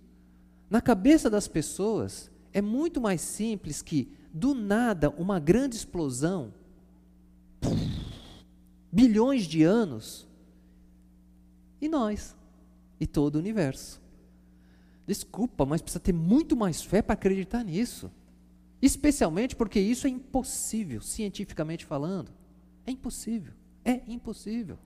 Na 0.70 0.80
cabeça 0.80 1.30
das 1.30 1.46
pessoas, 1.46 2.32
é 2.54 2.62
muito 2.62 3.02
mais 3.02 3.20
simples 3.20 3.82
que, 3.82 4.14
do 4.34 4.54
nada, 4.54 5.10
uma 5.10 5.42
grande 5.42 5.76
explosão, 5.76 6.54
bilhões 8.90 9.44
de 9.44 9.62
anos, 9.62 10.26
e 11.82 11.90
nós, 11.90 12.34
e 12.98 13.06
todo 13.06 13.36
o 13.36 13.40
universo. 13.40 14.02
Desculpa, 15.06 15.66
mas 15.66 15.82
precisa 15.82 16.00
ter 16.00 16.14
muito 16.14 16.56
mais 16.56 16.82
fé 16.82 17.02
para 17.02 17.12
acreditar 17.12 17.62
nisso. 17.62 18.10
Especialmente 18.82 19.56
porque 19.56 19.80
isso 19.80 20.08
é 20.08 20.10
impossível, 20.10 21.02
cientificamente 21.02 21.86
falando. 21.86 22.32
É 22.86 22.92
impossível. 22.92 23.54
É 23.84 24.02
impossível. 24.08 24.78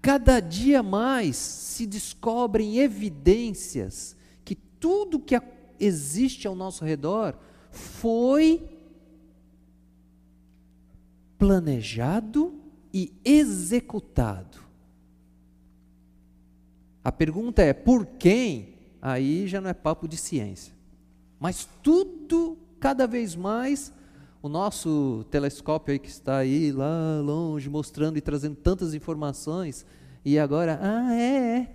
Cada 0.00 0.38
dia 0.38 0.82
mais 0.82 1.36
se 1.36 1.86
descobrem 1.86 2.78
evidências 2.78 4.16
que 4.44 4.54
tudo 4.54 5.18
que 5.18 5.34
existe 5.80 6.46
ao 6.46 6.54
nosso 6.54 6.84
redor 6.84 7.36
foi 7.70 8.68
planejado 11.38 12.60
e 12.92 13.12
executado. 13.24 14.58
A 17.02 17.10
pergunta 17.10 17.62
é 17.62 17.72
por 17.72 18.06
quem? 18.06 18.73
Aí 19.04 19.46
já 19.46 19.60
não 19.60 19.68
é 19.68 19.74
papo 19.74 20.08
de 20.08 20.16
ciência. 20.16 20.72
Mas 21.38 21.68
tudo, 21.82 22.56
cada 22.80 23.06
vez 23.06 23.36
mais, 23.36 23.92
o 24.40 24.48
nosso 24.48 25.26
telescópio 25.30 25.92
aí 25.92 25.98
que 25.98 26.08
está 26.08 26.38
aí 26.38 26.72
lá 26.72 27.20
longe, 27.22 27.68
mostrando 27.68 28.16
e 28.16 28.22
trazendo 28.22 28.56
tantas 28.56 28.94
informações, 28.94 29.84
e 30.24 30.38
agora, 30.38 30.78
ah, 30.80 31.14
é, 31.14 31.68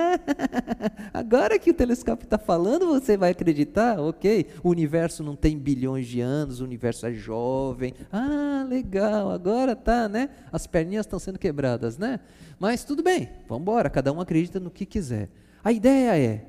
agora 1.12 1.58
que 1.58 1.72
o 1.72 1.74
telescópio 1.74 2.24
está 2.24 2.38
falando, 2.38 2.86
você 2.86 3.18
vai 3.18 3.32
acreditar? 3.32 4.00
Ok, 4.00 4.46
o 4.64 4.70
universo 4.70 5.22
não 5.22 5.36
tem 5.36 5.58
bilhões 5.58 6.06
de 6.06 6.22
anos, 6.22 6.62
o 6.62 6.64
universo 6.64 7.04
é 7.04 7.12
jovem. 7.12 7.92
Ah, 8.10 8.64
legal, 8.66 9.30
agora 9.30 9.76
tá, 9.76 10.08
né? 10.08 10.30
As 10.50 10.66
perninhas 10.66 11.04
estão 11.04 11.18
sendo 11.18 11.38
quebradas, 11.38 11.98
né? 11.98 12.18
Mas 12.58 12.82
tudo 12.82 13.02
bem, 13.02 13.28
vamos 13.46 13.60
embora, 13.60 13.90
cada 13.90 14.10
um 14.10 14.22
acredita 14.22 14.58
no 14.58 14.70
que 14.70 14.86
quiser. 14.86 15.28
A 15.66 15.72
ideia 15.72 16.16
é, 16.16 16.46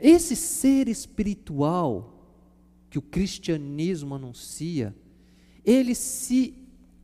esse 0.00 0.34
ser 0.34 0.88
espiritual 0.88 2.26
que 2.90 2.98
o 2.98 3.02
cristianismo 3.02 4.16
anuncia, 4.16 4.92
ele 5.64 5.94
se 5.94 6.52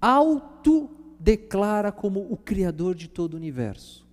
auto 0.00 0.90
declara 1.20 1.92
como 1.92 2.26
o 2.28 2.36
Criador 2.36 2.96
de 2.96 3.06
todo 3.06 3.34
o 3.34 3.36
universo. 3.36 4.04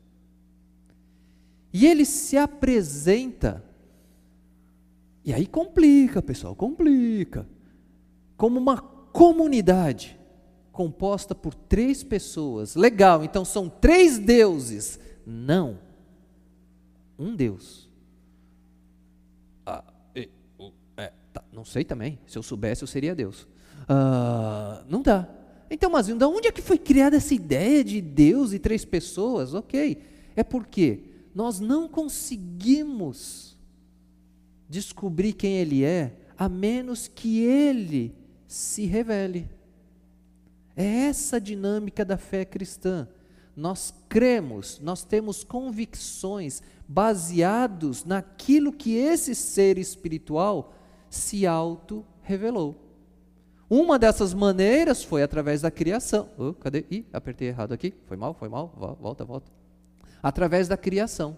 E 1.74 1.88
ele 1.88 2.06
se 2.06 2.38
apresenta, 2.38 3.66
e 5.24 5.34
aí 5.34 5.48
complica, 5.48 6.22
pessoal, 6.22 6.56
complica, 6.56 7.50
como 8.38 8.60
uma 8.60 8.78
comunidade 8.78 10.16
composta 10.72 11.34
por 11.34 11.56
três 11.56 12.04
pessoas. 12.04 12.76
Legal, 12.76 13.24
então 13.24 13.44
são 13.44 13.68
três 13.68 14.20
deuses. 14.20 15.00
Não, 15.26 15.80
um 17.18 17.36
Deus. 17.36 17.90
Ah, 19.66 19.84
é, 20.98 21.12
tá, 21.34 21.44
não 21.52 21.66
sei 21.66 21.84
também, 21.84 22.20
se 22.28 22.38
eu 22.38 22.44
soubesse 22.44 22.84
eu 22.84 22.88
seria 22.88 23.16
Deus. 23.16 23.48
Ah, 23.88 24.84
não 24.88 25.02
dá. 25.02 25.28
Então, 25.70 25.90
mas 25.90 26.08
de 26.08 26.24
onde 26.24 26.48
é 26.48 26.52
que 26.52 26.62
foi 26.62 26.78
criada 26.78 27.18
essa 27.18 27.34
ideia 27.34 27.84
de 27.84 28.02
Deus 28.02 28.54
e 28.54 28.60
três 28.60 28.86
pessoas? 28.86 29.54
Ok, 29.54 30.02
é 30.36 30.44
porque 30.44 31.04
nós 31.34 31.60
não 31.60 31.88
conseguimos 31.88 33.58
descobrir 34.70 35.34
quem 35.34 35.58
Ele 35.58 35.84
é, 35.84 36.16
a 36.38 36.48
menos 36.48 37.08
que 37.08 37.40
Ele 37.42 38.16
se 38.48 38.86
revele. 38.86 39.50
É 40.76 40.86
essa 41.08 41.38
a 41.38 41.40
dinâmica 41.40 42.04
da 42.06 42.18
fé 42.18 42.46
cristã. 42.46 43.08
Nós 43.56 43.94
cremos, 44.10 44.80
nós 44.82 45.04
temos 45.04 45.44
convicções 45.44 46.62
baseados 46.88 48.04
naquilo 48.04 48.74
que 48.74 48.96
esse 48.96 49.34
ser 49.34 49.78
espiritual 49.78 50.74
se 51.10 51.48
auto-revelou. 51.48 52.76
Uma 53.70 53.98
dessas 53.98 54.34
maneiras 54.34 55.04
foi 55.04 55.24
através 55.24 55.62
da 55.62 55.72
criação. 55.72 56.30
Oh, 56.38 56.54
cadê? 56.54 56.86
Ih, 56.92 57.06
apertei 57.12 57.48
errado 57.48 57.72
aqui. 57.72 57.94
Foi 58.06 58.16
mal, 58.16 58.34
foi 58.34 58.48
mal. 58.48 58.74
Volta, 59.00 59.26
volta. 59.26 59.52
Através 60.22 60.68
da 60.68 60.78
criação. 60.78 61.38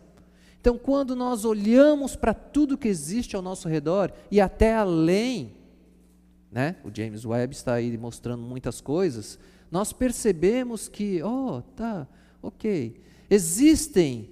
Então, 0.59 0.77
quando 0.77 1.15
nós 1.15 1.45
olhamos 1.45 2.15
para 2.15 2.33
tudo 2.33 2.77
que 2.77 2.87
existe 2.87 3.35
ao 3.35 3.41
nosso 3.41 3.69
redor 3.69 4.11
e 4.29 4.41
até 4.41 4.75
além, 4.75 5.53
né? 6.51 6.75
O 6.83 6.89
James 6.93 7.25
Webb 7.25 7.53
está 7.53 7.75
aí 7.75 7.97
mostrando 7.97 8.43
muitas 8.43 8.81
coisas. 8.81 9.39
Nós 9.69 9.91
percebemos 9.91 10.87
que, 10.87 11.21
oh, 11.23 11.61
tá, 11.75 12.07
ok. 12.41 12.99
Existem 13.29 14.29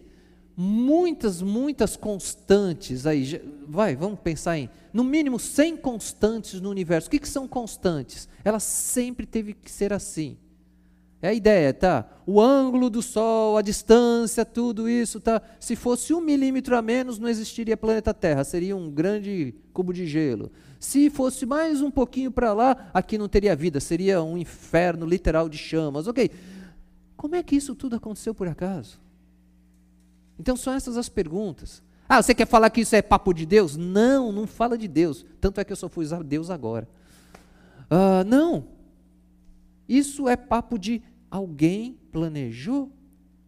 muitas, 0.55 1.41
muitas 1.41 1.97
constantes 1.97 3.05
aí. 3.05 3.41
Vai, 3.67 3.95
vamos 3.95 4.19
pensar 4.19 4.57
em, 4.57 4.69
no 4.93 5.03
mínimo 5.03 5.37
100 5.37 5.77
constantes 5.77 6.61
no 6.61 6.69
universo. 6.69 7.07
O 7.07 7.11
que, 7.11 7.19
que 7.19 7.27
são 7.27 7.47
constantes? 7.47 8.29
Ela 8.43 8.59
sempre 8.59 9.25
teve 9.25 9.53
que 9.53 9.69
ser 9.69 9.91
assim. 9.91 10.37
É 11.21 11.29
a 11.29 11.33
ideia, 11.33 11.73
tá? 11.73 12.07
O 12.25 12.39
ângulo 12.39 12.89
do 12.89 13.01
Sol, 13.01 13.57
a 13.57 13.61
distância, 13.61 14.45
tudo 14.45 14.87
isso, 14.87 15.19
tá? 15.19 15.41
Se 15.59 15.75
fosse 15.75 16.13
um 16.13 16.21
milímetro 16.21 16.77
a 16.77 16.81
menos, 16.81 17.17
não 17.17 17.27
existiria 17.27 17.75
planeta 17.75 18.13
Terra, 18.13 18.43
seria 18.43 18.75
um 18.75 18.91
grande 18.91 19.55
cubo 19.73 19.91
de 19.91 20.05
gelo. 20.05 20.51
Se 20.85 21.09
fosse 21.09 21.47
mais 21.47 21.81
um 21.81 21.89
pouquinho 21.89 22.31
para 22.31 22.53
lá, 22.53 22.91
aqui 22.93 23.17
não 23.17 23.27
teria 23.27 23.55
vida, 23.55 23.79
seria 23.79 24.21
um 24.21 24.37
inferno 24.37 25.03
literal 25.03 25.49
de 25.49 25.57
chamas. 25.57 26.05
Ok. 26.05 26.29
Como 27.17 27.33
é 27.33 27.41
que 27.41 27.55
isso 27.55 27.73
tudo 27.73 27.95
aconteceu 27.95 28.35
por 28.35 28.47
acaso? 28.47 29.01
Então 30.37 30.55
são 30.55 30.71
essas 30.71 30.95
as 30.95 31.09
perguntas. 31.09 31.81
Ah, 32.07 32.21
você 32.21 32.35
quer 32.35 32.45
falar 32.45 32.69
que 32.69 32.81
isso 32.81 32.95
é 32.95 33.01
papo 33.01 33.33
de 33.33 33.47
Deus? 33.47 33.75
Não, 33.75 34.31
não 34.31 34.45
fala 34.45 34.77
de 34.77 34.87
Deus. 34.87 35.25
Tanto 35.41 35.59
é 35.59 35.63
que 35.65 35.71
eu 35.71 35.75
só 35.75 35.89
fui 35.89 36.05
usar 36.05 36.23
Deus 36.23 36.51
agora. 36.51 36.87
Uh, 37.89 38.23
não. 38.23 38.67
Isso 39.89 40.29
é 40.29 40.35
papo 40.35 40.77
de 40.77 41.01
alguém 41.31 41.97
planejou 42.11 42.91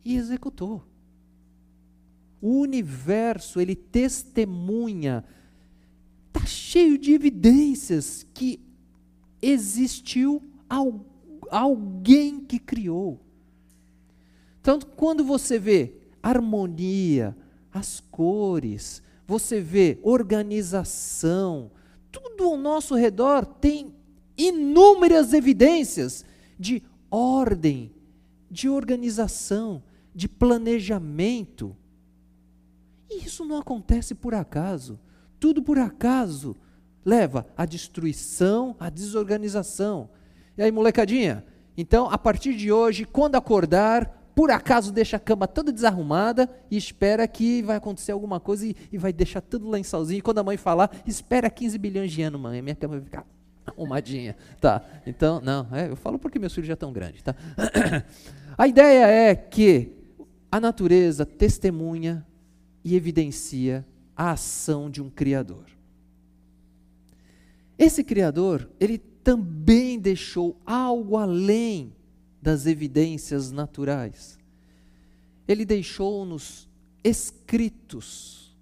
e 0.04 0.18
executou. 0.18 0.84
O 2.42 2.62
universo, 2.62 3.62
ele 3.62 3.76
testemunha, 3.76 5.24
está 6.38 6.46
cheio 6.46 6.98
de 6.98 7.14
evidências 7.14 8.26
que 8.34 8.60
existiu 9.42 10.42
alguém 11.50 12.40
que 12.40 12.60
criou. 12.60 13.20
Então, 14.62 14.80
quando 14.80 15.24
você 15.24 15.58
vê 15.58 15.94
harmonia, 16.22 17.36
as 17.72 18.00
cores, 18.12 19.02
você 19.26 19.62
vê 19.62 20.00
organização, 20.04 21.72
tudo 22.12 22.46
ao 22.46 22.58
nosso 22.58 22.96
redor 22.96 23.46
tem 23.46 23.94
inúmeras 24.38 25.34
evidências 25.34 26.26
de 26.60 26.84
ordem, 27.10 27.92
de 28.50 28.70
organização, 28.70 29.84
de 30.14 30.28
planejamento. 30.28 31.76
E 33.10 33.26
isso 33.26 33.46
não 33.46 33.58
acontece 33.58 34.14
por 34.14 34.34
acaso. 34.34 35.00
Tudo 35.40 35.62
por 35.62 35.78
acaso 35.78 36.56
leva 37.06 37.46
à 37.56 37.66
destruição, 37.66 38.76
à 38.80 38.90
desorganização. 38.90 40.10
E 40.58 40.62
aí, 40.62 40.72
molecadinha? 40.72 41.46
Então, 41.78 42.10
a 42.10 42.18
partir 42.18 42.56
de 42.56 42.72
hoje, 42.72 43.06
quando 43.06 43.36
acordar, 43.36 44.32
por 44.36 44.52
acaso 44.52 44.92
deixa 44.92 45.18
a 45.18 45.20
cama 45.20 45.48
toda 45.48 45.72
desarrumada 45.72 46.50
e 46.70 46.78
espera 46.78 47.28
que 47.28 47.62
vai 47.62 47.78
acontecer 47.78 48.12
alguma 48.12 48.40
coisa 48.40 48.68
e, 48.68 48.76
e 48.92 48.98
vai 48.98 49.14
deixar 49.14 49.42
tudo 49.42 49.70
lençolzinho. 49.70 50.20
E 50.20 50.22
quando 50.22 50.40
a 50.40 50.44
mãe 50.44 50.58
falar, 50.58 50.92
espera 51.06 51.50
15 51.50 51.78
bilhões 51.78 52.12
de 52.12 52.22
anos, 52.22 52.42
mãe, 52.42 52.62
minha 52.62 52.76
cama 52.76 52.96
vai 52.96 53.04
ficar 53.04 53.26
arrumadinha. 53.66 54.36
Tá, 54.60 54.84
então, 55.06 55.42
não, 55.42 55.68
é, 55.72 55.90
eu 55.90 55.96
falo 55.96 56.18
porque 56.18 56.40
meus 56.40 56.54
filhos 56.54 56.68
já 56.68 56.74
estão 56.74 56.92
grandes, 56.92 57.22
tá? 57.22 57.36
A 58.58 58.68
ideia 58.68 59.06
é 59.08 59.36
que 59.36 59.94
a 60.52 60.60
natureza 60.60 61.26
testemunha 61.26 62.26
e 62.84 62.96
evidencia 62.96 63.86
a 64.18 64.32
ação 64.32 64.90
de 64.90 65.00
um 65.00 65.12
Criador. 65.12 65.66
Esse 67.78 68.04
Criador, 68.04 68.68
ele 68.80 68.98
também 68.98 70.00
deixou 70.00 70.60
algo 70.66 71.16
além 71.18 71.94
das 72.42 72.66
evidências 72.66 73.52
naturais. 73.52 74.40
Ele 75.48 75.64
deixou-nos 75.64 76.68
escritos. 77.04 78.58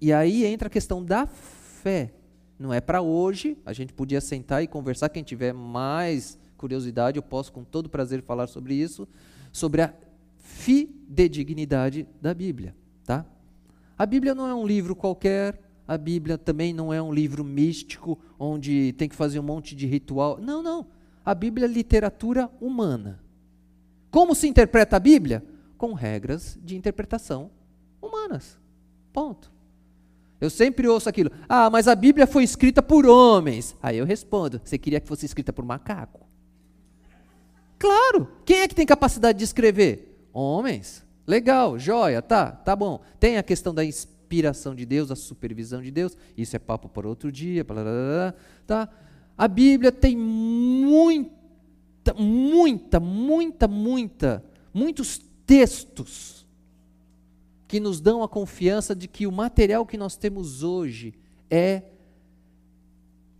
E 0.00 0.12
aí 0.12 0.46
entra 0.46 0.68
a 0.68 0.70
questão 0.70 1.04
da 1.04 1.26
fé. 1.26 2.14
Não 2.58 2.72
é 2.72 2.80
para 2.80 3.02
hoje, 3.02 3.58
a 3.66 3.72
gente 3.72 3.92
podia 3.92 4.20
sentar 4.20 4.62
e 4.62 4.68
conversar. 4.68 5.08
Quem 5.08 5.24
tiver 5.24 5.52
mais 5.52 6.38
curiosidade, 6.56 7.18
eu 7.18 7.22
posso 7.22 7.52
com 7.52 7.64
todo 7.64 7.88
prazer 7.88 8.22
falar 8.22 8.46
sobre 8.46 8.74
isso, 8.74 9.08
sobre 9.52 9.82
a 9.82 9.92
fidedignidade 10.38 12.06
da 12.22 12.32
Bíblia. 12.32 12.74
Tá? 13.04 13.26
A 13.98 14.04
Bíblia 14.04 14.34
não 14.34 14.46
é 14.46 14.54
um 14.54 14.66
livro 14.66 14.94
qualquer, 14.94 15.60
a 15.86 15.96
Bíblia 15.96 16.36
também 16.36 16.72
não 16.72 16.92
é 16.92 17.00
um 17.00 17.12
livro 17.12 17.44
místico, 17.44 18.18
onde 18.38 18.92
tem 18.94 19.08
que 19.08 19.14
fazer 19.14 19.38
um 19.38 19.44
monte 19.44 19.74
de 19.74 19.86
ritual. 19.86 20.38
Não, 20.40 20.62
não. 20.62 20.86
A 21.24 21.34
Bíblia 21.34 21.66
é 21.66 21.68
literatura 21.68 22.50
humana. 22.60 23.20
Como 24.10 24.34
se 24.34 24.48
interpreta 24.48 24.96
a 24.96 25.00
Bíblia? 25.00 25.44
Com 25.78 25.92
regras 25.92 26.58
de 26.62 26.76
interpretação 26.76 27.50
humanas. 28.00 28.58
Ponto. 29.12 29.52
Eu 30.40 30.50
sempre 30.50 30.86
ouço 30.86 31.08
aquilo. 31.08 31.30
Ah, 31.48 31.70
mas 31.70 31.88
a 31.88 31.94
Bíblia 31.94 32.26
foi 32.26 32.44
escrita 32.44 32.82
por 32.82 33.06
homens. 33.06 33.76
Aí 33.82 33.98
eu 33.98 34.04
respondo: 34.04 34.60
você 34.62 34.76
queria 34.76 35.00
que 35.00 35.08
fosse 35.08 35.24
escrita 35.24 35.52
por 35.52 35.64
macaco? 35.64 36.26
Claro. 37.78 38.28
Quem 38.44 38.60
é 38.60 38.68
que 38.68 38.74
tem 38.74 38.86
capacidade 38.86 39.38
de 39.38 39.44
escrever? 39.44 40.28
Homens. 40.32 41.05
Legal, 41.26 41.78
joia, 41.78 42.22
tá, 42.22 42.52
tá 42.52 42.76
bom. 42.76 43.00
Tem 43.18 43.36
a 43.36 43.42
questão 43.42 43.74
da 43.74 43.84
inspiração 43.84 44.74
de 44.74 44.86
Deus, 44.86 45.10
a 45.10 45.16
supervisão 45.16 45.82
de 45.82 45.90
Deus. 45.90 46.16
Isso 46.36 46.54
é 46.54 46.58
papo 46.58 46.88
para 46.88 47.08
outro 47.08 47.32
dia, 47.32 47.64
blá, 47.64 47.82
blá, 47.82 47.92
blá, 47.92 48.34
tá? 48.66 48.88
A 49.36 49.48
Bíblia 49.48 49.90
tem 49.90 50.16
muita, 50.16 52.14
muita, 52.14 53.00
muita, 53.00 53.68
muita, 53.68 54.44
muitos 54.72 55.20
textos 55.44 56.46
que 57.68 57.80
nos 57.80 58.00
dão 58.00 58.22
a 58.22 58.28
confiança 58.28 58.94
de 58.94 59.08
que 59.08 59.26
o 59.26 59.32
material 59.32 59.84
que 59.84 59.98
nós 59.98 60.16
temos 60.16 60.62
hoje 60.62 61.12
é 61.50 61.82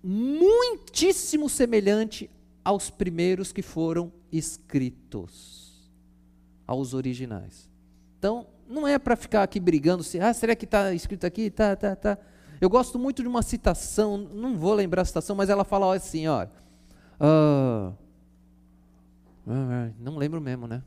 muitíssimo 0.02 1.48
semelhante 1.48 2.28
aos 2.64 2.90
primeiros 2.90 3.52
que 3.52 3.62
foram 3.62 4.12
escritos, 4.30 5.90
aos 6.66 6.94
originais. 6.94 7.68
Então, 8.18 8.46
não 8.68 8.86
é 8.86 8.98
para 8.98 9.16
ficar 9.16 9.42
aqui 9.42 9.60
brigando 9.60 10.02
se, 10.02 10.18
ah, 10.18 10.32
será 10.32 10.54
que 10.56 10.64
está 10.64 10.92
escrito 10.92 11.24
aqui? 11.24 11.50
Tá, 11.50 11.76
tá, 11.76 11.94
tá. 11.94 12.18
Eu 12.60 12.70
gosto 12.70 12.98
muito 12.98 13.22
de 13.22 13.28
uma 13.28 13.42
citação, 13.42 14.16
não 14.16 14.56
vou 14.56 14.74
lembrar 14.74 15.02
a 15.02 15.04
citação, 15.04 15.36
mas 15.36 15.50
ela 15.50 15.64
fala 15.64 15.94
assim, 15.94 16.26
ó. 16.26 16.46
Uh, 17.20 17.94
não 20.00 20.16
lembro 20.16 20.40
mesmo, 20.40 20.66
né? 20.66 20.82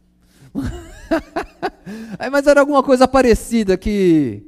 mas 2.31 2.47
era 2.47 2.59
alguma 2.59 2.83
coisa 2.83 3.07
parecida 3.07 3.77
que 3.77 4.43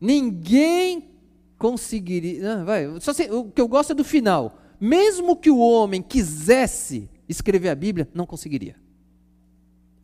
ninguém 0.00 1.10
conseguiria. 1.56 2.64
vai, 2.64 3.00
só 3.00 3.12
se, 3.12 3.30
o 3.30 3.44
que 3.44 3.60
eu 3.60 3.68
gosto 3.68 3.92
é 3.92 3.94
do 3.94 4.04
final. 4.04 4.58
Mesmo 4.80 5.36
que 5.36 5.48
o 5.50 5.58
homem 5.58 6.02
quisesse 6.02 7.08
escrever 7.28 7.68
a 7.68 7.74
Bíblia, 7.74 8.08
não 8.12 8.26
conseguiria. 8.26 8.74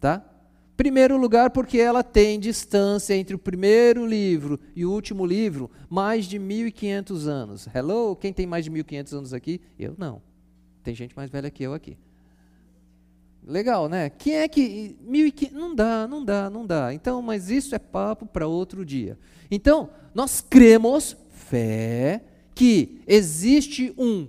Tá? 0.01 0.25
Primeiro 0.79 1.17
lugar, 1.17 1.51
porque 1.51 1.77
ela 1.77 2.05
tem 2.05 2.39
distância 2.39 3.13
entre 3.13 3.35
o 3.35 3.39
primeiro 3.39 4.07
livro 4.07 4.61
e 4.77 4.87
o 4.87 4.93
último 4.93 5.27
livro, 5.27 5.69
mais 5.91 6.25
de 6.25 6.39
1.500 6.39 7.27
anos. 7.27 7.69
Hello? 7.75 8.15
Quem 8.15 8.33
tem 8.33 8.47
mais 8.47 8.65
de 8.65 8.71
1.500 8.71 9.13
anos 9.13 9.35
aqui? 9.35 9.61
Eu 9.77 9.97
não. 9.99 10.23
Tem 10.85 10.95
gente 10.95 11.17
mais 11.17 11.29
velha 11.31 11.51
que 11.51 11.65
eu 11.65 11.75
aqui. 11.75 11.99
Legal, 13.45 13.89
né? 13.89 14.09
Quem 14.09 14.37
é 14.37 14.47
que. 14.47 14.97
1.500. 15.05 15.51
Não 15.51 15.75
dá, 15.75 16.07
não 16.07 16.25
dá, 16.25 16.49
não 16.49 16.65
dá. 16.65 16.95
Então, 16.95 17.21
mas 17.21 17.51
isso 17.51 17.75
é 17.75 17.79
papo 17.81 18.25
para 18.25 18.47
outro 18.47 18.85
dia. 18.87 19.19
Então, 19.51 19.91
nós 20.15 20.41
cremos, 20.41 21.17
fé, 21.33 22.23
que 22.55 23.01
existe 23.05 23.93
um 23.99 24.29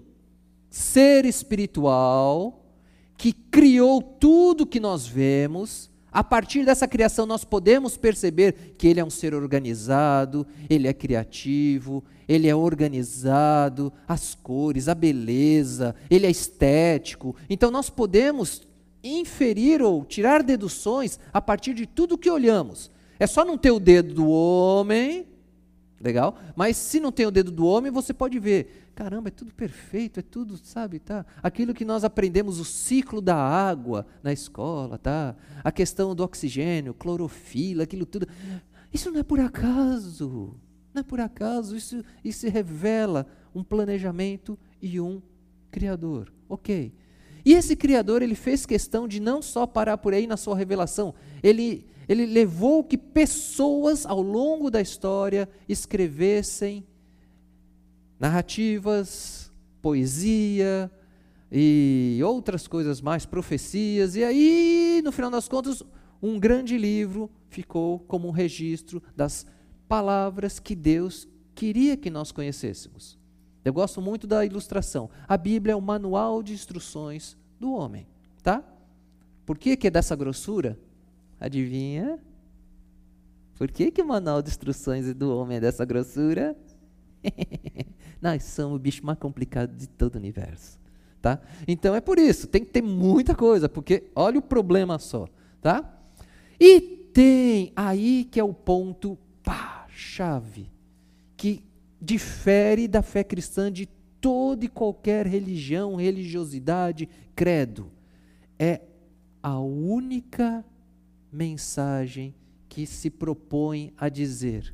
ser 0.68 1.26
espiritual 1.26 2.66
que 3.16 3.34
criou 3.34 4.02
tudo 4.02 4.66
que 4.66 4.80
nós 4.80 5.06
vemos 5.06 5.89
a 6.12 6.24
partir 6.24 6.66
dessa 6.66 6.88
criação, 6.88 7.26
nós 7.26 7.44
podemos 7.44 7.96
perceber 7.96 8.74
que 8.78 8.88
ele 8.88 9.00
é 9.00 9.06
um 9.06 9.10
ser 9.10 9.34
organizado, 9.34 10.46
ele 10.70 10.88
é 10.88 10.94
criativo, 10.94 12.04
ele 12.28 12.48
é 12.48 12.56
organizado, 12.56 13.94
as 14.08 14.34
cores, 14.36 14.88
a 14.88 14.96
beleza, 14.96 15.96
ele 16.10 16.26
é 16.26 16.32
estético. 16.32 17.36
Então, 17.50 17.70
nós 17.70 17.90
podemos 17.90 18.68
inferir 19.04 19.82
ou 19.82 20.04
tirar 20.04 20.44
deduções 20.44 21.20
a 21.32 21.40
partir 21.40 21.74
de 21.74 21.86
tudo 21.86 22.18
que 22.18 22.30
olhamos. 22.30 22.92
É 23.20 23.28
só 23.28 23.46
não 23.46 23.58
ter 23.58 23.72
o 23.72 23.80
dedo 23.80 24.14
do 24.14 24.30
homem, 24.30 25.28
legal? 26.00 26.38
Mas 26.56 26.78
se 26.78 27.00
não 27.00 27.12
tem 27.12 27.26
o 27.26 27.32
dedo 27.32 27.52
do 27.52 27.66
homem, 27.66 27.92
você 27.92 28.14
pode 28.14 28.40
ver 28.40 28.90
caramba, 29.00 29.30
é 29.30 29.32
tudo 29.32 29.54
perfeito, 29.54 30.20
é 30.20 30.22
tudo, 30.22 30.58
sabe, 30.58 31.00
tá? 31.00 31.26
Aquilo 31.42 31.74
que 31.74 31.86
nós 31.86 32.04
aprendemos, 32.04 32.60
o 32.60 32.66
ciclo 32.66 33.22
da 33.22 33.38
água 33.38 34.06
na 34.22 34.34
escola, 34.34 34.98
tá? 34.98 35.38
A 35.64 35.72
questão 35.72 36.14
do 36.14 36.22
oxigênio, 36.22 36.94
clorofila, 36.94 37.84
aquilo 37.84 38.06
tudo. 38.06 38.28
Isso 38.92 39.10
não 39.10 39.22
é 39.22 39.24
por 39.24 39.40
acaso. 39.40 40.54
Não 40.94 41.00
é 41.00 41.04
por 41.04 41.22
acaso, 41.22 41.78
isso, 41.78 42.04
isso 42.26 42.46
revela 42.50 43.26
um 43.56 43.64
planejamento 43.64 44.60
e 44.82 45.00
um 45.00 45.22
criador. 45.72 46.34
OK. 46.50 46.94
E 47.46 47.54
esse 47.54 47.78
criador, 47.78 48.22
ele 48.22 48.36
fez 48.36 48.66
questão 48.66 49.08
de 49.08 49.22
não 49.22 49.42
só 49.42 49.66
parar 49.66 49.98
por 49.98 50.14
aí 50.14 50.28
na 50.28 50.36
sua 50.36 50.58
revelação, 50.58 51.16
ele 51.42 51.88
ele 52.10 52.26
levou 52.26 52.84
que 52.84 52.98
pessoas 52.98 54.04
ao 54.04 54.20
longo 54.20 54.72
da 54.72 54.82
história 54.82 55.48
escrevessem 55.68 56.84
narrativas, 58.20 59.52
poesia 59.80 60.92
e 61.52 62.20
outras 62.26 62.68
coisas 62.68 63.00
mais, 63.00 63.28
profecias, 63.28 64.16
e 64.16 64.24
aí, 64.24 65.02
no 65.04 65.12
final 65.12 65.30
das 65.30 65.48
contas, 65.48 65.84
um 66.20 66.40
grande 66.40 66.80
livro 66.80 67.30
ficou 67.48 68.00
como 68.00 68.28
um 68.28 68.32
registro 68.32 69.02
das 69.16 69.46
palavras 69.88 70.60
que 70.60 70.74
Deus 70.74 71.28
queria 71.54 71.96
que 71.96 72.10
nós 72.10 72.32
conhecêssemos. 72.32 73.20
Eu 73.64 73.72
gosto 73.72 74.02
muito 74.02 74.26
da 74.26 74.44
ilustração. 74.44 75.12
A 75.28 75.38
Bíblia 75.38 75.74
é 75.74 75.76
o 75.76 75.82
manual 75.82 76.42
de 76.42 76.54
instruções 76.54 77.38
do 77.60 77.72
homem, 77.72 78.08
tá? 78.42 78.64
Por 79.46 79.60
que, 79.60 79.78
que 79.78 79.88
é 79.88 79.92
dessa 79.92 80.16
grossura? 80.16 80.80
Adivinha? 81.40 82.20
Por 83.58 83.72
que, 83.72 83.92
que 83.92 84.02
o 84.02 84.08
manual 84.08 84.42
de 84.42 84.50
instruções 84.50 85.14
do 85.14 85.36
homem 85.36 85.58
é 85.58 85.60
dessa 85.60 85.86
grossura? 85.86 86.56
Nós 88.22 88.44
somos 88.44 88.78
o 88.78 88.80
bicho 88.80 89.06
mais 89.06 89.18
complicado 89.18 89.76
de 89.76 89.88
todo 89.88 90.16
o 90.16 90.18
universo. 90.18 90.80
Tá? 91.22 91.42
Então 91.68 91.94
é 91.94 92.00
por 92.00 92.18
isso, 92.18 92.48
tem 92.48 92.64
que 92.64 92.72
ter 92.72 92.82
muita 92.82 93.36
coisa, 93.36 93.68
porque 93.68 94.06
olha 94.16 94.40
o 94.40 94.42
problema 94.42 94.98
só. 94.98 95.28
Tá? 95.62 96.02
E 96.60 96.80
tem 97.14 97.74
aí 97.76 98.24
que 98.24 98.40
é 98.40 98.44
o 98.44 98.54
ponto 98.54 99.18
pá, 99.44 99.86
chave, 99.90 100.72
que 101.36 101.64
difere 102.02 102.88
da 102.88 103.02
fé 103.02 103.24
cristã 103.24 103.72
de 103.72 103.86
toda 104.22 104.64
e 104.64 104.70
qualquer 104.70 105.26
religião, 105.28 105.96
religiosidade, 105.96 107.10
credo. 107.36 107.92
é 108.58 108.82
a 109.42 109.58
única 109.60 110.66
mensagem 111.32 112.36
que 112.68 112.86
se 112.86 113.10
propõe 113.10 113.94
a 113.98 114.10
dizer: 114.10 114.74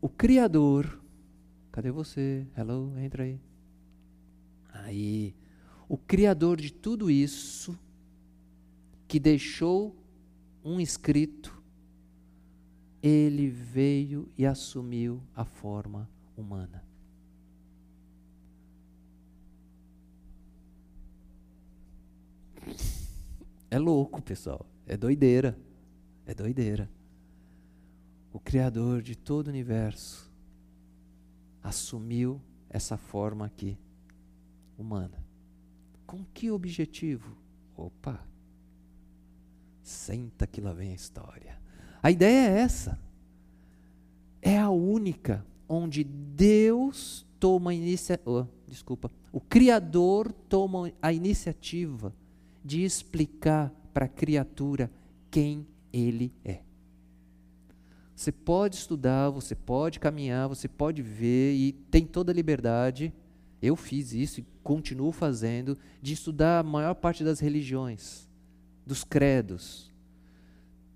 o 0.00 0.08
Criador, 0.08 1.00
cadê 1.70 1.90
você? 1.90 2.46
Hello, 2.56 2.98
entra 2.98 3.24
aí. 3.24 3.40
Aí, 4.72 5.34
o 5.88 5.96
Criador 5.96 6.60
de 6.60 6.72
tudo 6.72 7.10
isso, 7.10 7.78
que 9.06 9.20
deixou 9.20 9.96
um 10.64 10.80
escrito, 10.80 11.62
ele 13.02 13.48
veio 13.48 14.28
e 14.36 14.46
assumiu 14.46 15.22
a 15.34 15.44
forma 15.44 16.08
humana. 16.36 16.82
É 23.70 23.78
louco, 23.78 24.20
pessoal. 24.20 24.71
É 24.86 24.96
doideira. 24.96 25.58
É 26.26 26.34
doideira. 26.34 26.90
O 28.32 28.40
Criador 28.40 29.02
de 29.02 29.16
todo 29.16 29.48
o 29.48 29.50
universo 29.50 30.30
assumiu 31.62 32.40
essa 32.68 32.96
forma 32.96 33.44
aqui, 33.44 33.78
humana. 34.78 35.22
Com 36.06 36.24
que 36.24 36.50
objetivo? 36.50 37.36
Opa! 37.76 38.26
Senta 39.82 40.46
que 40.46 40.60
lá 40.60 40.72
vem 40.72 40.92
a 40.92 40.94
história. 40.94 41.60
A 42.02 42.10
ideia 42.10 42.48
é 42.48 42.60
essa. 42.60 42.98
É 44.40 44.58
a 44.58 44.70
única 44.70 45.44
onde 45.68 46.02
Deus 46.02 47.26
toma 47.38 47.70
a 47.70 47.74
iniciativa. 47.74 48.30
Oh, 48.30 48.46
desculpa. 48.68 49.10
O 49.30 49.40
Criador 49.40 50.32
toma 50.32 50.92
a 51.00 51.12
iniciativa 51.12 52.14
de 52.64 52.84
explicar 52.84 53.72
para 53.92 54.06
a 54.06 54.08
criatura 54.08 54.90
quem 55.30 55.66
ele 55.92 56.32
é. 56.44 56.60
Você 58.14 58.30
pode 58.30 58.76
estudar, 58.76 59.30
você 59.30 59.54
pode 59.54 59.98
caminhar, 59.98 60.48
você 60.48 60.68
pode 60.68 61.02
ver 61.02 61.54
e 61.54 61.72
tem 61.72 62.06
toda 62.06 62.30
a 62.30 62.34
liberdade. 62.34 63.12
Eu 63.60 63.74
fiz 63.74 64.12
isso 64.12 64.40
e 64.40 64.46
continuo 64.62 65.12
fazendo 65.12 65.76
de 66.00 66.12
estudar 66.12 66.60
a 66.60 66.62
maior 66.62 66.94
parte 66.94 67.24
das 67.24 67.40
religiões, 67.40 68.28
dos 68.86 69.02
credos. 69.02 69.92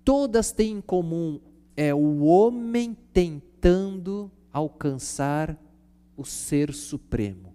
Todas 0.03 0.51
têm 0.51 0.77
em 0.77 0.81
comum 0.81 1.39
é 1.75 1.93
o 1.93 2.23
homem 2.23 2.97
tentando 3.13 4.31
alcançar 4.51 5.55
o 6.15 6.25
ser 6.25 6.73
supremo. 6.73 7.53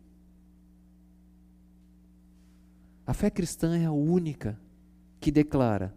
A 3.04 3.12
fé 3.12 3.28
cristã 3.28 3.76
é 3.76 3.86
a 3.86 3.92
única 3.92 4.58
que 5.22 5.30
declara: 5.30 5.96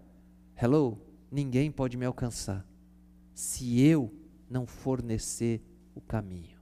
Hello, 0.56 1.02
ninguém 1.32 1.72
pode 1.72 1.98
me 1.98 2.06
alcançar 2.06 2.64
se 3.34 3.82
eu 3.82 4.14
não 4.48 4.68
fornecer 4.68 5.62
o 5.96 6.00
caminho. 6.00 6.60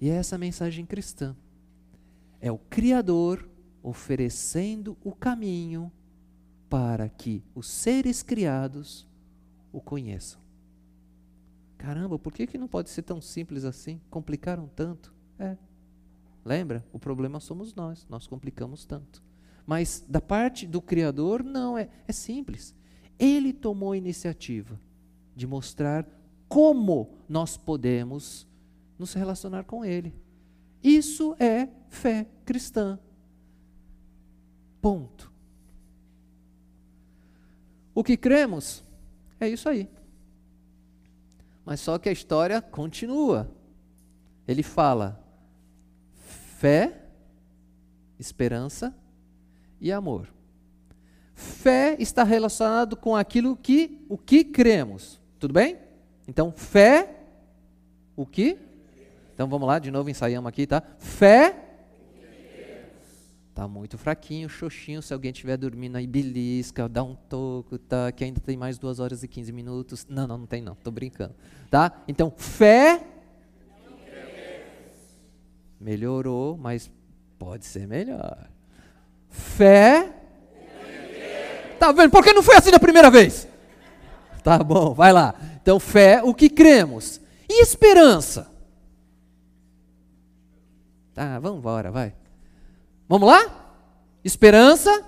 E 0.00 0.08
é 0.08 0.14
essa 0.14 0.36
a 0.36 0.38
mensagem 0.38 0.86
cristã. 0.86 1.36
É 2.40 2.50
o 2.50 2.56
Criador 2.56 3.48
oferecendo 3.82 4.96
o 5.04 5.12
caminho 5.12 5.92
para 6.70 7.10
que 7.10 7.44
os 7.54 7.68
seres 7.68 8.22
criados 8.22 9.06
o 9.70 9.82
conheçam. 9.82 10.40
Caramba, 11.76 12.18
por 12.18 12.32
que, 12.32 12.46
que 12.46 12.56
não 12.56 12.66
pode 12.66 12.88
ser 12.88 13.02
tão 13.02 13.20
simples 13.20 13.64
assim? 13.64 14.00
Complicaram 14.08 14.66
tanto? 14.68 15.14
É. 15.38 15.58
Lembra? 16.42 16.84
O 16.90 16.98
problema 16.98 17.38
somos 17.38 17.74
nós, 17.74 18.06
nós 18.08 18.26
complicamos 18.26 18.86
tanto. 18.86 19.22
Mas 19.66 20.04
da 20.06 20.20
parte 20.20 20.66
do 20.66 20.80
Criador, 20.80 21.42
não, 21.42 21.78
é, 21.78 21.88
é 22.06 22.12
simples. 22.12 22.74
Ele 23.18 23.52
tomou 23.52 23.92
a 23.92 23.96
iniciativa 23.96 24.78
de 25.34 25.46
mostrar 25.46 26.06
como 26.48 27.18
nós 27.28 27.56
podemos 27.56 28.46
nos 28.98 29.14
relacionar 29.14 29.64
com 29.64 29.84
Ele. 29.84 30.14
Isso 30.82 31.34
é 31.38 31.68
fé 31.88 32.26
cristã. 32.44 32.98
Ponto. 34.80 35.32
O 37.94 38.04
que 38.04 38.16
cremos 38.16 38.84
é 39.40 39.48
isso 39.48 39.68
aí. 39.68 39.88
Mas 41.64 41.80
só 41.80 41.98
que 41.98 42.08
a 42.08 42.12
história 42.12 42.60
continua. 42.60 43.50
Ele 44.46 44.62
fala: 44.62 45.24
fé, 46.58 47.08
esperança 48.18 48.94
e 49.84 49.92
amor. 49.92 50.26
Fé 51.34 51.94
está 51.98 52.24
relacionado 52.24 52.96
com 52.96 53.14
aquilo 53.14 53.54
que 53.54 54.02
o 54.08 54.16
que 54.16 54.42
cremos. 54.42 55.20
Tudo 55.38 55.52
bem? 55.52 55.76
Então, 56.26 56.50
fé, 56.50 57.14
o 58.16 58.24
que? 58.24 58.56
Então 59.34 59.46
vamos 59.46 59.68
lá, 59.68 59.78
de 59.78 59.90
novo 59.90 60.08
ensaiamos 60.08 60.48
aqui, 60.48 60.66
tá? 60.66 60.82
Fé. 60.98 61.60
Tá 63.54 63.68
muito 63.68 63.98
fraquinho, 63.98 64.48
xoxinho. 64.48 65.02
Se 65.02 65.12
alguém 65.12 65.32
estiver 65.32 65.58
dormindo 65.58 65.96
aí, 65.96 66.06
belisca, 66.06 66.88
dá 66.88 67.04
um 67.04 67.14
toco, 67.14 67.78
tá? 67.78 68.10
Que 68.10 68.24
ainda 68.24 68.40
tem 68.40 68.56
mais 68.56 68.78
duas 68.78 68.98
horas 68.98 69.22
e 69.22 69.28
15 69.28 69.52
minutos. 69.52 70.06
Não, 70.08 70.26
não, 70.26 70.38
não 70.38 70.46
tem 70.46 70.62
não, 70.62 70.74
tô 70.74 70.90
brincando. 70.90 71.34
Tá? 71.70 72.02
Então, 72.08 72.32
fé 72.36 73.04
Melhorou, 75.78 76.56
mas 76.56 76.90
pode 77.38 77.66
ser 77.66 77.86
melhor. 77.86 78.48
Fé. 79.34 80.12
Tá 81.78 81.90
vendo? 81.90 82.10
Por 82.10 82.22
que 82.22 82.32
não 82.32 82.42
foi 82.42 82.56
assim 82.56 82.70
da 82.70 82.78
primeira 82.78 83.10
vez? 83.10 83.48
Tá 84.42 84.58
bom, 84.58 84.94
vai 84.94 85.12
lá. 85.12 85.34
Então, 85.60 85.80
fé, 85.80 86.22
o 86.22 86.32
que 86.32 86.48
cremos. 86.48 87.20
E 87.48 87.62
esperança? 87.62 88.50
Tá, 91.12 91.38
vamos 91.40 91.58
embora, 91.58 91.90
vai. 91.90 92.14
Vamos 93.08 93.28
lá? 93.28 93.74
Esperança. 94.22 95.04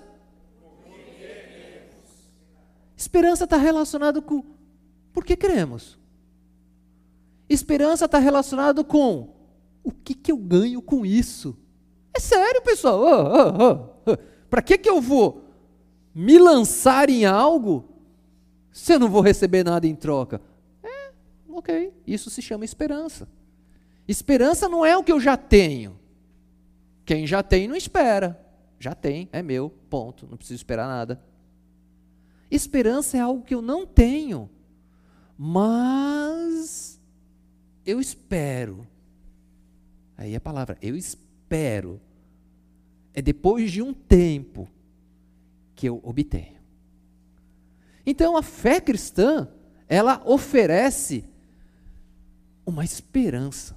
Esperança 2.96 3.44
está 3.44 3.56
relacionado 3.56 4.20
com 4.20 4.44
por 5.12 5.24
que 5.24 5.36
cremos. 5.36 5.98
Esperança 7.48 8.06
está 8.06 8.18
relacionado 8.18 8.84
com 8.84 9.34
o 9.84 9.92
que, 9.92 10.14
que 10.14 10.32
eu 10.32 10.36
ganho 10.36 10.82
com 10.82 11.06
isso? 11.06 11.56
É 12.12 12.18
sério, 12.20 12.60
pessoal. 12.62 13.00
Oh, 13.00 13.06
oh, 13.06 13.64
oh. 13.64 13.95
Para 14.48 14.62
que, 14.62 14.78
que 14.78 14.88
eu 14.88 15.00
vou 15.00 15.44
me 16.14 16.38
lançar 16.38 17.10
em 17.10 17.24
algo 17.24 17.84
se 18.72 18.94
eu 18.94 18.98
não 18.98 19.08
vou 19.08 19.20
receber 19.20 19.64
nada 19.64 19.86
em 19.86 19.94
troca? 19.94 20.40
É, 20.82 21.10
ok. 21.48 21.92
Isso 22.06 22.30
se 22.30 22.40
chama 22.40 22.64
esperança. 22.64 23.28
Esperança 24.06 24.68
não 24.68 24.84
é 24.84 24.96
o 24.96 25.02
que 25.02 25.12
eu 25.12 25.20
já 25.20 25.36
tenho. 25.36 25.98
Quem 27.04 27.26
já 27.26 27.42
tem 27.42 27.68
não 27.68 27.76
espera. 27.76 28.40
Já 28.78 28.94
tem, 28.94 29.28
é 29.32 29.42
meu, 29.42 29.70
ponto. 29.90 30.26
Não 30.28 30.36
preciso 30.36 30.60
esperar 30.60 30.86
nada. 30.86 31.22
Esperança 32.50 33.16
é 33.16 33.20
algo 33.20 33.42
que 33.42 33.54
eu 33.54 33.60
não 33.60 33.84
tenho, 33.84 34.48
mas 35.36 37.00
eu 37.84 38.00
espero 38.00 38.86
Aí 40.16 40.34
a 40.34 40.40
palavra, 40.40 40.78
eu 40.80 40.96
espero. 40.96 42.00
É 43.16 43.22
depois 43.22 43.72
de 43.72 43.80
um 43.80 43.94
tempo 43.94 44.68
que 45.74 45.88
eu 45.88 46.00
obtenho. 46.04 46.60
Então 48.06 48.36
a 48.36 48.42
fé 48.42 48.78
cristã, 48.80 49.48
ela 49.88 50.22
oferece 50.24 51.24
uma 52.64 52.84
esperança. 52.84 53.74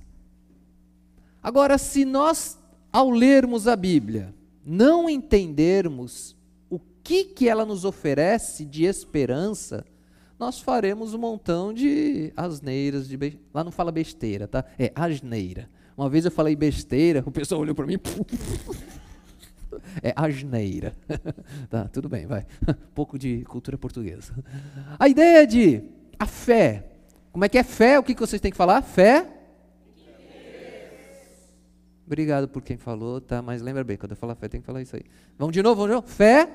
Agora, 1.42 1.78
se 1.78 2.04
nós, 2.04 2.60
ao 2.92 3.10
lermos 3.10 3.66
a 3.66 3.78
Bíblia, 3.78 4.36
não 4.66 5.10
entendermos 5.10 6.36
o 6.70 6.80
que, 7.02 7.24
que 7.24 7.48
ela 7.48 7.66
nos 7.66 7.86
oferece 7.86 8.66
de 8.66 8.84
esperança, 8.84 9.86
nós 10.38 10.60
faremos 10.60 11.14
um 11.14 11.18
montão 11.18 11.74
de 11.74 12.34
asneiras, 12.36 13.08
de 13.08 13.16
be... 13.16 13.40
lá 13.54 13.64
não 13.64 13.72
fala 13.72 13.92
besteira, 13.92 14.48
tá? 14.48 14.66
É 14.78 14.92
asneira. 14.94 15.70
Uma 15.98 16.10
vez 16.10 16.26
eu 16.26 16.32
falei 16.32 16.56
besteira, 16.56 17.24
o 17.26 17.32
pessoal 17.32 17.62
olhou 17.62 17.76
para 17.76 17.88
mim. 17.88 17.98
É 20.02 20.14
asneira. 20.16 20.94
tá, 21.70 21.88
tudo 21.88 22.10
bem, 22.10 22.26
vai. 22.26 22.46
Pouco 22.94 23.18
de 23.18 23.44
cultura 23.46 23.78
portuguesa. 23.78 24.34
A 24.98 25.08
ideia 25.08 25.46
de 25.46 25.84
a 26.18 26.26
fé. 26.26 26.86
Como 27.32 27.46
é 27.46 27.50
que 27.50 27.58
é 27.58 27.64
fé? 27.64 28.00
O 28.00 28.04
que 28.04 28.16
vocês 28.16 28.42
têm 28.42 28.52
que 28.52 28.58
falar? 28.58 28.82
Fé? 28.82 29.28
Obrigado 32.06 32.48
por 32.48 32.64
quem 32.64 32.76
falou, 32.76 33.22
tá? 33.22 33.40
Mas 33.40 33.62
lembra 33.62 33.84
bem, 33.84 33.96
quando 33.96 34.12
eu 34.12 34.18
falar 34.18 34.34
fé, 34.34 34.48
tem 34.48 34.60
que 34.60 34.66
falar 34.66 34.82
isso 34.82 34.96
aí. 34.96 35.04
Vamos 35.38 35.54
de 35.54 35.62
novo, 35.62 35.76
vamos 35.76 35.90
de 35.92 35.96
novo. 35.96 36.08
Fé? 36.08 36.50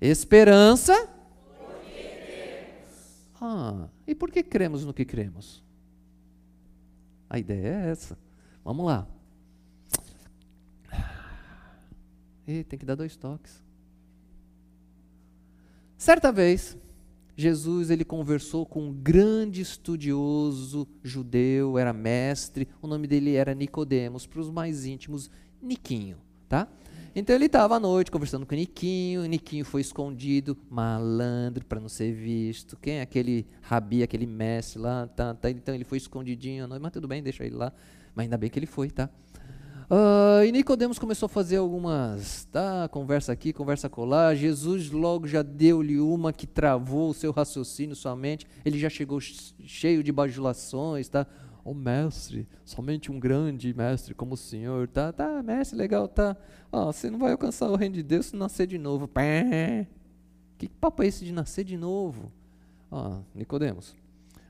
Esperança? 0.00 1.08
Ah, 3.40 3.88
e 4.04 4.14
por 4.16 4.32
que 4.32 4.42
cremos 4.42 4.84
no 4.84 4.92
que 4.92 5.04
cremos? 5.04 5.62
A 7.30 7.38
ideia 7.38 7.68
é 7.68 7.90
essa. 7.90 8.18
Vamos 8.64 8.84
lá. 8.84 9.06
E 12.48 12.64
tem 12.64 12.78
que 12.78 12.86
dar 12.86 12.94
dois 12.94 13.14
toques. 13.14 13.62
Certa 15.98 16.32
vez, 16.32 16.78
Jesus 17.36 17.90
ele 17.90 18.06
conversou 18.06 18.64
com 18.64 18.88
um 18.88 18.92
grande 18.92 19.60
estudioso 19.60 20.88
judeu, 21.04 21.76
era 21.76 21.92
mestre, 21.92 22.66
o 22.80 22.86
nome 22.86 23.06
dele 23.06 23.34
era 23.34 23.54
Nicodemos, 23.54 24.26
para 24.26 24.40
os 24.40 24.48
mais 24.48 24.86
íntimos, 24.86 25.30
Niquinho, 25.60 26.16
tá? 26.48 26.66
Então 27.14 27.36
ele 27.36 27.46
estava 27.46 27.76
à 27.76 27.80
noite 27.80 28.10
conversando 28.10 28.46
com 28.46 28.54
Niquinho, 28.54 29.26
Niquinho 29.26 29.64
foi 29.64 29.82
escondido, 29.82 30.56
malandro, 30.70 31.66
para 31.66 31.80
não 31.80 31.88
ser 31.88 32.14
visto. 32.14 32.78
Quem 32.78 32.94
é 32.94 33.02
aquele 33.02 33.46
rabi, 33.60 34.02
aquele 34.02 34.26
mestre 34.26 34.80
lá? 34.80 35.06
Tá, 35.06 35.34
tá, 35.34 35.50
então 35.50 35.74
ele 35.74 35.84
foi 35.84 35.98
escondidinho 35.98 36.64
à 36.64 36.66
noite, 36.66 36.80
mas 36.80 36.92
tudo 36.92 37.06
bem, 37.06 37.22
deixa 37.22 37.44
ele 37.44 37.56
lá. 37.56 37.72
Mas 38.14 38.24
ainda 38.24 38.38
bem 38.38 38.48
que 38.48 38.58
ele 38.58 38.66
foi, 38.66 38.90
tá? 38.90 39.10
Uh, 39.90 40.44
e 40.44 40.52
Nicodemos 40.52 40.98
começou 40.98 41.26
a 41.26 41.30
fazer 41.30 41.56
algumas, 41.56 42.44
tá, 42.52 42.88
conversa 42.90 43.32
aqui, 43.32 43.52
conversa 43.52 43.88
colar. 43.88 44.34
Jesus 44.34 44.90
logo 44.90 45.26
já 45.26 45.42
deu-lhe 45.42 45.98
uma 45.98 46.32
que 46.32 46.46
travou 46.46 47.10
o 47.10 47.14
seu 47.14 47.32
raciocínio, 47.32 47.96
sua 47.96 48.14
mente. 48.14 48.46
Ele 48.64 48.78
já 48.78 48.90
chegou 48.90 49.18
cheio 49.20 50.02
de 50.02 50.12
bajulações, 50.12 51.08
tá? 51.08 51.26
oh, 51.68 51.74
mestre, 51.74 52.46
somente 52.64 53.12
um 53.12 53.20
grande 53.20 53.74
mestre 53.74 54.14
como 54.14 54.34
o 54.34 54.36
senhor, 54.36 54.88
tá, 54.88 55.12
tá, 55.12 55.42
mestre, 55.42 55.76
legal, 55.76 56.08
tá, 56.08 56.36
oh, 56.72 56.86
você 56.86 57.10
não 57.10 57.18
vai 57.18 57.32
alcançar 57.32 57.70
o 57.70 57.76
reino 57.76 57.94
de 57.94 58.02
Deus 58.02 58.26
se 58.26 58.36
nascer 58.36 58.66
de 58.66 58.78
novo, 58.78 59.06
Pé. 59.06 59.86
que 60.56 60.68
papo 60.68 61.02
é 61.02 61.06
esse 61.06 61.24
de 61.24 61.32
nascer 61.32 61.64
de 61.64 61.76
novo? 61.76 62.32
Ó, 62.90 63.18
oh, 63.18 63.22
Nicodemos, 63.34 63.94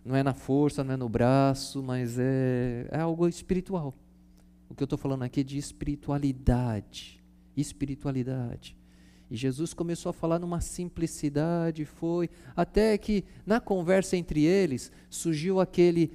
não 0.05 0.15
é 0.15 0.23
na 0.23 0.33
força, 0.33 0.85
não 0.85 0.95
é 0.95 0.97
no 0.97 1.09
braço, 1.09 1.83
mas 1.83 2.19
é, 2.19 2.87
é 2.91 3.01
algo 3.01 3.27
espiritual, 3.27 3.93
o 4.69 4.75
que 4.75 4.83
eu 4.83 4.87
estou 4.87 4.99
falando 4.99 5.23
aqui 5.23 5.41
é 5.41 5.45
de 5.45 5.59
espiritualidade, 5.59 7.23
espiritualidade, 7.57 8.77
e 9.31 9.37
Jesus 9.37 9.75
começou 9.75 10.11
a 10.11 10.13
falar 10.13 10.39
numa 10.39 10.61
simplicidade, 10.61 11.85
foi, 11.85 12.31
até 12.57 12.97
que 12.97 13.25
na 13.45 13.61
conversa 13.61 14.17
entre 14.17 14.45
eles 14.45 14.91
surgiu 15.11 15.61
aquele 15.61 16.11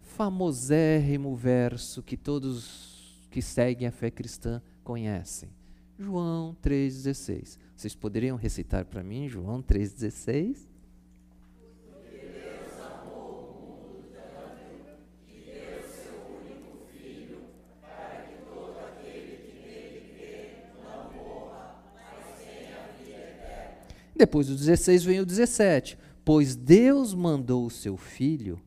famosérrimo 0.00 1.36
verso 1.36 2.02
que 2.02 2.16
todos 2.16 3.28
que 3.30 3.40
seguem 3.40 3.86
a 3.86 3.92
fé 3.92 4.10
cristã 4.10 4.60
conhecem. 4.82 5.50
João 5.98 6.56
3,16. 6.62 7.58
Vocês 7.76 7.94
poderiam 7.94 8.36
recitar 8.36 8.84
para 8.84 9.02
mim 9.02 9.28
João 9.28 9.62
3,16? 9.62 10.67
Depois 24.18 24.48
do 24.48 24.56
16 24.56 25.04
vem 25.04 25.20
o 25.20 25.24
17. 25.24 25.96
Pois 26.24 26.56
Deus 26.56 27.14
mandou 27.14 27.64
o 27.64 27.70
seu 27.70 27.96
Filho 27.96 28.60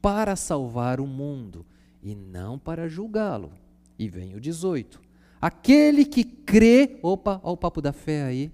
para 0.00 0.36
salvar 0.36 1.00
o 1.00 1.06
mundo 1.06 1.66
e 2.00 2.14
não 2.14 2.56
para 2.56 2.88
julgá-lo. 2.88 3.52
E 3.98 4.08
vem 4.08 4.34
o 4.36 4.40
18. 4.40 5.00
Aquele 5.40 6.04
que 6.04 6.22
crê, 6.24 7.00
opa, 7.02 7.40
olha 7.42 7.52
o 7.52 7.56
papo 7.56 7.82
da 7.82 7.92
fé 7.92 8.22
aí. 8.22 8.52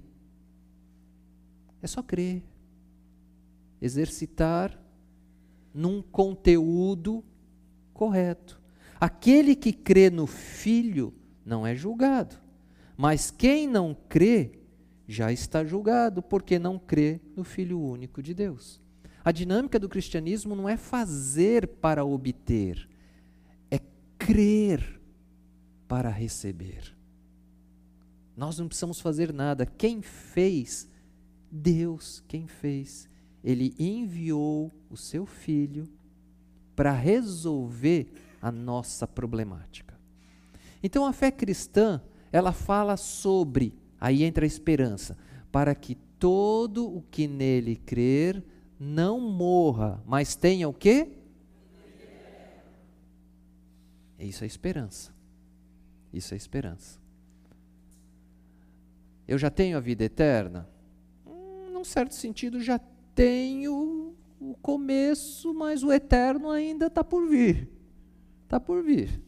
É 1.82 1.86
só 1.86 2.02
crer. 2.02 2.42
Exercitar 3.80 4.76
num 5.72 6.00
conteúdo 6.00 7.22
correto. 7.92 8.58
Aquele 8.98 9.54
que 9.54 9.72
crê 9.72 10.08
no 10.08 10.26
Filho 10.26 11.14
não 11.44 11.66
é 11.66 11.76
julgado. 11.76 12.36
Mas 12.96 13.30
quem 13.30 13.68
não 13.68 13.96
crê 14.08 14.57
já 15.08 15.32
está 15.32 15.64
julgado, 15.64 16.22
porque 16.22 16.58
não 16.58 16.78
crê 16.78 17.18
no 17.34 17.42
Filho 17.42 17.80
único 17.80 18.22
de 18.22 18.34
Deus. 18.34 18.78
A 19.24 19.32
dinâmica 19.32 19.78
do 19.78 19.88
cristianismo 19.88 20.54
não 20.54 20.68
é 20.68 20.76
fazer 20.76 21.66
para 21.66 22.04
obter, 22.04 22.88
é 23.70 23.80
crer 24.18 25.00
para 25.88 26.10
receber. 26.10 26.94
Nós 28.36 28.58
não 28.58 28.68
precisamos 28.68 29.00
fazer 29.00 29.32
nada. 29.32 29.66
Quem 29.66 30.02
fez? 30.02 30.88
Deus, 31.50 32.22
quem 32.28 32.46
fez. 32.46 33.08
Ele 33.42 33.74
enviou 33.78 34.70
o 34.90 34.96
seu 34.96 35.26
filho 35.26 35.88
para 36.76 36.92
resolver 36.92 38.12
a 38.40 38.52
nossa 38.52 39.06
problemática. 39.06 39.98
Então 40.82 41.04
a 41.04 41.12
fé 41.12 41.30
cristã, 41.30 42.00
ela 42.30 42.52
fala 42.52 42.96
sobre, 42.96 43.74
aí 44.00 44.24
entra 44.24 44.44
a 44.44 44.46
esperança, 44.46 45.16
para 45.50 45.74
que 45.74 45.94
todo 46.18 46.86
o 46.86 47.02
que 47.10 47.26
nele 47.26 47.76
crer 47.76 48.42
não 48.78 49.20
morra, 49.20 50.02
mas 50.06 50.36
tenha 50.36 50.68
o 50.68 50.72
quê? 50.72 51.12
Isso 54.18 54.42
é 54.42 54.46
esperança. 54.46 55.12
Isso 56.12 56.34
é 56.34 56.36
esperança. 56.36 56.98
Eu 59.26 59.38
já 59.38 59.50
tenho 59.50 59.76
a 59.76 59.80
vida 59.80 60.04
eterna? 60.04 60.68
Hum, 61.26 61.70
num 61.72 61.84
certo 61.84 62.14
sentido, 62.14 62.60
já 62.60 62.80
tenho 63.14 64.16
o 64.40 64.54
começo, 64.62 65.52
mas 65.54 65.82
o 65.82 65.92
eterno 65.92 66.50
ainda 66.50 66.86
está 66.86 67.04
por 67.04 67.28
vir. 67.28 67.68
Está 68.44 68.58
por 68.58 68.82
vir. 68.82 69.22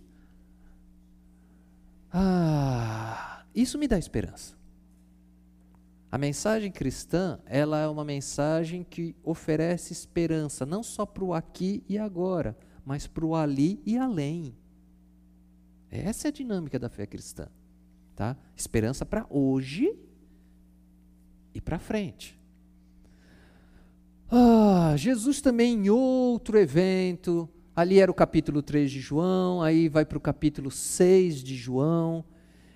Ah, 2.12 3.44
isso 3.54 3.78
me 3.78 3.86
dá 3.86 3.98
esperança. 3.98 4.59
A 6.10 6.18
mensagem 6.18 6.72
cristã, 6.72 7.38
ela 7.46 7.78
é 7.78 7.86
uma 7.86 8.04
mensagem 8.04 8.82
que 8.82 9.14
oferece 9.22 9.92
esperança, 9.92 10.66
não 10.66 10.82
só 10.82 11.06
para 11.06 11.22
o 11.22 11.32
aqui 11.32 11.84
e 11.88 11.96
agora, 11.96 12.56
mas 12.84 13.06
para 13.06 13.24
o 13.24 13.36
ali 13.36 13.80
e 13.86 13.96
além. 13.96 14.56
Essa 15.88 16.26
é 16.26 16.30
a 16.30 16.32
dinâmica 16.32 16.78
da 16.78 16.88
fé 16.88 17.06
cristã. 17.06 17.48
Tá? 18.16 18.36
Esperança 18.56 19.06
para 19.06 19.24
hoje 19.30 19.96
e 21.54 21.60
para 21.60 21.78
frente. 21.78 22.38
Ah, 24.28 24.94
Jesus 24.96 25.40
também 25.40 25.74
em 25.74 25.90
outro 25.90 26.58
evento, 26.58 27.48
ali 27.74 27.98
era 27.98 28.10
o 28.10 28.14
capítulo 28.14 28.62
3 28.62 28.90
de 28.90 29.00
João, 29.00 29.62
aí 29.62 29.88
vai 29.88 30.04
para 30.04 30.18
o 30.18 30.20
capítulo 30.20 30.70
6 30.70 31.42
de 31.42 31.56
João, 31.56 32.24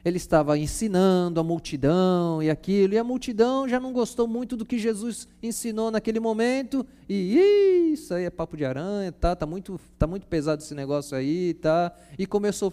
ele 0.04 0.18
estava 0.18 0.58
ensinando 0.58 1.40
a 1.40 1.42
multidão 1.42 2.42
e 2.42 2.50
aquilo, 2.50 2.92
e 2.92 2.98
a 2.98 3.04
multidão 3.04 3.66
já 3.66 3.80
não 3.80 3.92
gostou 3.92 4.28
muito 4.28 4.56
do 4.56 4.64
que 4.66 4.78
Jesus 4.78 5.26
ensinou 5.42 5.90
naquele 5.90 6.20
momento, 6.20 6.86
e 7.08 7.90
isso 7.92 8.12
aí 8.12 8.24
é 8.24 8.30
papo 8.30 8.56
de 8.56 8.64
aranha, 8.64 9.10
tá, 9.12 9.34
tá 9.34 9.46
muito, 9.46 9.80
tá 9.98 10.06
muito 10.06 10.26
pesado 10.26 10.62
esse 10.62 10.74
negócio 10.74 11.16
aí, 11.16 11.54
tá? 11.54 11.90
E 12.18 12.26
começou 12.26 12.70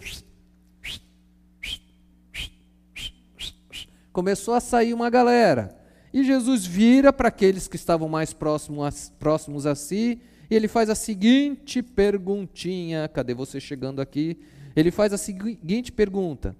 começou 4.12 4.52
a 4.52 4.60
sair 4.60 4.92
uma 4.92 5.08
galera. 5.08 5.74
E 6.12 6.22
Jesus 6.22 6.66
vira 6.66 7.10
para 7.12 7.28
aqueles 7.28 7.66
que 7.66 7.76
estavam 7.76 8.08
mais 8.08 8.34
próximos 8.34 9.12
a, 9.12 9.18
próximos 9.18 9.64
a 9.64 9.74
si, 9.74 10.20
e 10.50 10.54
ele 10.54 10.68
faz 10.68 10.90
a 10.90 10.94
seguinte 10.94 11.82
perguntinha: 11.82 13.08
cadê 13.08 13.32
você 13.32 13.58
chegando 13.58 14.02
aqui? 14.02 14.38
Ele 14.76 14.90
faz 14.90 15.14
a 15.14 15.16
seguinte 15.16 15.90
pergunta: 15.90 16.54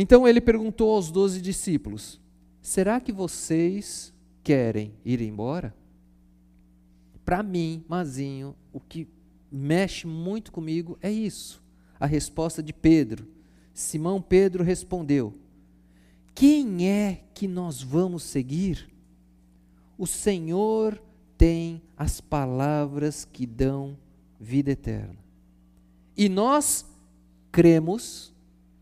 então 0.00 0.26
ele 0.26 0.40
perguntou 0.40 0.92
aos 0.92 1.10
doze 1.10 1.42
discípulos: 1.42 2.18
Será 2.62 2.98
que 2.98 3.12
vocês 3.12 4.14
querem 4.42 4.94
ir 5.04 5.20
embora? 5.20 5.74
Para 7.22 7.42
mim, 7.42 7.84
Mazinho, 7.86 8.56
o 8.72 8.80
que 8.80 9.06
mexe 9.52 10.06
muito 10.06 10.50
comigo 10.50 10.98
é 11.02 11.10
isso. 11.10 11.62
A 11.98 12.06
resposta 12.06 12.62
de 12.62 12.72
Pedro. 12.72 13.28
Simão 13.74 14.22
Pedro 14.22 14.64
respondeu: 14.64 15.34
Quem 16.34 16.88
é 16.88 17.24
que 17.34 17.46
nós 17.46 17.82
vamos 17.82 18.22
seguir? 18.22 18.88
O 19.98 20.06
Senhor 20.06 20.98
tem 21.36 21.82
as 21.94 22.22
palavras 22.22 23.26
que 23.26 23.46
dão 23.46 23.98
vida 24.40 24.70
eterna. 24.70 25.18
E 26.16 26.26
nós 26.26 26.86
cremos, 27.52 28.34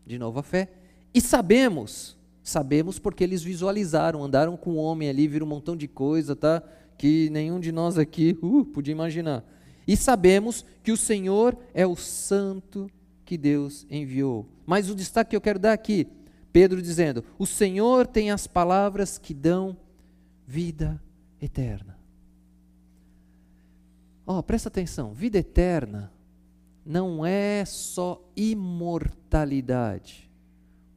de 0.07 0.17
novo 0.17 0.39
a 0.39 0.43
fé, 0.43 0.78
e 1.13 1.19
sabemos, 1.19 2.17
sabemos 2.43 2.99
porque 2.99 3.23
eles 3.23 3.41
visualizaram, 3.41 4.23
andaram 4.23 4.55
com 4.55 4.71
o 4.71 4.77
homem 4.77 5.09
ali, 5.09 5.27
viram 5.27 5.45
um 5.45 5.49
montão 5.49 5.75
de 5.75 5.87
coisa, 5.87 6.35
tá? 6.35 6.61
Que 6.97 7.29
nenhum 7.31 7.59
de 7.59 7.71
nós 7.71 7.97
aqui 7.97 8.37
uh, 8.41 8.65
podia 8.65 8.91
imaginar. 8.91 9.43
E 9.87 9.97
sabemos 9.97 10.63
que 10.83 10.91
o 10.91 10.97
Senhor 10.97 11.57
é 11.73 11.87
o 11.87 11.95
santo 11.95 12.89
que 13.25 13.37
Deus 13.37 13.87
enviou. 13.89 14.47
Mas 14.65 14.89
o 14.89 14.95
destaque 14.95 15.31
que 15.31 15.35
eu 15.35 15.41
quero 15.41 15.57
dar 15.57 15.73
aqui, 15.73 16.07
Pedro 16.53 16.81
dizendo: 16.81 17.23
O 17.39 17.45
Senhor 17.45 18.05
tem 18.05 18.29
as 18.29 18.45
palavras 18.45 19.17
que 19.17 19.33
dão 19.33 19.75
vida 20.45 21.01
eterna. 21.41 21.97
Ó, 24.27 24.37
oh, 24.37 24.43
presta 24.43 24.69
atenção, 24.69 25.11
vida 25.11 25.39
eterna 25.39 26.11
não 26.85 27.25
é 27.25 27.65
só 27.65 28.21
imortalidade 28.35 30.28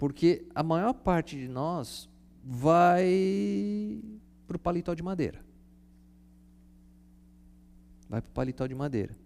Porque 0.03 0.45
a 0.53 0.65
maior 0.65 0.95
parte 0.95 1.37
de 1.37 1.47
nós 1.47 2.11
vai 2.43 4.03
para 4.49 4.57
o 4.57 4.59
paletó 4.59 4.95
de 4.95 5.01
madeira. 5.01 5.45
Vai 8.09 8.21
para 8.21 8.29
o 8.29 8.33
paletó 8.33 8.67
de 8.67 8.75
madeira. 8.75 9.17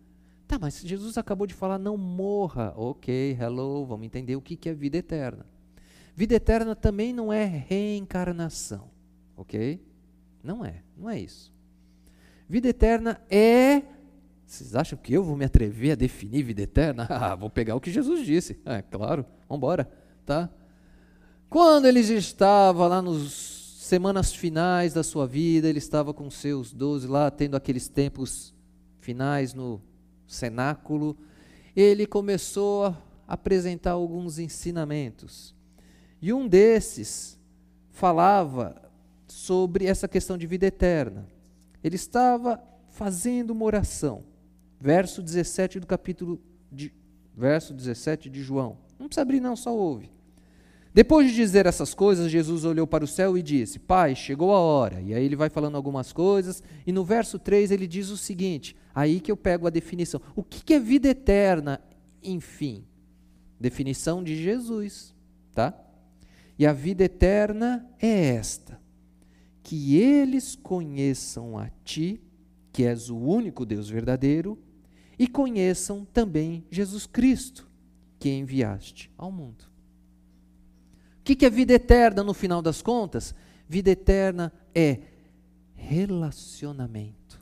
Tá, 0.47 0.59
mas 0.59 0.83
Jesus 0.83 1.17
acabou 1.17 1.47
de 1.47 1.55
falar 1.55 1.79
não 1.79 1.97
morra. 1.97 2.75
Ok, 2.77 3.39
hello, 3.41 3.87
vamos 3.87 4.05
entender 4.05 4.37
o 4.37 4.43
que, 4.43 4.55
que 4.55 4.69
é 4.69 4.75
vida 4.75 4.99
eterna. 4.99 5.47
Vida 6.15 6.35
eterna 6.35 6.77
também 6.77 7.11
não 7.11 7.33
é 7.33 7.47
reencarnação, 7.47 8.91
ok? 9.35 9.83
Não 10.43 10.63
é, 10.63 10.83
não 10.95 11.09
é 11.09 11.19
isso. 11.19 11.55
Vida 12.47 12.69
eterna 12.69 13.19
é. 13.31 13.81
Vocês 14.45 14.77
acham 14.77 14.99
que 14.99 15.15
eu 15.15 15.25
vou 15.25 15.39
me 15.39 15.47
atrever 15.47 15.93
a 15.93 15.95
definir 15.95 16.43
vida 16.43 16.61
eterna? 16.61 17.07
Ah, 17.09 17.35
vou 17.35 17.49
pegar 17.49 17.75
o 17.77 17.81
que 17.81 17.91
Jesus 17.91 18.27
disse. 18.27 18.61
É 18.67 18.83
claro, 18.83 19.25
vamos 19.49 19.57
embora, 19.57 19.91
tá? 20.27 20.51
Quando 21.57 21.87
ele 21.87 22.01
estava 22.01 22.87
lá 22.87 23.01
nos 23.01 23.79
semanas 23.81 24.31
finais 24.31 24.93
da 24.93 25.03
sua 25.03 25.27
vida, 25.27 25.67
ele 25.67 25.79
estava 25.79 26.13
com 26.13 26.31
seus 26.31 26.71
doze 26.71 27.07
lá, 27.07 27.31
tendo 27.31 27.57
aqueles 27.57 27.89
tempos 27.89 28.55
finais 29.01 29.55
no 29.55 29.81
cenáculo, 30.27 31.17
ele 31.75 32.07
começou 32.07 32.85
a 32.85 33.03
apresentar 33.27 33.93
alguns 33.93 34.39
ensinamentos. 34.39 35.55
E 36.21 36.31
um 36.31 36.47
desses 36.47 37.39
falava 37.89 38.77
sobre 39.27 39.87
essa 39.87 40.07
questão 40.07 40.37
de 40.37 40.47
vida 40.47 40.67
eterna. 40.67 41.27
Ele 41.83 41.97
estava 41.97 42.63
fazendo 42.91 43.53
uma 43.53 43.65
oração. 43.65 44.25
Verso 44.79 45.23
17 45.23 45.81
do 45.81 45.87
capítulo 45.87 46.39
de 46.71 46.93
verso 47.35 47.73
17 47.73 48.29
de 48.29 48.43
João. 48.43 48.77
Não 48.99 49.07
precisa 49.07 49.23
abrir 49.23 49.41
não, 49.41 49.57
só 49.57 49.75
ouve. 49.75 50.16
Depois 50.97 51.29
de 51.29 51.37
dizer 51.37 51.67
essas 51.67 51.93
coisas, 51.93 52.33
Jesus 52.33 52.65
olhou 52.65 52.87
para 52.87 53.05
o 53.05 53.07
céu 53.07 53.37
e 53.37 53.43
disse: 53.43 53.79
Pai, 53.79 54.15
chegou 54.15 54.55
a 54.55 54.59
hora. 54.59 54.99
E 55.03 55.13
aí 55.13 55.27
ele 55.27 55.37
vai 55.37 55.51
falando 55.51 55.75
algumas 55.75 56.11
coisas, 56.11 56.63
e 56.87 56.91
no 56.91 57.05
verso 57.05 57.39
3 57.39 57.71
ele 57.71 57.87
diz 57.87 58.09
o 58.09 58.17
seguinte: 58.17 58.75
aí 58.95 59.21
que 59.21 59.31
eu 59.31 59.37
pego 59.37 59.67
a 59.67 59.71
definição. 59.71 60.23
O 60.35 60.43
que 60.43 60.73
é 60.73 60.81
vida 60.81 61.09
eterna? 61.09 61.83
Enfim, 62.23 62.87
definição 63.61 64.25
de 64.25 64.43
Jesus, 64.43 65.15
tá? 65.55 65.79
E 66.59 66.67
a 66.67 66.73
vida 66.73 67.05
eterna 67.05 67.87
é 68.01 68.35
esta: 68.35 68.81
que 69.63 69.99
eles 69.99 70.57
conheçam 70.57 71.59
a 71.59 71.69
Ti, 71.85 72.23
que 72.73 72.85
és 72.85 73.11
o 73.11 73.19
único 73.19 73.67
Deus 73.67 73.91
verdadeiro, 73.91 74.59
e 75.19 75.29
conheçam 75.29 76.07
também 76.07 76.65
Jesus 76.71 77.05
Cristo, 77.05 77.69
que 78.19 78.31
enviaste 78.31 79.11
ao 79.19 79.31
mundo 79.31 79.76
que, 81.27 81.35
que 81.35 81.45
é 81.45 81.51
vida 81.51 81.75
eterna 81.75 82.23
no 82.23 82.33
final 82.33 82.63
das 82.63 82.81
contas? 82.81 83.35
Vida 83.69 83.91
eterna 83.91 84.53
é 84.73 85.01
relacionamento. 85.75 87.41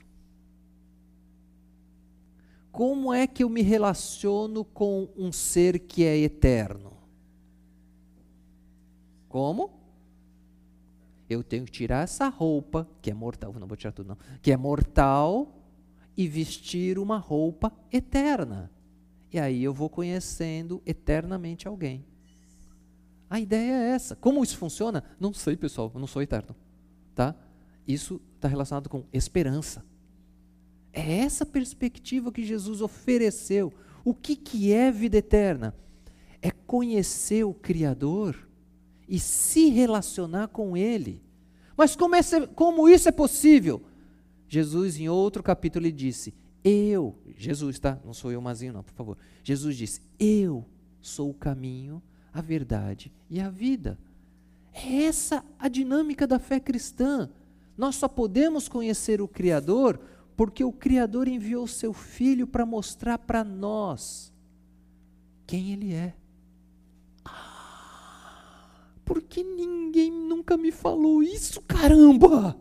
Como 2.71 3.13
é 3.13 3.27
que 3.27 3.43
eu 3.43 3.49
me 3.49 3.61
relaciono 3.61 4.65
com 4.65 5.07
um 5.15 5.31
ser 5.31 5.77
que 5.77 6.03
é 6.03 6.17
eterno? 6.17 6.93
Como? 9.29 9.69
Eu 11.29 11.43
tenho 11.43 11.63
que 11.63 11.71
tirar 11.71 12.03
essa 12.03 12.27
roupa, 12.27 12.87
que 13.03 13.11
é 13.11 13.13
mortal, 13.13 13.53
não 13.53 13.67
vou 13.67 13.77
tirar 13.77 13.91
tudo 13.91 14.07
não, 14.07 14.17
que 14.41 14.51
é 14.51 14.57
mortal, 14.57 15.63
e 16.17 16.27
vestir 16.27 16.97
uma 16.97 17.19
roupa 17.19 17.71
eterna. 17.91 18.71
E 19.31 19.39
aí 19.39 19.63
eu 19.63 19.73
vou 19.73 19.89
conhecendo 19.89 20.81
eternamente 20.85 21.67
alguém. 21.67 22.03
A 23.29 23.39
ideia 23.39 23.71
é 23.71 23.89
essa. 23.91 24.15
Como 24.15 24.43
isso 24.43 24.57
funciona? 24.57 25.03
Não 25.19 25.33
sei, 25.33 25.55
pessoal, 25.55 25.91
eu 25.93 25.99
não 25.99 26.07
sou 26.07 26.21
eterno. 26.21 26.55
Tá? 27.13 27.35
Isso 27.87 28.21
está 28.35 28.47
relacionado 28.47 28.89
com 28.89 29.03
esperança. 29.11 29.83
É 30.93 31.17
essa 31.19 31.45
perspectiva 31.45 32.31
que 32.31 32.45
Jesus 32.45 32.81
ofereceu. 32.81 33.73
O 34.03 34.13
que, 34.13 34.35
que 34.35 34.71
é 34.71 34.91
vida 34.91 35.17
eterna? 35.17 35.75
É 36.41 36.51
conhecer 36.51 37.43
o 37.43 37.53
Criador 37.53 38.47
e 39.07 39.19
se 39.19 39.69
relacionar 39.69 40.47
com 40.47 40.77
Ele. 40.77 41.21
Mas 41.75 41.95
como, 41.95 42.15
é, 42.15 42.21
como 42.55 42.87
isso 42.87 43.09
é 43.09 43.11
possível? 43.11 43.81
Jesus, 44.47 44.97
em 44.97 45.09
outro 45.09 45.43
capítulo, 45.43 45.91
disse: 45.91 46.33
Eu, 46.63 47.17
Jesus, 47.35 47.79
tá? 47.79 47.99
Não 48.05 48.13
sou 48.13 48.31
eu, 48.31 48.39
Mazinho, 48.39 48.73
não, 48.73 48.83
por 48.83 48.93
favor. 48.93 49.17
Jesus 49.43 49.75
disse: 49.75 50.01
Eu 50.17 50.65
sou 51.01 51.29
o 51.29 51.33
caminho, 51.33 52.01
a 52.35 52.41
verdade 52.41 53.13
e 53.29 53.39
a 53.39 53.49
vida. 53.49 53.97
É 54.73 55.05
essa 55.05 55.43
a 55.57 55.69
dinâmica 55.69 56.27
da 56.27 56.37
fé 56.37 56.59
cristã. 56.59 57.29
Nós 57.77 57.95
só 57.95 58.09
podemos 58.09 58.67
conhecer 58.67 59.21
o 59.21 59.27
Criador 59.27 59.97
porque 60.35 60.61
o 60.61 60.71
Criador 60.71 61.29
enviou 61.29 61.65
seu 61.65 61.93
Filho 61.93 62.45
para 62.45 62.65
mostrar 62.65 63.17
para 63.17 63.41
nós 63.41 64.33
quem 65.47 65.71
Ele 65.71 65.93
é. 65.93 66.13
Ah, 67.23 68.59
porque 69.05 69.41
ninguém 69.41 70.11
nunca 70.11 70.57
me 70.57 70.73
falou 70.73 71.23
isso, 71.23 71.61
caramba! 71.61 72.59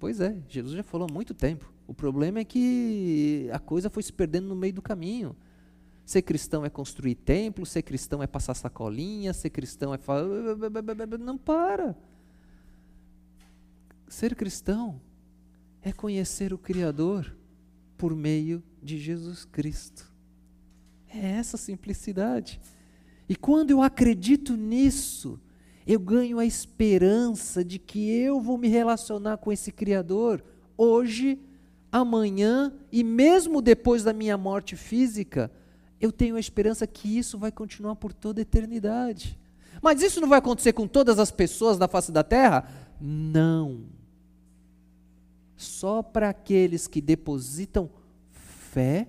Pois 0.00 0.18
é, 0.18 0.34
Jesus 0.48 0.74
já 0.74 0.82
falou 0.82 1.06
há 1.10 1.12
muito 1.12 1.34
tempo. 1.34 1.70
O 1.86 1.92
problema 1.92 2.38
é 2.38 2.44
que 2.44 3.50
a 3.52 3.58
coisa 3.58 3.90
foi 3.90 4.02
se 4.02 4.12
perdendo 4.12 4.48
no 4.48 4.56
meio 4.56 4.72
do 4.72 4.80
caminho. 4.80 5.36
Ser 6.04 6.22
cristão 6.22 6.64
é 6.64 6.70
construir 6.70 7.14
templo, 7.14 7.64
ser 7.64 7.82
cristão 7.82 8.22
é 8.22 8.26
passar 8.26 8.54
sacolinha, 8.54 9.32
ser 9.32 9.50
cristão 9.50 9.94
é 9.94 9.98
falar. 9.98 10.28
Não 11.18 11.38
para. 11.38 11.96
Ser 14.06 14.34
cristão 14.34 15.00
é 15.82 15.92
conhecer 15.92 16.52
o 16.52 16.58
Criador 16.58 17.34
por 17.96 18.14
meio 18.14 18.62
de 18.82 18.98
Jesus 18.98 19.46
Cristo. 19.46 20.12
É 21.08 21.26
essa 21.26 21.56
simplicidade. 21.56 22.60
E 23.26 23.34
quando 23.34 23.70
eu 23.70 23.82
acredito 23.82 24.56
nisso, 24.56 25.40
eu 25.86 25.98
ganho 25.98 26.38
a 26.38 26.44
esperança 26.44 27.64
de 27.64 27.78
que 27.78 28.10
eu 28.10 28.40
vou 28.40 28.58
me 28.58 28.68
relacionar 28.68 29.38
com 29.38 29.50
esse 29.50 29.72
Criador 29.72 30.44
hoje, 30.76 31.38
amanhã 31.90 32.74
e 32.92 33.02
mesmo 33.02 33.62
depois 33.62 34.02
da 34.02 34.12
minha 34.12 34.36
morte 34.36 34.76
física 34.76 35.50
eu 36.00 36.12
tenho 36.12 36.36
a 36.36 36.40
esperança 36.40 36.86
que 36.86 37.18
isso 37.18 37.38
vai 37.38 37.50
continuar 37.50 37.96
por 37.96 38.12
toda 38.12 38.40
a 38.40 38.42
eternidade. 38.42 39.38
Mas 39.82 40.02
isso 40.02 40.20
não 40.20 40.28
vai 40.28 40.38
acontecer 40.38 40.72
com 40.72 40.86
todas 40.86 41.18
as 41.18 41.30
pessoas 41.30 41.78
da 41.78 41.88
face 41.88 42.10
da 42.10 42.22
terra? 42.22 42.68
Não. 43.00 43.82
Só 45.56 46.02
para 46.02 46.28
aqueles 46.28 46.86
que 46.86 47.00
depositam 47.00 47.90
fé 48.30 49.08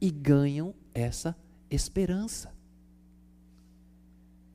e 0.00 0.10
ganham 0.10 0.74
essa 0.94 1.36
esperança. 1.70 2.52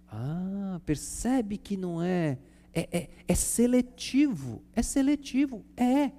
Ah, 0.10 0.80
percebe 0.86 1.58
que 1.58 1.76
não 1.76 2.02
é, 2.02 2.38
é, 2.74 2.98
é, 2.98 3.10
é 3.28 3.36
seletivo, 3.36 4.62
é 4.74 4.82
seletivo, 4.82 5.64
é. 5.76 6.12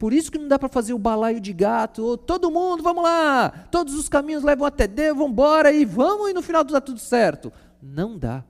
Por 0.00 0.14
isso 0.14 0.32
que 0.32 0.38
não 0.38 0.48
dá 0.48 0.58
para 0.58 0.70
fazer 0.70 0.94
o 0.94 0.98
balaio 0.98 1.38
de 1.38 1.52
gato, 1.52 2.16
todo 2.16 2.50
mundo, 2.50 2.82
vamos 2.82 3.04
lá, 3.04 3.50
todos 3.70 3.92
os 3.92 4.08
caminhos 4.08 4.42
levam 4.42 4.64
até 4.66 4.86
Deus, 4.86 5.14
vamos 5.14 5.32
embora 5.32 5.70
e 5.70 5.84
vamos 5.84 6.30
e 6.30 6.32
no 6.32 6.40
final 6.40 6.64
dá 6.64 6.80
tudo 6.80 6.98
certo. 6.98 7.52
Não 7.82 8.18
dá. 8.18 8.42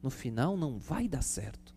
No 0.00 0.08
final 0.08 0.56
não 0.56 0.78
vai 0.78 1.08
dar 1.08 1.20
certo. 1.20 1.74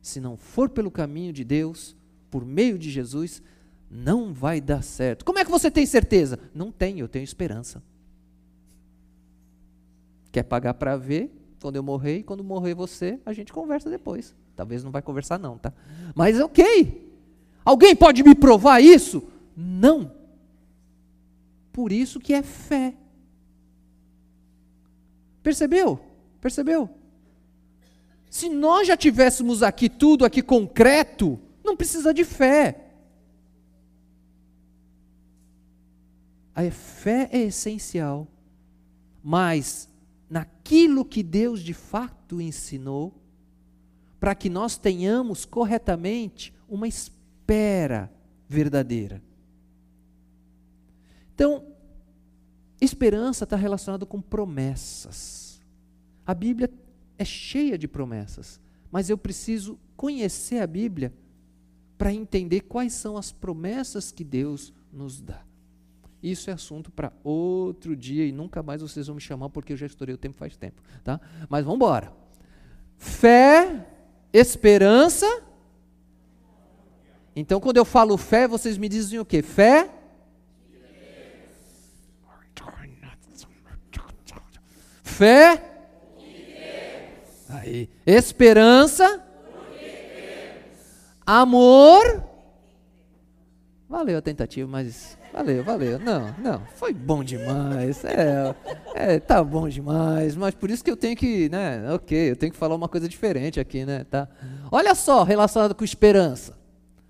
Se 0.00 0.20
não 0.20 0.38
for 0.38 0.70
pelo 0.70 0.90
caminho 0.90 1.34
de 1.34 1.44
Deus, 1.44 1.94
por 2.30 2.46
meio 2.46 2.78
de 2.78 2.90
Jesus, 2.90 3.42
não 3.90 4.32
vai 4.32 4.58
dar 4.58 4.82
certo. 4.82 5.22
Como 5.22 5.38
é 5.38 5.44
que 5.44 5.50
você 5.50 5.70
tem 5.70 5.84
certeza? 5.84 6.38
Não 6.54 6.72
tenho, 6.72 7.00
eu 7.00 7.08
tenho 7.08 7.24
esperança. 7.24 7.82
Quer 10.32 10.44
pagar 10.44 10.72
para 10.72 10.96
ver? 10.96 11.30
Quando 11.60 11.76
eu 11.76 11.82
morrer 11.82 12.20
e 12.20 12.22
quando 12.22 12.42
morrer 12.42 12.72
você, 12.72 13.20
a 13.26 13.34
gente 13.34 13.52
conversa 13.52 13.90
depois. 13.90 14.34
Talvez 14.56 14.82
não 14.82 14.90
vai 14.90 15.02
conversar 15.02 15.38
não, 15.38 15.58
tá? 15.58 15.74
Mas 16.14 16.40
ok. 16.40 17.07
Alguém 17.68 17.94
pode 17.94 18.22
me 18.22 18.34
provar 18.34 18.80
isso? 18.80 19.22
Não. 19.54 20.10
Por 21.70 21.92
isso 21.92 22.18
que 22.18 22.32
é 22.32 22.42
fé. 22.42 22.94
Percebeu? 25.42 26.00
Percebeu? 26.40 26.88
Se 28.30 28.48
nós 28.48 28.88
já 28.88 28.96
tivéssemos 28.96 29.62
aqui 29.62 29.90
tudo 29.90 30.24
aqui 30.24 30.40
concreto, 30.40 31.38
não 31.62 31.76
precisa 31.76 32.14
de 32.14 32.24
fé. 32.24 32.86
A 36.54 36.70
fé 36.70 37.28
é 37.30 37.40
essencial, 37.40 38.26
mas 39.22 39.90
naquilo 40.30 41.04
que 41.04 41.22
Deus 41.22 41.60
de 41.60 41.74
fato 41.74 42.40
ensinou, 42.40 43.12
para 44.18 44.34
que 44.34 44.48
nós 44.48 44.78
tenhamos 44.78 45.44
corretamente 45.44 46.50
uma 46.66 46.88
experiência 46.88 47.17
espera 47.48 48.12
verdadeira. 48.46 49.22
Então, 51.34 51.64
esperança 52.78 53.44
está 53.44 53.56
relacionada 53.56 54.04
com 54.04 54.20
promessas. 54.20 55.62
A 56.26 56.34
Bíblia 56.34 56.70
é 57.16 57.24
cheia 57.24 57.78
de 57.78 57.88
promessas, 57.88 58.60
mas 58.90 59.08
eu 59.08 59.16
preciso 59.16 59.78
conhecer 59.96 60.58
a 60.58 60.66
Bíblia 60.66 61.12
para 61.96 62.12
entender 62.12 62.60
quais 62.60 62.92
são 62.92 63.16
as 63.16 63.32
promessas 63.32 64.12
que 64.12 64.22
Deus 64.22 64.72
nos 64.92 65.20
dá. 65.20 65.42
Isso 66.22 66.50
é 66.50 66.52
assunto 66.52 66.90
para 66.90 67.12
outro 67.24 67.96
dia 67.96 68.26
e 68.26 68.32
nunca 68.32 68.62
mais 68.62 68.82
vocês 68.82 69.06
vão 69.06 69.16
me 69.16 69.22
chamar 69.22 69.48
porque 69.48 69.72
eu 69.72 69.76
já 69.76 69.86
estourei 69.86 70.14
o 70.14 70.18
tempo 70.18 70.36
faz 70.36 70.56
tempo, 70.56 70.82
tá? 71.02 71.20
Mas 71.48 71.64
vamos 71.64 71.76
embora. 71.76 72.12
Fé, 72.96 73.86
esperança. 74.32 75.47
Então, 77.38 77.60
quando 77.60 77.76
eu 77.76 77.84
falo 77.84 78.16
fé, 78.16 78.48
vocês 78.48 78.76
me 78.76 78.88
dizem 78.88 79.20
o 79.20 79.24
quê? 79.24 79.42
Fé? 79.42 79.88
Fé? 85.04 85.62
Aí. 87.48 87.88
Esperança? 88.04 89.22
Amor? 91.24 92.24
Valeu 93.88 94.18
a 94.18 94.22
tentativa, 94.22 94.68
mas 94.68 95.16
valeu, 95.32 95.62
valeu. 95.62 95.98
Não, 96.00 96.34
não, 96.38 96.62
foi 96.74 96.92
bom 96.92 97.22
demais. 97.22 98.04
É, 98.04 98.52
é, 98.96 99.20
tá 99.20 99.44
bom 99.44 99.68
demais, 99.68 100.34
mas 100.34 100.56
por 100.56 100.70
isso 100.70 100.82
que 100.82 100.90
eu 100.90 100.96
tenho 100.96 101.16
que, 101.16 101.48
né, 101.48 101.92
ok, 101.92 102.32
eu 102.32 102.36
tenho 102.36 102.50
que 102.50 102.58
falar 102.58 102.74
uma 102.74 102.88
coisa 102.88 103.08
diferente 103.08 103.60
aqui, 103.60 103.84
né, 103.84 104.04
tá? 104.10 104.28
Olha 104.72 104.94
só, 104.96 105.22
relacionado 105.22 105.72
com 105.74 105.84
esperança. 105.84 106.57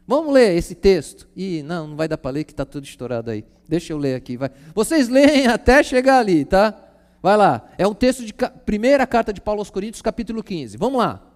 Vamos 0.09 0.33
ler 0.33 0.57
esse 0.57 0.75
texto. 0.75 1.29
Ih, 1.37 1.63
não, 1.63 1.89
não 1.89 1.95
vai 1.95 2.09
dar 2.09 2.17
para 2.17 2.31
ler 2.31 2.45
que 2.45 2.53
está 2.53 2.65
tudo 2.65 2.85
estourado 2.85 3.31
aí. 3.31 3.45
Deixa 3.69 3.93
eu 3.93 3.99
ler 3.99 4.15
aqui, 4.15 4.39
vai. 4.39 4.51
Vocês 4.75 5.07
leem 5.07 5.47
até 5.53 5.83
chegar 5.83 6.19
ali, 6.19 6.47
tá? 6.47 6.75
Vai 7.23 7.37
lá. 7.37 7.69
É 7.77 7.87
um 7.87 7.93
texto 7.93 8.25
de 8.25 8.33
primeira 8.65 9.07
carta 9.07 9.35
de 9.35 9.41
Paulo 9.43 9.61
aos 9.61 9.69
Coríntios, 9.69 10.01
capítulo 10.01 10.43
15. 10.43 10.79
Vamos 10.79 10.99
lá. 10.99 11.28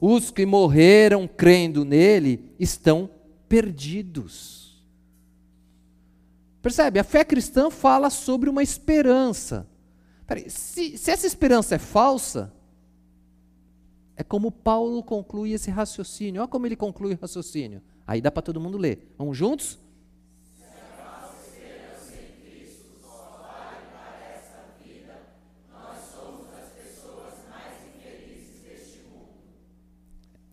Os 0.00 0.30
que 0.30 0.46
morreram 0.46 1.28
crendo 1.28 1.84
nele 1.84 2.54
estão 2.58 3.10
perdidos. 3.48 4.82
Percebe? 6.62 6.98
A 6.98 7.04
fé 7.04 7.24
cristã 7.24 7.70
fala 7.70 8.10
sobre 8.10 8.48
uma 8.48 8.62
esperança. 8.62 9.66
Peraí, 10.26 10.48
se, 10.48 10.96
se 10.96 11.10
essa 11.10 11.26
esperança 11.26 11.74
é 11.74 11.78
falsa, 11.78 12.52
é 14.16 14.22
como 14.22 14.50
Paulo 14.50 15.02
conclui 15.02 15.52
esse 15.52 15.70
raciocínio. 15.70 16.40
Olha 16.42 16.48
como 16.48 16.66
ele 16.66 16.76
conclui 16.76 17.14
o 17.14 17.18
raciocínio. 17.20 17.82
Aí 18.06 18.20
dá 18.20 18.30
para 18.30 18.42
todo 18.42 18.60
mundo 18.60 18.78
ler. 18.78 19.14
Vamos 19.18 19.36
juntos? 19.36 19.78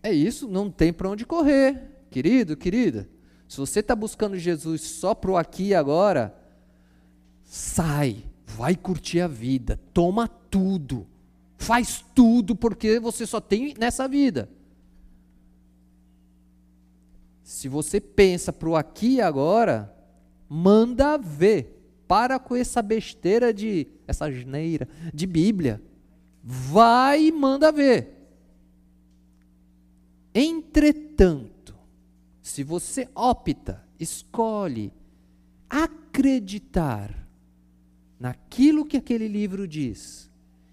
É 0.02 0.12
isso, 0.12 0.48
não 0.48 0.70
tem 0.70 0.92
para 0.92 1.08
onde 1.08 1.26
correr, 1.26 2.04
querido, 2.10 2.56
querida. 2.56 3.08
Se 3.48 3.56
você 3.56 3.80
está 3.80 3.96
buscando 3.96 4.36
Jesus 4.36 4.82
só 4.82 5.14
para 5.14 5.30
o 5.30 5.36
aqui 5.36 5.68
e 5.68 5.74
agora, 5.74 6.36
sai, 7.42 8.24
vai 8.46 8.76
curtir 8.76 9.20
a 9.20 9.26
vida, 9.26 9.80
toma 9.92 10.28
tudo, 10.28 11.06
faz 11.56 12.04
tudo 12.14 12.54
porque 12.54 13.00
você 13.00 13.26
só 13.26 13.40
tem 13.40 13.74
nessa 13.78 14.06
vida. 14.06 14.48
Se 17.42 17.66
você 17.66 17.98
pensa 17.98 18.52
para 18.52 18.68
o 18.68 18.76
aqui 18.76 19.14
e 19.14 19.20
agora, 19.22 19.94
manda 20.48 21.16
ver. 21.16 21.76
Para 22.06 22.38
com 22.38 22.54
essa 22.54 22.80
besteira 22.82 23.52
de, 23.52 23.86
essa 24.06 24.30
geneira 24.30 24.86
de 25.12 25.26
Bíblia. 25.26 25.82
Vai 26.42 27.26
e 27.26 27.32
manda 27.32 27.72
ver. 27.72 28.17
Entretanto, 30.34 31.74
se 32.40 32.62
você 32.62 33.08
opta, 33.14 33.84
escolhe 33.98 34.92
acreditar 35.68 37.28
naquilo 38.18 38.84
que 38.84 38.96
aquele 38.96 39.28
livro 39.28 39.66
diz, 39.66 40.30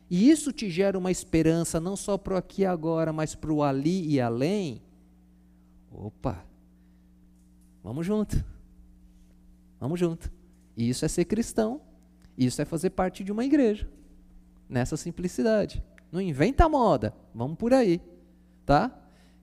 e 0.09 0.29
isso 0.29 0.51
te 0.51 0.69
gera 0.69 0.97
uma 0.97 1.11
esperança 1.11 1.79
não 1.79 1.95
só 1.95 2.17
para 2.17 2.35
o 2.35 2.37
aqui 2.37 2.61
e 2.61 2.65
agora, 2.65 3.11
mas 3.11 3.33
para 3.33 3.51
o 3.51 3.63
ali 3.63 4.07
e 4.07 4.21
além, 4.21 4.81
opa, 5.91 6.45
vamos 7.83 8.05
junto. 8.05 8.43
Vamos 9.79 9.99
junto. 9.99 10.31
Isso 10.75 11.05
é 11.05 11.07
ser 11.07 11.25
cristão. 11.25 11.81
Isso 12.37 12.61
é 12.61 12.65
fazer 12.65 12.89
parte 12.91 13.23
de 13.23 13.31
uma 13.31 13.45
igreja. 13.45 13.89
Nessa 14.67 14.97
simplicidade. 14.97 15.83
Não 16.11 16.21
inventa 16.21 16.67
moda. 16.67 17.13
Vamos 17.33 17.57
por 17.57 17.73
aí. 17.73 18.01
Tá? 18.65 18.91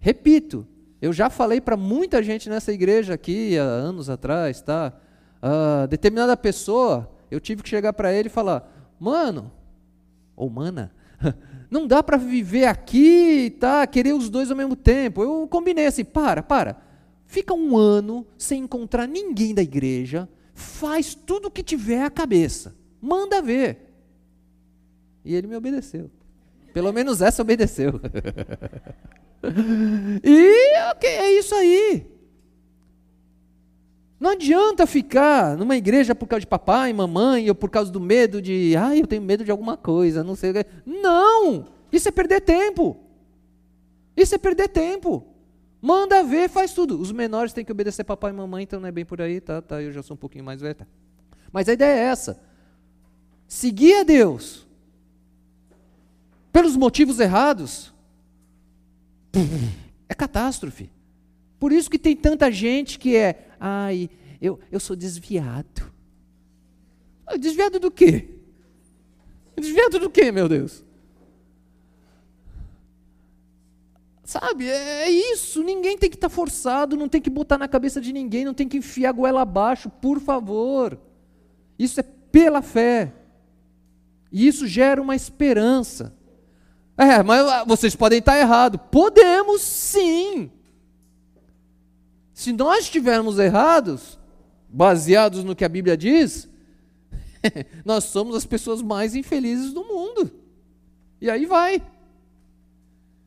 Repito, 0.02 0.66
eu 1.00 1.12
já 1.12 1.30
falei 1.30 1.60
para 1.60 1.76
muita 1.76 2.20
gente 2.24 2.50
nessa 2.50 2.72
igreja 2.72 3.14
aqui 3.14 3.56
há 3.56 3.62
anos 3.62 4.10
atrás, 4.10 4.60
tá? 4.60 4.92
Uh, 5.40 5.86
determinada 5.86 6.36
pessoa, 6.36 7.08
eu 7.30 7.38
tive 7.38 7.62
que 7.62 7.68
chegar 7.68 7.92
para 7.92 8.12
ele 8.12 8.26
e 8.26 8.30
falar, 8.30 8.68
mano, 8.98 9.52
ou 10.34 10.50
mana, 10.50 10.92
não 11.70 11.86
dá 11.86 12.02
para 12.02 12.16
viver 12.16 12.64
aqui, 12.64 13.56
tá? 13.60 13.86
Querer 13.86 14.12
os 14.12 14.28
dois 14.28 14.50
ao 14.50 14.56
mesmo 14.56 14.74
tempo. 14.74 15.22
Eu 15.22 15.46
combinei 15.46 15.86
assim, 15.86 16.04
para, 16.04 16.42
para. 16.42 16.82
Fica 17.24 17.54
um 17.54 17.76
ano 17.76 18.26
sem 18.36 18.64
encontrar 18.64 19.06
ninguém 19.06 19.54
da 19.54 19.62
igreja, 19.62 20.28
faz 20.52 21.14
tudo 21.14 21.46
o 21.46 21.50
que 21.50 21.62
tiver 21.62 22.02
à 22.02 22.10
cabeça, 22.10 22.74
manda 23.00 23.40
ver. 23.40 23.88
E 25.24 25.32
ele 25.32 25.46
me 25.46 25.54
obedeceu. 25.54 26.10
Pelo 26.74 26.92
menos 26.92 27.22
essa 27.22 27.40
obedeceu. 27.40 28.00
e 30.22 30.90
okay, 30.92 31.10
é 31.10 31.38
isso 31.38 31.54
aí. 31.54 32.06
Não 34.20 34.30
adianta 34.30 34.86
ficar 34.86 35.56
numa 35.56 35.76
igreja 35.76 36.14
por 36.14 36.28
causa 36.28 36.42
de 36.42 36.46
papai, 36.46 36.92
mamãe, 36.92 37.48
ou 37.48 37.54
por 37.56 37.68
causa 37.68 37.90
do 37.90 37.98
medo 37.98 38.40
de, 38.40 38.76
ai, 38.76 39.00
eu 39.00 39.06
tenho 39.06 39.20
medo 39.20 39.44
de 39.44 39.50
alguma 39.50 39.76
coisa, 39.76 40.22
não 40.22 40.36
sei 40.36 40.50
o 40.50 40.54
que. 40.54 40.66
Não! 40.86 41.66
Isso 41.90 42.08
é 42.08 42.12
perder 42.12 42.40
tempo. 42.40 42.96
Isso 44.16 44.34
é 44.34 44.38
perder 44.38 44.68
tempo. 44.68 45.26
Manda 45.80 46.22
ver, 46.22 46.48
faz 46.48 46.72
tudo. 46.72 47.00
Os 47.00 47.10
menores 47.10 47.52
têm 47.52 47.64
que 47.64 47.72
obedecer 47.72 48.04
papai 48.04 48.30
e 48.30 48.34
mamãe, 48.34 48.62
então 48.62 48.78
não 48.78 48.88
é 48.88 48.92
bem 48.92 49.04
por 49.04 49.20
aí, 49.20 49.40
tá? 49.40 49.60
tá 49.60 49.82
eu 49.82 49.90
já 49.90 50.04
sou 50.04 50.14
um 50.14 50.18
pouquinho 50.18 50.44
mais 50.44 50.60
velho. 50.60 50.76
Tá. 50.76 50.86
Mas 51.52 51.68
a 51.68 51.72
ideia 51.72 51.98
é 51.98 52.04
essa. 52.04 52.40
Seguir 53.48 53.94
a 53.96 54.02
Deus 54.04 54.64
pelos 56.52 56.76
motivos 56.76 57.18
errados 57.18 57.91
é 60.08 60.14
catástrofe. 60.14 60.90
Por 61.58 61.72
isso 61.72 61.90
que 61.90 61.98
tem 61.98 62.16
tanta 62.16 62.50
gente 62.50 62.98
que 62.98 63.16
é, 63.16 63.48
ai, 63.58 64.10
eu, 64.40 64.58
eu 64.70 64.80
sou 64.80 64.96
desviado. 64.96 65.92
Ah, 67.26 67.36
desviado 67.36 67.78
do 67.78 67.90
quê? 67.90 68.28
Desviado 69.56 69.98
do 69.98 70.10
quê, 70.10 70.32
meu 70.32 70.48
Deus? 70.48 70.84
Sabe, 74.24 74.68
é, 74.68 75.04
é 75.04 75.10
isso. 75.10 75.62
Ninguém 75.62 75.96
tem 75.96 76.08
que 76.08 76.16
estar 76.16 76.28
tá 76.28 76.34
forçado, 76.34 76.96
não 76.96 77.08
tem 77.08 77.20
que 77.20 77.30
botar 77.30 77.58
na 77.58 77.68
cabeça 77.68 78.00
de 78.00 78.12
ninguém, 78.12 78.44
não 78.44 78.54
tem 78.54 78.66
que 78.66 78.78
enfiar 78.78 79.10
a 79.10 79.12
goela 79.12 79.42
abaixo, 79.42 79.90
por 79.90 80.20
favor. 80.20 80.98
Isso 81.78 82.00
é 82.00 82.02
pela 82.02 82.62
fé. 82.62 83.12
E 84.32 84.46
isso 84.46 84.66
gera 84.66 85.00
uma 85.00 85.14
esperança. 85.14 86.14
É, 86.96 87.22
mas 87.22 87.46
ah, 87.46 87.64
vocês 87.64 87.96
podem 87.96 88.18
estar 88.18 88.38
errados. 88.38 88.80
Podemos 88.90 89.62
sim. 89.62 90.50
Se 92.34 92.52
nós 92.52 92.84
estivermos 92.84 93.38
errados, 93.38 94.18
baseados 94.68 95.44
no 95.44 95.54
que 95.56 95.64
a 95.64 95.68
Bíblia 95.68 95.96
diz, 95.96 96.48
nós 97.84 98.04
somos 98.04 98.34
as 98.34 98.44
pessoas 98.44 98.82
mais 98.82 99.14
infelizes 99.14 99.72
do 99.72 99.84
mundo. 99.84 100.30
E 101.20 101.30
aí 101.30 101.46
vai. 101.46 101.82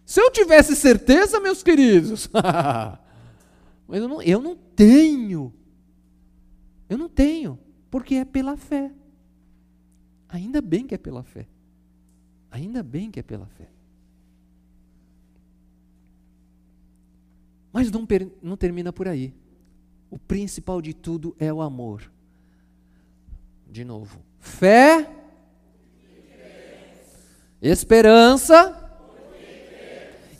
Se 0.05 0.21
eu 0.21 0.29
tivesse 0.31 0.75
certeza, 0.75 1.39
meus 1.39 1.63
queridos, 1.63 2.29
mas 3.87 4.01
eu 4.01 4.07
não, 4.07 4.21
eu 4.21 4.41
não 4.41 4.55
tenho. 4.55 5.53
Eu 6.87 6.97
não 6.97 7.09
tenho, 7.09 7.57
porque 7.89 8.15
é 8.15 8.25
pela 8.25 8.55
fé. 8.55 8.91
Ainda 10.29 10.61
bem 10.61 10.85
que 10.85 10.93
é 10.93 10.97
pela 10.97 11.23
fé. 11.23 11.47
Ainda 12.55 12.81
bem 12.81 13.11
que 13.11 13.19
é 13.19 13.23
pela 13.23 13.47
fé. 13.47 13.67
Mas 17.73 17.91
não, 17.91 18.07
não 18.41 18.55
termina 18.55 18.93
por 18.93 19.09
aí. 19.09 19.33
O 20.09 20.17
principal 20.17 20.81
de 20.81 20.93
tudo 20.93 21.35
é 21.37 21.51
o 21.51 21.61
amor. 21.61 22.09
De 23.69 23.83
novo. 23.83 24.21
Fé, 24.39 25.05
esperança. 27.61 28.81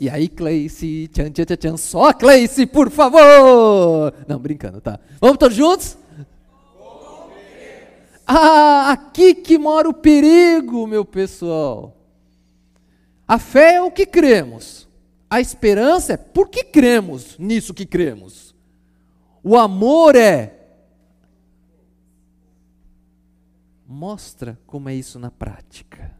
E 0.00 0.08
aí, 0.08 0.26
Cleice, 0.26 1.08
tchan, 1.08 1.30
tchan, 1.30 1.44
tchan, 1.44 1.76
só 1.76 2.14
Cleice, 2.14 2.64
por 2.64 2.90
favor! 2.90 4.14
Não, 4.26 4.38
brincando, 4.38 4.80
tá? 4.80 4.98
Vamos 5.20 5.36
todos 5.36 5.54
juntos? 5.54 5.98
Ah, 8.26 8.92
aqui 8.92 9.34
que 9.34 9.58
mora 9.58 9.86
o 9.86 9.92
perigo, 9.92 10.86
meu 10.86 11.04
pessoal. 11.04 11.95
A 13.26 13.38
fé 13.38 13.74
é 13.74 13.82
o 13.82 13.90
que 13.90 14.06
cremos. 14.06 14.88
A 15.28 15.40
esperança 15.40 16.12
é 16.12 16.16
por 16.16 16.48
que 16.48 16.62
cremos 16.62 17.36
nisso 17.38 17.74
que 17.74 17.84
cremos. 17.84 18.54
O 19.42 19.56
amor 19.56 20.14
é 20.14 20.56
mostra 23.86 24.58
como 24.66 24.88
é 24.88 24.94
isso 24.94 25.18
na 25.18 25.30
prática. 25.30 26.14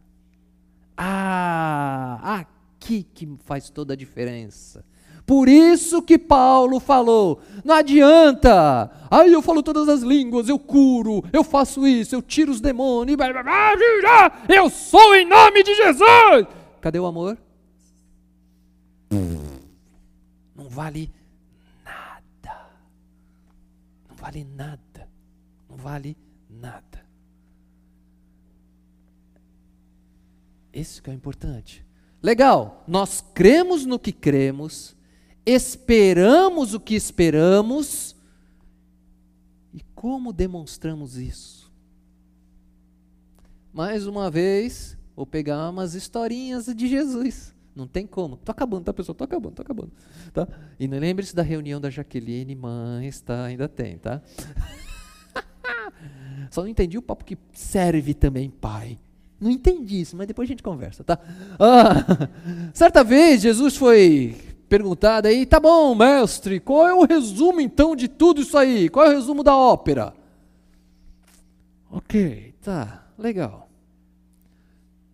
Ah, 0.97 2.41
aqui 2.41 3.03
que 3.03 3.29
faz 3.45 3.69
toda 3.71 3.93
a 3.93 3.97
diferença. 3.97 4.85
Por 5.27 5.49
isso 5.49 6.01
que 6.01 6.17
Paulo 6.17 6.79
falou: 6.79 7.41
não 7.65 7.75
adianta, 7.75 8.91
aí 9.11 9.33
eu 9.33 9.43
falo 9.43 9.63
todas 9.63 9.89
as 9.89 10.03
línguas, 10.03 10.49
eu 10.49 10.59
curo, 10.59 11.25
eu 11.33 11.43
faço 11.43 11.87
isso, 11.87 12.15
eu 12.15 12.23
tiro 12.23 12.53
os 12.53 12.61
demônios, 12.61 13.19
eu 14.49 14.71
sou 14.71 15.17
em 15.17 15.27
nome 15.27 15.65
de 15.65 15.75
Jesus. 15.75 16.47
Cadê 16.87 17.01
o 17.01 17.07
amor? 17.07 17.37
Não 20.55 20.69
vale 20.69 21.13
nada. 21.85 22.71
Não 24.09 24.15
vale 24.15 24.45
nada. 24.45 25.09
Não 25.69 25.77
vale 25.77 26.17
nada. 26.49 27.05
Esse 30.73 31.03
que 31.03 31.11
é 31.11 31.13
o 31.13 31.17
importante. 31.17 31.85
Legal, 32.23 32.85
nós 32.87 33.21
cremos 33.35 33.85
no 33.85 33.99
que 33.99 34.13
cremos, 34.13 34.95
esperamos 35.45 36.73
o 36.73 36.79
que 36.79 36.95
esperamos, 36.95 38.15
e 39.75 39.81
como 39.93 40.33
demonstramos 40.33 41.17
isso? 41.17 41.69
Mais 43.73 44.07
uma 44.07 44.31
vez, 44.31 44.97
vou 45.17 45.27
pegar 45.27 45.71
umas 45.71 45.95
historinhas 45.95 46.67
de 46.67 46.87
Jesus. 46.87 47.55
Não 47.75 47.87
tem 47.87 48.07
como. 48.07 48.37
Tô 48.37 48.53
acabando, 48.53 48.85
tá, 48.85 48.93
pessoal? 48.93 49.15
Tô 49.15 49.25
acabando, 49.25 49.55
tô 49.55 49.63
acabando. 49.63 49.91
Tá? 50.33 50.47
E 50.79 50.87
não 50.87 50.99
lembre-se 50.99 51.35
da 51.35 51.43
reunião 51.43 51.81
da 51.81 51.91
Jaqueline, 51.91 52.55
mães, 52.55 53.21
tá? 53.21 53.45
Ainda 53.45 53.69
tem, 53.69 53.99
tá? 53.99 54.23
Só 56.51 56.63
não 56.63 56.69
entendi 56.69 56.97
o 56.97 57.03
papo 57.03 57.25
que 57.25 57.37
serve 57.53 58.15
também, 58.15 58.51
pai. 58.51 58.99
Não 59.39 59.51
entendi 59.51 60.01
isso, 60.01 60.17
mas 60.17 60.27
depois 60.27 60.49
a 60.49 60.51
gente 60.51 60.63
conversa, 60.63 61.05
tá? 61.05 61.19
Ah, 61.59 62.29
certa 62.73 63.05
vez 63.05 63.43
Jesus 63.43 63.77
foi 63.77 64.35
perguntado 64.69 65.29
aí, 65.29 65.45
tá 65.45 65.61
bom, 65.61 65.95
mestre, 65.95 66.59
qual 66.59 66.89
é 66.89 66.95
o 66.95 67.05
resumo 67.05 67.61
então 67.61 67.95
de 67.95 68.09
tudo 68.09 68.41
isso 68.41 68.57
aí? 68.57 68.89
Qual 68.89 69.05
é 69.05 69.11
o 69.11 69.13
resumo 69.13 69.43
da 69.43 69.55
ópera? 69.55 70.15
Ok, 71.91 72.55
tá, 72.63 73.07
legal. 73.19 73.66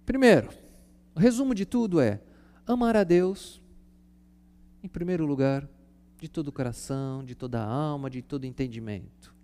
Primeiro, 0.04 0.50
o 1.14 1.20
resumo 1.20 1.54
de 1.54 1.64
tudo 1.64 2.00
é 2.00 2.20
amar 2.66 2.96
a 2.96 3.04
Deus, 3.04 3.62
em 4.82 4.88
primeiro 4.88 5.24
lugar, 5.24 5.68
de 6.20 6.28
todo 6.28 6.48
o 6.48 6.52
coração, 6.52 7.24
de 7.24 7.34
toda 7.34 7.60
a 7.60 7.66
alma, 7.66 8.08
de 8.08 8.22
todo 8.22 8.44
entendimento. 8.44 9.34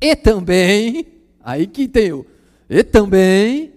E 0.00 0.14
também, 0.14 1.06
aí 1.40 1.66
que 1.66 1.88
tem 1.88 2.12
o 2.12 2.26
e 2.68 2.82
também 2.82 3.72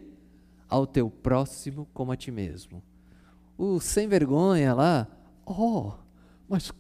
ao 0.68 0.86
teu 0.88 1.10
próximo 1.10 1.88
como 1.94 2.12
a 2.12 2.16
ti 2.16 2.32
mesmo. 2.32 2.82
O 3.58 3.80
sem 3.80 4.08
vergonha 4.08 4.74
lá, 4.74 5.08
oh, 5.46 5.94
mas 6.50 6.74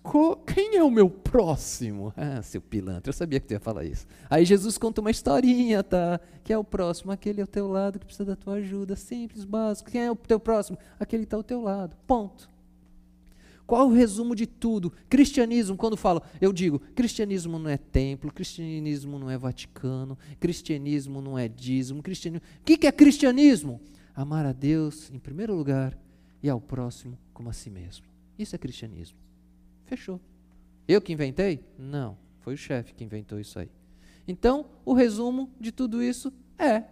quem 0.47 0.77
é 0.77 0.83
o 0.83 0.89
meu 0.89 1.07
próximo? 1.07 2.11
Ah, 2.17 2.41
seu 2.41 2.59
pilantra, 2.59 3.09
eu 3.09 3.13
sabia 3.13 3.39
que 3.39 3.45
tu 3.45 3.51
ia 3.51 3.59
falar 3.59 3.85
isso. 3.85 4.07
Aí 4.27 4.43
Jesus 4.43 4.79
conta 4.79 4.99
uma 4.99 5.11
historinha, 5.11 5.83
tá? 5.83 6.19
Que 6.43 6.51
é 6.51 6.57
o 6.57 6.63
próximo, 6.63 7.11
aquele 7.11 7.39
ao 7.39 7.45
teu 7.45 7.67
lado 7.67 7.99
que 7.99 8.05
precisa 8.05 8.25
da 8.25 8.35
tua 8.35 8.55
ajuda, 8.55 8.95
simples, 8.95 9.45
básico. 9.45 9.91
Quem 9.91 10.01
é 10.01 10.11
o 10.11 10.15
teu 10.15 10.39
próximo? 10.39 10.75
Aquele 10.99 11.21
que 11.21 11.27
está 11.27 11.37
ao 11.37 11.43
teu 11.43 11.61
lado. 11.61 11.95
Ponto. 12.07 12.49
Qual 13.67 13.87
o 13.87 13.93
resumo 13.93 14.33
de 14.33 14.47
tudo? 14.47 14.91
Cristianismo, 15.07 15.77
quando 15.77 15.95
falo, 15.95 16.23
eu 16.41 16.51
digo, 16.51 16.79
cristianismo 16.95 17.59
não 17.59 17.69
é 17.69 17.77
templo, 17.77 18.33
cristianismo 18.33 19.19
não 19.19 19.29
é 19.29 19.37
Vaticano, 19.37 20.17
cristianismo 20.39 21.21
não 21.21 21.37
é 21.37 21.47
dízimo, 21.47 22.01
cristianismo. 22.01 22.43
O 22.59 22.63
que 22.63 22.87
é 22.87 22.91
cristianismo? 22.91 23.79
Amar 24.15 24.47
a 24.47 24.51
Deus 24.51 25.11
em 25.11 25.19
primeiro 25.19 25.53
lugar 25.53 25.95
e 26.41 26.49
ao 26.49 26.59
próximo 26.59 27.19
como 27.31 27.51
a 27.51 27.53
si 27.53 27.69
mesmo. 27.69 28.07
Isso 28.35 28.55
é 28.55 28.57
cristianismo. 28.57 29.28
Fechou. 29.89 30.21
Eu 30.87 31.01
que 31.01 31.11
inventei? 31.11 31.65
Não, 31.75 32.15
foi 32.41 32.53
o 32.53 32.57
chefe 32.57 32.93
que 32.93 33.03
inventou 33.03 33.39
isso 33.39 33.57
aí. 33.57 33.71
Então, 34.27 34.67
o 34.85 34.93
resumo 34.93 35.51
de 35.59 35.71
tudo 35.71 36.03
isso 36.03 36.31
é 36.59 36.83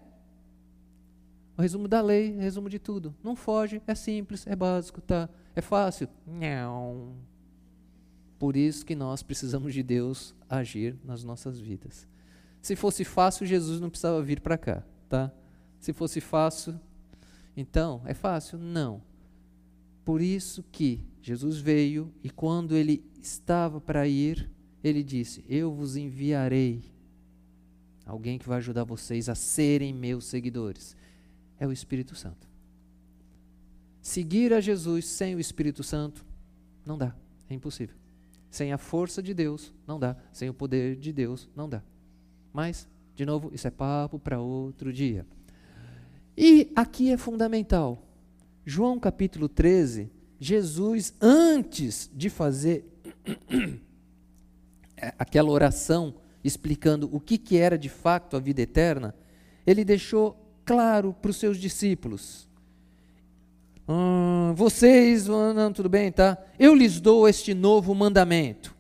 o 1.55 1.61
resumo 1.61 1.87
da 1.87 2.01
lei, 2.01 2.35
resumo 2.37 2.67
de 2.67 2.79
tudo. 2.79 3.15
Não 3.23 3.35
foge, 3.35 3.79
é 3.85 3.93
simples, 3.93 4.47
é 4.47 4.55
básico, 4.55 4.99
tá? 4.99 5.29
É 5.55 5.61
fácil? 5.61 6.07
Não. 6.25 7.13
Por 8.39 8.57
isso 8.57 8.83
que 8.83 8.95
nós 8.95 9.21
precisamos 9.21 9.75
de 9.75 9.83
Deus 9.83 10.33
agir 10.49 10.97
nas 11.03 11.23
nossas 11.23 11.59
vidas. 11.59 12.07
Se 12.63 12.75
fosse 12.75 13.03
fácil, 13.03 13.45
Jesus 13.45 13.79
não 13.79 13.91
precisava 13.91 14.23
vir 14.23 14.41
para 14.41 14.57
cá, 14.57 14.83
tá? 15.07 15.31
Se 15.79 15.93
fosse 15.93 16.19
fácil, 16.19 16.79
então, 17.55 18.01
é 18.05 18.15
fácil? 18.15 18.57
Não. 18.57 19.03
Por 20.07 20.21
isso 20.21 20.63
que 20.71 21.01
Jesus 21.21 21.57
veio 21.57 22.13
e 22.23 22.29
quando 22.29 22.77
ele 22.77 23.03
estava 23.21 23.81
para 23.81 24.07
ir, 24.07 24.49
ele 24.81 25.03
disse: 25.03 25.43
Eu 25.49 25.69
vos 25.73 25.97
enviarei 25.97 26.81
alguém 28.05 28.39
que 28.39 28.47
vai 28.47 28.59
ajudar 28.59 28.85
vocês 28.85 29.27
a 29.27 29.35
serem 29.35 29.93
meus 29.93 30.23
seguidores. 30.23 30.95
É 31.59 31.67
o 31.67 31.73
Espírito 31.73 32.15
Santo. 32.15 32.47
Seguir 34.01 34.53
a 34.53 34.61
Jesus 34.61 35.05
sem 35.07 35.35
o 35.35 35.41
Espírito 35.41 35.84
Santo 35.84 36.25
não 36.85 36.97
dá, 36.97 37.13
é 37.49 37.53
impossível. 37.53 37.97
Sem 38.49 38.71
a 38.71 38.77
força 38.77 39.21
de 39.21 39.34
Deus 39.34 39.73
não 39.85 39.99
dá, 39.99 40.15
sem 40.31 40.47
o 40.47 40.53
poder 40.53 40.95
de 40.95 41.11
Deus 41.11 41.49
não 41.53 41.67
dá. 41.67 41.84
Mas, 42.53 42.88
de 43.13 43.25
novo, 43.25 43.51
isso 43.53 43.67
é 43.67 43.71
papo 43.71 44.17
para 44.17 44.39
outro 44.39 44.93
dia. 44.93 45.27
E 46.38 46.71
aqui 46.77 47.11
é 47.11 47.17
fundamental. 47.17 48.06
João 48.69 48.99
capítulo 48.99 49.48
13, 49.48 50.11
Jesus, 50.39 51.14
antes 51.22 52.11
de 52.14 52.30
fazer 52.30 52.85
aquela 55.18 55.49
oração 55.49 56.15
explicando 56.44 57.10
o 57.11 57.19
que, 57.19 57.38
que 57.38 57.57
era 57.57 57.77
de 57.77 57.88
fato 57.89 58.35
a 58.35 58.39
vida 58.39 58.61
eterna, 58.61 59.15
ele 59.65 59.85
deixou 59.85 60.38
claro 60.65 61.14
para 61.14 61.31
os 61.31 61.38
seus 61.38 61.57
discípulos 61.57 62.48
Hum, 63.89 64.53
vocês, 64.53 65.27
não, 65.27 65.72
tudo 65.72 65.88
bem, 65.88 66.11
tá? 66.11 66.38
Eu 66.60 66.76
lhes 66.76 66.99
dou 66.99 67.27
este 67.27 67.53
novo 67.53 67.95
mandamento: 67.95 68.76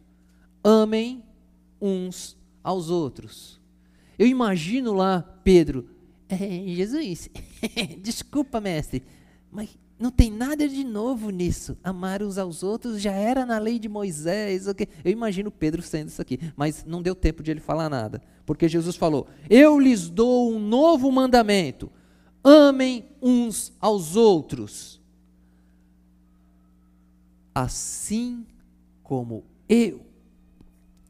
amem 0.61 1.23
uns 1.79 2.35
aos 2.61 2.89
outros. 2.89 3.57
Eu 4.19 4.27
imagino 4.27 4.91
lá 4.91 5.21
Pedro, 5.45 5.87
é, 6.27 6.37
Jesus, 6.75 7.29
desculpa, 8.03 8.59
mestre, 8.59 9.01
mas 9.51 9.77
não 9.99 10.11
tem 10.11 10.31
nada 10.31 10.67
de 10.67 10.83
novo 10.83 11.29
nisso. 11.29 11.77
Amar 11.83 12.21
uns 12.21 12.37
aos 12.37 12.61
outros 12.61 13.01
já 13.01 13.11
era 13.11 13.45
na 13.45 13.57
lei 13.57 13.79
de 13.79 13.89
Moisés. 13.89 14.67
Okay? 14.67 14.87
Eu 15.03 15.11
imagino 15.11 15.49
Pedro 15.49 15.81
sendo 15.81 16.09
isso 16.09 16.21
aqui, 16.21 16.39
mas 16.55 16.85
não 16.85 17.01
deu 17.01 17.15
tempo 17.15 17.41
de 17.41 17.51
ele 17.51 17.59
falar 17.59 17.89
nada, 17.89 18.21
porque 18.45 18.67
Jesus 18.67 18.95
falou: 18.95 19.27
Eu 19.49 19.79
lhes 19.79 20.09
dou 20.09 20.51
um 20.53 20.59
novo 20.59 21.11
mandamento: 21.11 21.91
amem 22.43 23.05
uns 23.21 23.73
aos 23.79 24.15
outros 24.15 24.97
assim 27.57 28.45
como 29.01 29.43
eu. 29.67 30.05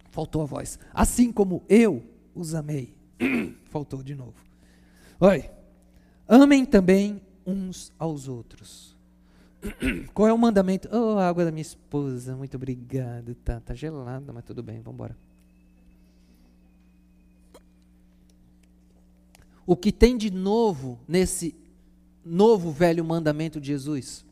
Faltou 0.10 0.42
a 0.42 0.46
voz. 0.46 0.80
Assim 0.94 1.30
como 1.30 1.62
eu 1.68 2.02
os 2.34 2.56
amei. 2.56 2.96
Faltou 3.66 4.02
de 4.02 4.16
novo. 4.16 4.36
Oi. 5.20 5.50
Amem 6.26 6.64
também 6.66 7.22
uns 7.48 7.92
aos 7.98 8.28
outros. 8.28 8.96
Qual 10.14 10.28
é 10.28 10.34
o 10.34 10.38
mandamento? 10.38 10.88
Oh, 10.92 11.18
a 11.18 11.28
água 11.28 11.46
da 11.46 11.52
minha 11.52 11.62
esposa. 11.64 12.36
Muito 12.36 12.58
obrigado. 12.58 13.34
Tá, 13.36 13.60
tá 13.60 13.74
gelada, 13.74 14.32
mas 14.32 14.44
tudo 14.44 14.62
bem, 14.62 14.82
vamos 14.82 14.94
embora. 14.94 15.28
o 19.68 19.76
que 19.76 19.92
tem 19.92 20.18
de 20.18 20.32
novo 20.32 20.98
nesse 21.06 21.54
novo 22.24 22.72
velho 22.72 23.04
mandamento 23.04 23.60
de 23.60 23.68
Jesus? 23.68 24.26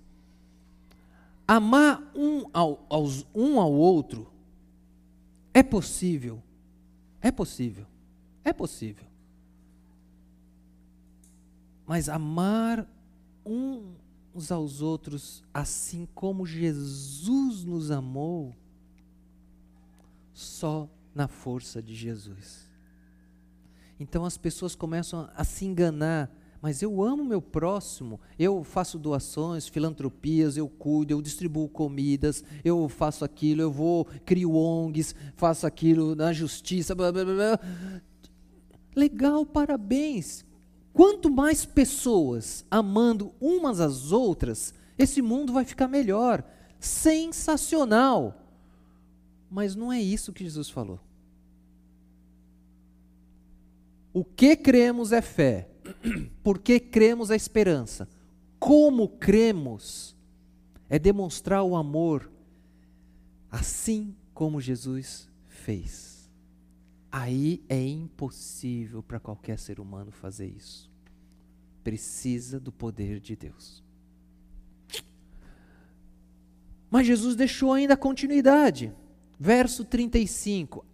Amar 1.46 2.02
um 2.16 2.46
ao, 2.54 2.86
aos, 2.90 3.28
um 3.36 3.60
ao 3.60 3.72
outro 3.72 4.32
é 5.54 5.62
possível. 5.62 6.42
É 7.22 7.32
possível. 7.32 7.86
É 8.46 8.54
possível. 8.54 9.06
Mas 11.86 12.08
amar 12.08 12.88
uns 13.46 14.52
aos 14.52 14.82
outros 14.82 15.44
assim 15.54 16.08
como 16.14 16.46
Jesus 16.46 17.64
nos 17.64 17.92
amou, 17.92 18.56
só 20.34 20.90
na 21.14 21.28
força 21.28 21.82
de 21.82 21.96
Jesus. 21.96 22.66
Então 24.00 24.26
as 24.26 24.38
pessoas 24.38 24.76
começam 24.76 25.30
a 25.36 25.44
se 25.44 25.66
enganar, 25.66 26.30
mas 26.62 26.82
eu 26.82 27.02
amo 27.02 27.24
meu 27.24 27.42
próximo, 27.42 28.20
eu 28.38 28.64
faço 28.64 29.00
doações, 29.00 29.68
filantropias, 29.68 30.58
eu 30.58 30.68
cuido, 30.68 31.14
eu 31.14 31.22
distribuo 31.22 31.70
comidas, 31.70 32.44
eu 32.64 32.90
faço 32.90 33.24
aquilo, 33.24 33.62
eu 33.62 33.72
vou, 33.72 34.06
crio 34.26 34.54
ONGs, 34.56 35.16
faço 35.36 35.66
aquilo 35.66 36.16
na 36.16 36.34
justiça, 36.34 36.94
blá, 36.94 37.12
blá, 37.12 37.24
blá. 37.24 37.60
Legal, 38.96 39.46
parabéns. 39.46 40.44
Quanto 40.96 41.30
mais 41.30 41.66
pessoas 41.66 42.66
amando 42.72 43.34
umas 43.42 43.82
às 43.82 44.14
outras, 44.14 44.74
esse 44.98 45.22
mundo 45.22 45.52
vai 45.52 45.66
ficar 45.66 45.90
melhor. 45.90 46.42
Sensacional. 46.80 48.42
Mas 49.52 49.76
não 49.76 49.92
é 49.92 50.02
isso 50.02 50.32
que 50.32 50.46
Jesus 50.46 50.70
falou. 50.70 51.02
O 54.14 54.24
que 54.24 54.56
cremos 54.56 55.12
é 55.12 55.22
fé. 55.22 55.68
Por 56.42 56.60
que 56.60 56.80
cremos 56.80 57.30
é 57.30 57.36
esperança. 57.36 58.08
Como 58.58 59.10
cremos 59.10 60.16
é 60.90 60.98
demonstrar 60.98 61.62
o 61.64 61.76
amor 61.76 62.32
assim 63.52 64.16
como 64.34 64.62
Jesus 64.62 65.28
fez. 65.50 66.15
Aí 67.18 67.64
é 67.70 67.82
impossível 67.82 69.02
para 69.02 69.22
qualquer 69.22 69.58
ser 69.58 69.80
humano 69.80 70.12
fazer 70.12 70.48
isso. 70.48 70.92
Precisa 71.82 72.60
do 72.60 72.74
poder 72.74 73.22
de 73.22 73.38
Deus. 73.38 73.82
Mas 76.92 77.08
Jesus 77.08 77.38
deixou 77.38 77.72
ainda 77.72 77.94
a 77.94 77.98
continuidade. 77.98 78.92
Verso 79.40 79.86
35 79.86 80.86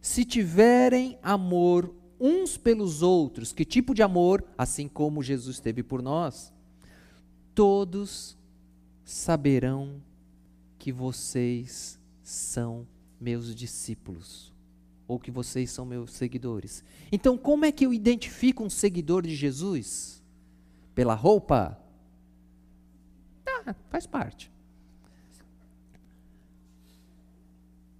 se 0.00 0.24
tiverem 0.24 1.18
amor 1.20 1.92
uns 2.20 2.56
pelos 2.56 3.02
outros, 3.02 3.52
que 3.52 3.64
tipo 3.64 3.94
de 3.94 4.02
amor? 4.02 4.44
Assim 4.56 4.86
como 4.86 5.20
Jesus 5.20 5.58
teve 5.58 5.82
por 5.82 6.00
nós, 6.00 6.52
todos 7.54 8.38
saberão 9.04 10.00
que 10.78 10.92
vocês 10.92 11.98
são 12.22 12.86
meus 13.20 13.52
discípulos, 13.52 14.52
ou 15.12 15.18
que 15.18 15.30
vocês 15.30 15.70
são 15.70 15.84
meus 15.84 16.12
seguidores. 16.12 16.82
Então, 17.10 17.36
como 17.36 17.66
é 17.66 17.72
que 17.72 17.84
eu 17.84 17.92
identifico 17.92 18.64
um 18.64 18.70
seguidor 18.70 19.22
de 19.22 19.34
Jesus? 19.34 20.22
Pela 20.94 21.14
roupa? 21.14 21.78
Ah, 23.46 23.74
faz 23.90 24.06
parte. 24.06 24.50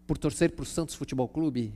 Por 0.06 0.16
torcer 0.16 0.52
para 0.52 0.62
o 0.62 0.66
Santos 0.66 0.94
Futebol 0.94 1.28
Clube? 1.28 1.74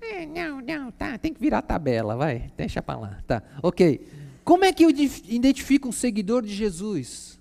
É, 0.00 0.26
não, 0.26 0.60
não, 0.60 0.90
tá, 0.90 1.16
tem 1.16 1.32
que 1.32 1.40
virar 1.40 1.62
tabela, 1.62 2.16
vai, 2.16 2.52
deixa 2.56 2.82
para 2.82 2.98
lá, 2.98 3.22
tá, 3.26 3.42
ok. 3.62 4.06
Como 4.44 4.64
é 4.64 4.72
que 4.72 4.84
eu 4.84 4.90
identifico 4.90 5.88
um 5.88 5.92
seguidor 5.92 6.42
de 6.42 6.54
Jesus? 6.54 7.38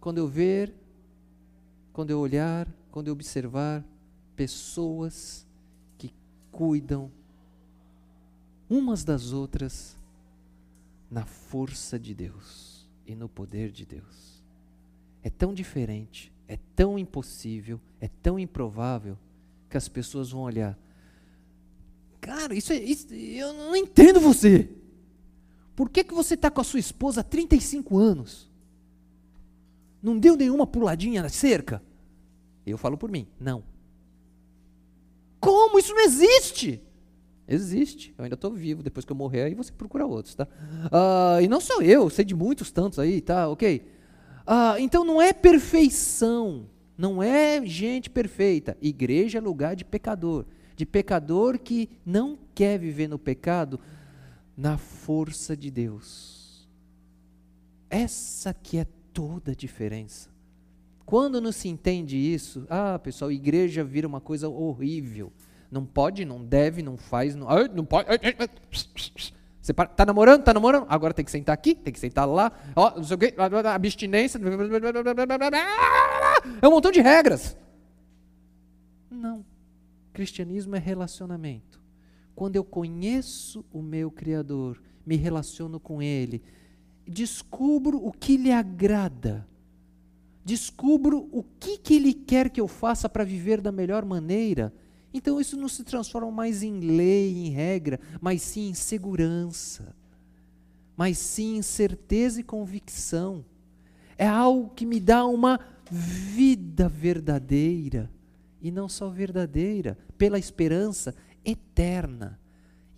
Quando 0.00 0.18
eu 0.18 0.26
ver, 0.26 0.74
quando 1.92 2.10
eu 2.10 2.18
olhar, 2.18 2.68
quando 2.90 3.08
eu 3.08 3.12
observar 3.12 3.84
pessoas 4.36 5.46
cuidam 6.60 7.10
umas 8.68 9.02
das 9.02 9.32
outras 9.32 9.96
na 11.10 11.24
força 11.24 11.98
de 11.98 12.12
Deus 12.12 12.86
e 13.06 13.14
no 13.14 13.30
poder 13.30 13.70
de 13.70 13.86
Deus. 13.86 14.44
É 15.22 15.30
tão 15.30 15.54
diferente, 15.54 16.30
é 16.46 16.58
tão 16.76 16.98
impossível, 16.98 17.80
é 17.98 18.08
tão 18.08 18.38
improvável 18.38 19.16
que 19.70 19.78
as 19.78 19.88
pessoas 19.88 20.32
vão 20.32 20.42
olhar 20.42 20.78
Cara, 22.20 22.54
isso 22.54 22.74
é. 22.74 22.76
Isso, 22.76 23.14
eu 23.14 23.54
não 23.54 23.74
entendo 23.74 24.20
você. 24.20 24.68
Por 25.74 25.88
que, 25.88 26.04
que 26.04 26.12
você 26.12 26.34
está 26.34 26.50
com 26.50 26.60
a 26.60 26.64
sua 26.64 26.78
esposa 26.78 27.22
há 27.22 27.24
35 27.24 27.96
anos? 27.96 28.50
Não 30.02 30.18
deu 30.18 30.36
nenhuma 30.36 30.66
puladinha 30.66 31.22
na 31.22 31.30
cerca? 31.30 31.82
Eu 32.66 32.76
falo 32.76 32.98
por 32.98 33.10
mim, 33.10 33.26
não. 33.40 33.64
Como? 35.40 35.78
Isso 35.78 35.94
não 35.94 36.02
existe! 36.02 36.82
Existe. 37.48 38.14
Eu 38.16 38.24
ainda 38.24 38.34
estou 38.34 38.52
vivo. 38.52 38.82
Depois 38.82 39.04
que 39.04 39.10
eu 39.10 39.16
morrer, 39.16 39.42
aí 39.42 39.54
você 39.54 39.72
procura 39.72 40.06
outros, 40.06 40.36
tá? 40.36 40.46
Uh, 40.86 41.42
e 41.42 41.48
não 41.48 41.60
sou 41.60 41.82
eu, 41.82 42.08
sei 42.08 42.24
de 42.24 42.34
muitos 42.34 42.70
tantos 42.70 42.98
aí, 43.00 43.20
tá? 43.20 43.48
Ok? 43.48 43.84
Uh, 44.42 44.78
então 44.78 45.04
não 45.04 45.20
é 45.20 45.32
perfeição. 45.32 46.68
Não 46.96 47.20
é 47.20 47.64
gente 47.64 48.08
perfeita. 48.08 48.76
Igreja 48.80 49.38
é 49.38 49.40
lugar 49.40 49.74
de 49.74 49.84
pecador 49.84 50.44
de 50.80 50.86
pecador 50.86 51.58
que 51.58 51.90
não 52.06 52.38
quer 52.54 52.78
viver 52.78 53.06
no 53.06 53.18
pecado 53.18 53.78
na 54.56 54.78
força 54.78 55.54
de 55.54 55.70
Deus. 55.70 56.66
Essa 57.90 58.54
que 58.54 58.78
é 58.78 58.86
toda 59.12 59.52
a 59.52 59.54
diferença. 59.54 60.29
Quando 61.10 61.40
não 61.40 61.50
se 61.50 61.68
entende 61.68 62.16
isso, 62.16 62.64
ah, 62.70 62.96
pessoal, 62.96 63.32
igreja 63.32 63.82
vira 63.82 64.06
uma 64.06 64.20
coisa 64.20 64.48
horrível. 64.48 65.32
Não 65.68 65.84
pode, 65.84 66.24
não 66.24 66.40
deve, 66.40 66.82
não 66.82 66.96
faz, 66.96 67.34
não, 67.34 67.48
não 67.74 67.84
pode. 67.84 68.06
Você 69.60 69.72
está 69.72 70.06
namorando? 70.06 70.38
Está 70.38 70.54
namorando? 70.54 70.86
Agora 70.88 71.12
tem 71.12 71.24
que 71.24 71.30
sentar 71.32 71.52
aqui, 71.52 71.74
tem 71.74 71.92
que 71.92 71.98
sentar 71.98 72.28
lá. 72.28 72.52
Ó, 72.76 72.94
não 72.94 73.02
sei 73.02 73.16
o 73.16 73.18
quê, 73.18 73.34
abstinência. 73.74 74.40
É 76.62 76.68
um 76.68 76.70
montão 76.70 76.92
de 76.92 77.00
regras. 77.00 77.56
Não. 79.10 79.44
Cristianismo 80.12 80.76
é 80.76 80.78
relacionamento. 80.78 81.80
Quando 82.36 82.54
eu 82.54 82.62
conheço 82.62 83.64
o 83.72 83.82
meu 83.82 84.12
Criador, 84.12 84.80
me 85.04 85.16
relaciono 85.16 85.80
com 85.80 86.00
Ele, 86.00 86.40
descubro 87.04 87.98
o 87.98 88.12
que 88.12 88.36
lhe 88.36 88.52
agrada, 88.52 89.44
descubro 90.50 91.28
o 91.30 91.44
que, 91.44 91.78
que 91.78 91.94
Ele 91.94 92.12
quer 92.12 92.50
que 92.50 92.60
eu 92.60 92.66
faça 92.66 93.08
para 93.08 93.22
viver 93.22 93.60
da 93.60 93.70
melhor 93.70 94.04
maneira. 94.04 94.74
Então 95.14 95.40
isso 95.40 95.56
não 95.56 95.68
se 95.68 95.84
transforma 95.84 96.30
mais 96.30 96.64
em 96.64 96.80
lei, 96.80 97.46
em 97.46 97.50
regra, 97.50 98.00
mas 98.20 98.42
sim 98.42 98.68
em 98.68 98.74
segurança, 98.74 99.94
mas 100.96 101.18
sim 101.18 101.56
em 101.56 101.62
certeza 101.62 102.40
e 102.40 102.44
convicção. 102.44 103.44
É 104.18 104.26
algo 104.26 104.70
que 104.70 104.84
me 104.84 104.98
dá 104.98 105.24
uma 105.24 105.60
vida 105.88 106.88
verdadeira 106.88 108.10
e 108.60 108.72
não 108.72 108.88
só 108.88 109.08
verdadeira, 109.08 109.96
pela 110.18 110.38
esperança 110.38 111.14
eterna. 111.44 112.38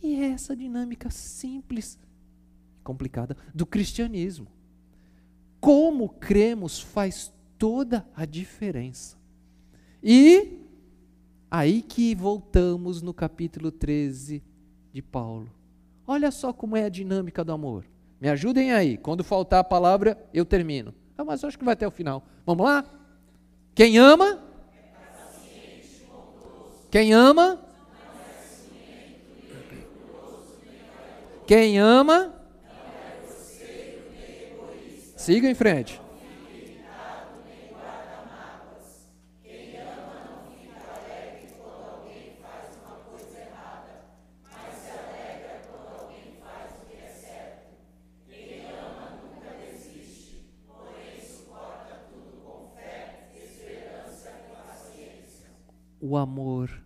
E 0.03 0.15
é 0.15 0.31
essa 0.31 0.57
dinâmica 0.57 1.11
simples, 1.11 1.99
complicada, 2.83 3.37
do 3.55 3.65
cristianismo. 3.65 4.49
Como 5.61 6.09
cremos 6.09 6.81
faz 6.81 7.33
toda 7.63 8.05
a 8.17 8.25
diferença. 8.25 9.17
E 10.03 10.67
aí 11.49 11.81
que 11.81 12.13
voltamos 12.13 13.01
no 13.01 13.15
capítulo 13.15 13.71
13 13.71 14.43
de 14.93 15.01
Paulo. 15.01 15.49
Olha 16.05 16.33
só 16.33 16.53
como 16.53 16.77
é 16.77 16.83
a 16.83 16.89
dinâmica 16.89 17.45
do 17.45 17.53
amor. 17.53 17.85
Me 18.21 18.29
ajudem 18.29 18.73
aí. 18.73 18.97
Quando 18.97 19.23
faltar 19.23 19.61
a 19.61 19.65
palavra, 19.65 20.19
eu 20.35 20.45
termino. 20.45 20.93
Ah, 21.17 21.25
mas 21.25 21.45
acho 21.45 21.57
que 21.57 21.65
vai 21.65 21.75
até 21.75 21.87
o 21.87 21.91
final. 21.93 22.25
Vamos 22.45 22.67
lá? 22.67 22.85
Quem 23.77 23.97
ama, 23.97 24.43
quem 26.91 27.15
ama? 27.15 27.61
Quem 31.47 31.79
ama? 31.79 32.35
Siga 35.17 35.49
em 35.49 35.55
frente. 35.55 36.03
o 56.03 56.17
amor 56.19 56.85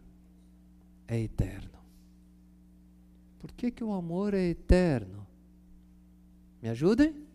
é 1.08 1.18
eterno. 1.18 1.80
Por 3.40 3.50
que, 3.76 3.84
o 3.84 3.92
amor 3.92 4.32
é 4.32 4.48
eterno? 4.48 5.26
Me 6.62 6.70
ajudem? 6.70 7.26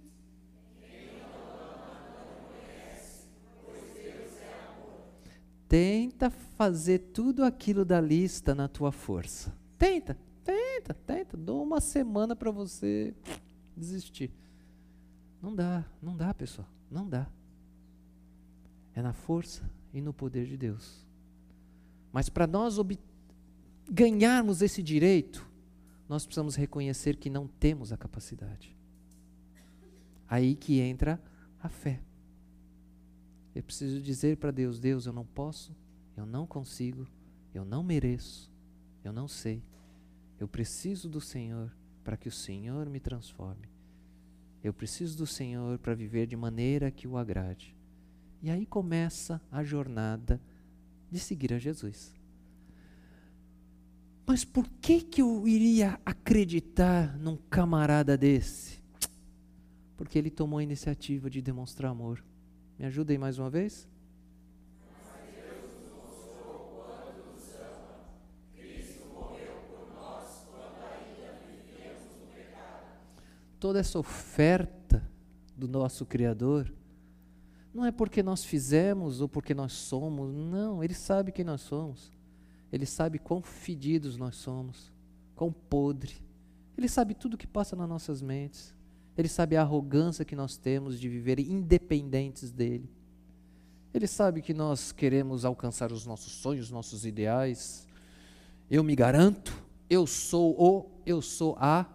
Tenta 5.70 6.30
fazer 6.30 7.00
tudo 7.14 7.46
aquilo 7.46 7.86
da 7.86 8.02
lista 8.02 8.54
na 8.54 8.68
tua 8.68 8.92
força. 8.92 9.56
Tenta, 9.78 10.18
tenta, 10.44 10.94
tenta. 10.94 11.38
Dou 11.38 11.64
uma 11.64 11.80
semana 11.80 12.36
para 12.36 12.52
você 12.52 13.14
desistir. 13.78 14.32
Não 15.42 15.56
dá, 15.56 15.86
não 16.02 16.18
dá, 16.18 16.34
pessoal. 16.34 16.68
Não 16.90 17.08
dá. 17.08 17.30
É 18.94 19.02
na 19.02 19.14
força 19.14 19.64
e 19.94 20.02
no 20.02 20.12
poder 20.12 20.46
de 20.46 20.58
Deus. 20.58 21.06
Mas 22.12 22.28
para 22.28 22.46
nós 22.46 22.78
ganharmos 23.90 24.62
esse 24.62 24.84
direito, 24.84 25.50
nós 26.12 26.26
precisamos 26.26 26.58
reconhecer 26.58 27.16
que 27.16 27.30
não 27.30 27.48
temos 27.48 27.94
a 27.94 27.98
capacidade. 27.98 28.76
Aí 30.28 30.58
que 30.58 30.82
entra 30.82 31.24
a 31.58 31.70
fé. 31.70 32.04
Eu 33.56 33.64
preciso 33.64 34.02
dizer 34.02 34.36
para 34.36 34.52
Deus: 34.52 34.78
Deus, 34.78 35.06
eu 35.06 35.14
não 35.14 35.26
posso, 35.26 35.74
eu 36.18 36.26
não 36.26 36.46
consigo, 36.46 37.08
eu 37.54 37.64
não 37.64 37.82
mereço, 37.82 38.52
eu 39.06 39.14
não 39.14 39.26
sei. 39.26 39.64
Eu 40.38 40.50
preciso 40.50 41.08
do 41.08 41.22
Senhor 41.22 41.74
para 42.04 42.18
que 42.18 42.28
o 42.28 42.32
Senhor 42.32 42.90
me 42.90 43.00
transforme. 43.00 43.70
Eu 44.62 44.74
preciso 44.74 45.18
do 45.18 45.26
Senhor 45.26 45.80
para 45.80 45.96
viver 45.96 46.28
de 46.28 46.36
maneira 46.36 46.92
que 46.92 47.08
o 47.08 47.18
agrade. 47.18 47.74
E 48.42 48.52
aí 48.52 48.66
começa 48.66 49.42
a 49.50 49.64
jornada 49.64 50.42
de 51.10 51.20
seguir 51.20 51.54
a 51.54 51.58
Jesus. 51.58 52.20
Mas 54.26 54.45
por 54.45 54.68
que 54.81 55.02
que 55.02 55.22
eu 55.22 55.48
iria 55.48 55.99
acreditar 56.06 57.18
num 57.18 57.35
camarada 57.35 58.18
desse? 58.18 58.81
Porque 59.98 60.18
ele 60.18 60.30
tomou 60.30 60.60
a 60.60 60.64
iniciativa 60.64 61.30
de 61.30 61.41
demonstrar 61.41 61.91
amor. 61.91 62.23
Me 62.77 62.85
ajudem 62.85 63.18
mais 63.18 63.38
uma 63.38 63.49
vez? 63.49 63.88
Toda 73.60 73.80
essa 73.80 73.99
oferta 73.99 75.07
do 75.56 75.68
nosso 75.68 76.03
Criador 76.03 76.73
não 77.72 77.85
é 77.85 77.91
porque 77.91 78.23
nós 78.23 78.43
fizemos 78.43 79.22
ou 79.22 79.30
porque 79.30 79.53
nós 79.53 79.73
somos, 79.73 80.34
não, 80.34 80.84
Ele 80.84 80.95
sabe 80.95 81.31
quem 81.31 81.45
nós 81.45 81.61
somos. 81.61 82.11
Ele 82.72 82.85
sabe 82.85 83.19
quão 83.19 83.41
fedidos 83.41 84.15
nós 84.15 84.35
somos, 84.35 84.91
quão 85.35 85.52
podre. 85.52 86.15
Ele 86.77 86.88
sabe 86.88 87.14
tudo 87.14 87.34
o 87.34 87.38
que 87.38 87.48
passa 87.48 87.76
nas 87.76 87.89
nossas 87.89 88.22
mentes. 88.22 88.73
Ele 89.18 89.27
sabe 89.27 89.57
a 89.57 89.61
arrogância 89.61 90.23
que 90.23 90.35
nós 90.35 90.56
temos 90.56 90.99
de 90.99 91.10
viver 91.10 91.39
independentes 91.39 92.49
dele. 92.52 92.89
Ele 93.93 94.07
sabe 94.07 94.41
que 94.41 94.53
nós 94.53 94.93
queremos 94.93 95.43
alcançar 95.43 95.91
os 95.91 96.06
nossos 96.06 96.31
sonhos, 96.31 96.68
os 96.68 96.72
nossos 96.72 97.06
ideais. 97.06 97.85
Eu 98.69 98.84
me 98.85 98.95
garanto, 98.95 99.53
eu 99.89 100.07
sou 100.07 100.56
o, 100.57 100.89
eu 101.06 101.22
sou 101.22 101.57
a. 101.60 101.85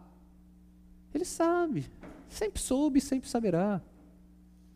Ele 1.14 1.24
sabe, 1.24 1.86
sempre 2.28 2.60
soube, 2.60 3.00
sempre 3.00 3.30
saberá. 3.30 3.80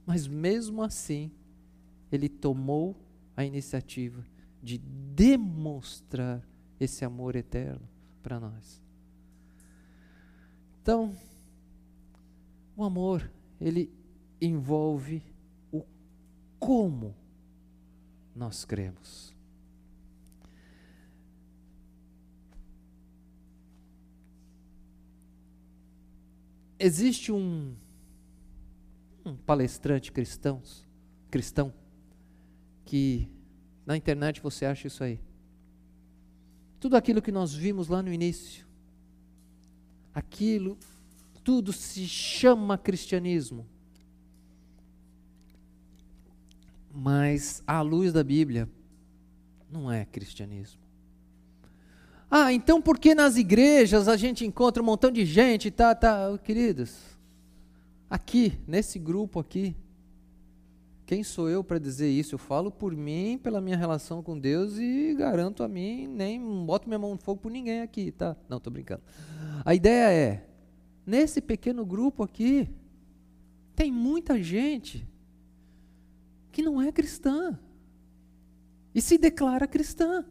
Mas 0.06 0.26
mesmo 0.26 0.82
assim, 0.82 1.30
ele 2.10 2.28
tomou 2.28 2.96
a 3.36 3.44
iniciativa 3.44 4.24
de 4.62 4.78
demonstrar 4.78 6.46
esse 6.78 7.04
amor 7.04 7.36
eterno 7.36 7.88
para 8.22 8.38
nós. 8.38 8.82
Então, 10.82 11.14
o 12.76 12.84
amor, 12.84 13.30
ele 13.60 13.92
envolve 14.40 15.22
o 15.70 15.84
como 16.58 17.14
nós 18.34 18.64
cremos. 18.64 19.34
Existe 26.78 27.30
um, 27.30 27.76
um 29.22 29.36
palestrante 29.36 30.10
cristão, 30.10 30.62
cristão 31.30 31.74
que 32.86 33.30
na 33.90 33.96
internet 33.96 34.40
você 34.40 34.64
acha 34.64 34.86
isso 34.86 35.02
aí. 35.02 35.18
Tudo 36.78 36.96
aquilo 36.96 37.20
que 37.20 37.32
nós 37.32 37.52
vimos 37.52 37.88
lá 37.88 38.00
no 38.00 38.12
início, 38.12 38.64
aquilo 40.14 40.78
tudo 41.42 41.72
se 41.72 42.06
chama 42.06 42.78
cristianismo. 42.78 43.66
Mas, 46.94 47.64
à 47.66 47.80
luz 47.80 48.12
da 48.12 48.22
Bíblia, 48.22 48.68
não 49.68 49.90
é 49.90 50.04
cristianismo. 50.04 50.80
Ah, 52.30 52.52
então 52.52 52.80
por 52.80 52.96
que 52.96 53.12
nas 53.12 53.36
igrejas 53.36 54.06
a 54.06 54.16
gente 54.16 54.46
encontra 54.46 54.80
um 54.80 54.86
montão 54.86 55.10
de 55.10 55.26
gente, 55.26 55.68
tá, 55.68 55.96
tá, 55.96 56.38
queridos? 56.44 56.96
Aqui, 58.08 58.56
nesse 58.68 59.00
grupo 59.00 59.40
aqui, 59.40 59.74
quem 61.10 61.24
sou 61.24 61.50
eu 61.50 61.64
para 61.64 61.76
dizer 61.76 62.08
isso? 62.08 62.36
Eu 62.36 62.38
falo 62.38 62.70
por 62.70 62.94
mim, 62.94 63.36
pela 63.42 63.60
minha 63.60 63.76
relação 63.76 64.22
com 64.22 64.38
Deus 64.38 64.78
e 64.78 65.12
garanto 65.18 65.64
a 65.64 65.66
mim, 65.66 66.06
nem 66.06 66.40
boto 66.64 66.88
minha 66.88 67.00
mão 67.00 67.10
no 67.10 67.18
fogo 67.18 67.40
por 67.40 67.50
ninguém 67.50 67.80
aqui, 67.80 68.12
tá? 68.12 68.36
Não, 68.48 68.58
estou 68.58 68.72
brincando. 68.72 69.02
A 69.64 69.74
ideia 69.74 70.12
é, 70.12 70.46
Nesse 71.04 71.40
pequeno 71.40 71.84
grupo 71.84 72.22
aqui, 72.22 72.68
tem 73.74 73.90
muita 73.90 74.40
gente 74.40 75.04
que 76.52 76.62
não 76.62 76.80
é 76.80 76.92
cristã 76.92 77.58
e 78.94 79.02
se 79.02 79.18
declara 79.18 79.66
cristã. 79.66 80.24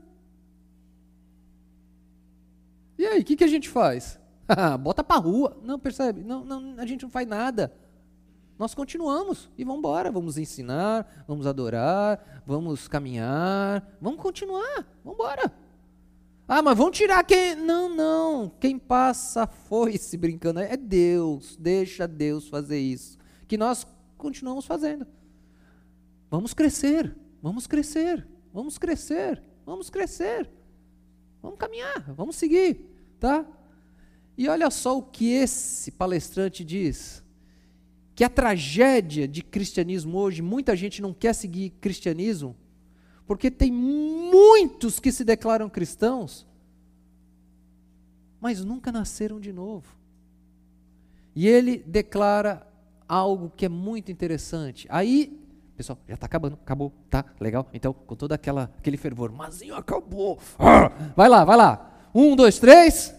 E 2.97 3.05
aí, 3.05 3.19
o 3.19 3.25
que, 3.25 3.35
que 3.35 3.43
a 3.43 3.47
gente 3.47 3.67
faz? 3.67 4.17
Bota 4.79 5.03
para 5.03 5.19
rua. 5.19 5.59
Não, 5.61 5.77
percebe? 5.77 6.23
Não, 6.23 6.45
não, 6.45 6.79
a 6.79 6.85
gente 6.85 7.03
não 7.03 7.09
faz 7.09 7.27
nada. 7.27 7.73
Nós 8.59 8.75
continuamos 8.75 9.49
e 9.57 9.63
vamos 9.63 9.79
embora. 9.79 10.11
Vamos 10.11 10.37
ensinar, 10.37 11.23
vamos 11.25 11.47
adorar, 11.47 12.43
vamos 12.45 12.89
caminhar, 12.89 13.97
vamos 14.01 14.21
continuar, 14.21 14.85
vamos 15.01 15.17
embora. 15.17 15.49
Ah, 16.45 16.61
mas 16.61 16.77
vão 16.77 16.91
tirar 16.91 17.23
quem. 17.23 17.55
Não, 17.55 17.87
não. 17.87 18.51
Quem 18.59 18.77
passa 18.77 19.47
foi 19.47 19.97
se 19.97 20.17
brincando. 20.17 20.59
É 20.59 20.75
Deus. 20.75 21.55
Deixa 21.55 22.05
Deus 22.05 22.49
fazer 22.49 22.79
isso. 22.79 23.17
Que 23.47 23.57
nós 23.57 23.87
continuamos 24.17 24.65
fazendo. 24.65 25.07
Vamos 26.29 26.53
crescer. 26.53 27.15
Vamos 27.41 27.65
crescer. 27.65 28.27
Vamos 28.51 28.77
crescer. 28.77 29.41
Vamos 29.65 29.89
crescer. 29.89 30.49
Vamos 31.41 31.57
caminhar. 31.57 32.11
Vamos 32.13 32.35
seguir. 32.35 32.85
Tá? 33.21 33.45
E 34.37 34.49
olha 34.49 34.69
só 34.69 34.97
o 34.97 35.03
que 35.03 35.31
esse 35.31 35.91
palestrante 35.91 36.65
diz. 36.65 37.23
Que 38.19 38.23
a 38.25 38.29
tragédia 38.29 39.25
de 39.25 39.41
cristianismo 39.41 40.17
hoje, 40.17 40.41
muita 40.41 40.75
gente 40.75 41.01
não 41.01 41.13
quer 41.13 41.31
seguir 41.31 41.69
cristianismo 41.79 42.53
porque 43.25 43.49
tem 43.49 43.71
muitos 43.71 44.99
que 44.99 45.09
se 45.09 45.23
declaram 45.23 45.69
cristãos, 45.69 46.45
mas 48.41 48.61
nunca 48.61 48.91
nasceram 48.91 49.39
de 49.39 49.53
novo. 49.53 49.87
E 51.33 51.47
ele 51.47 51.77
declara 51.77 52.67
algo 53.07 53.53
que 53.55 53.65
é 53.65 53.69
muito 53.69 54.11
interessante. 54.11 54.85
Aí, 54.89 55.41
pessoal, 55.77 55.97
já 56.05 56.15
está 56.15 56.25
acabando, 56.25 56.59
acabou, 56.61 56.91
tá 57.09 57.23
legal. 57.39 57.69
Então, 57.73 57.93
com 57.93 58.17
todo 58.17 58.33
aquele 58.33 58.97
fervor, 58.97 59.31
mazinho 59.31 59.75
acabou. 59.75 60.39
Ah, 60.59 60.91
vai 61.15 61.29
lá, 61.29 61.45
vai 61.45 61.55
lá. 61.55 62.09
Um, 62.13 62.35
dois, 62.35 62.59
três. 62.59 63.17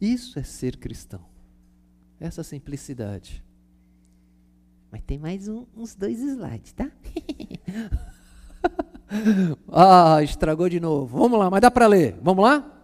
Isso 0.00 0.38
é 0.38 0.42
ser 0.42 0.76
cristão. 0.76 1.20
Essa 2.18 2.42
simplicidade. 2.42 3.44
Mas 4.90 5.02
tem 5.02 5.18
mais 5.18 5.46
um, 5.46 5.66
uns 5.76 5.94
dois 5.94 6.18
slides, 6.18 6.72
tá? 6.72 6.90
ah, 9.70 10.22
estragou 10.22 10.68
de 10.68 10.80
novo. 10.80 11.18
Vamos 11.18 11.38
lá, 11.38 11.50
mas 11.50 11.60
dá 11.60 11.70
para 11.70 11.86
ler. 11.86 12.18
Vamos 12.22 12.42
lá? 12.42 12.79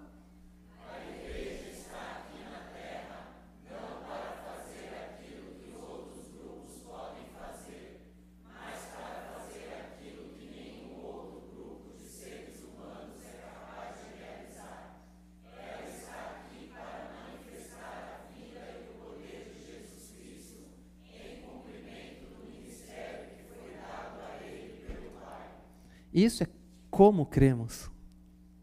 Isso 26.17 26.43
é 26.43 26.47
como 26.91 27.27
cremos. 27.27 27.91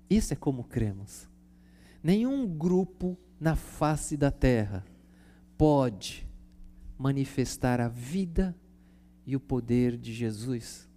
Isso 0.10 0.34
é 0.34 0.36
como 0.36 0.64
cremos. 0.64 1.30
Nenhum 2.02 2.48
grupo 2.48 3.16
na 3.40 3.56
face 3.56 4.18
da 4.18 4.32
terra 4.32 4.84
pode 5.56 6.28
manifestar 6.98 7.80
a 7.80 7.88
vida 7.88 8.56
e 9.24 9.36
o 9.36 9.40
poder 9.40 9.96
de 9.98 10.12
Jesus 10.12 10.90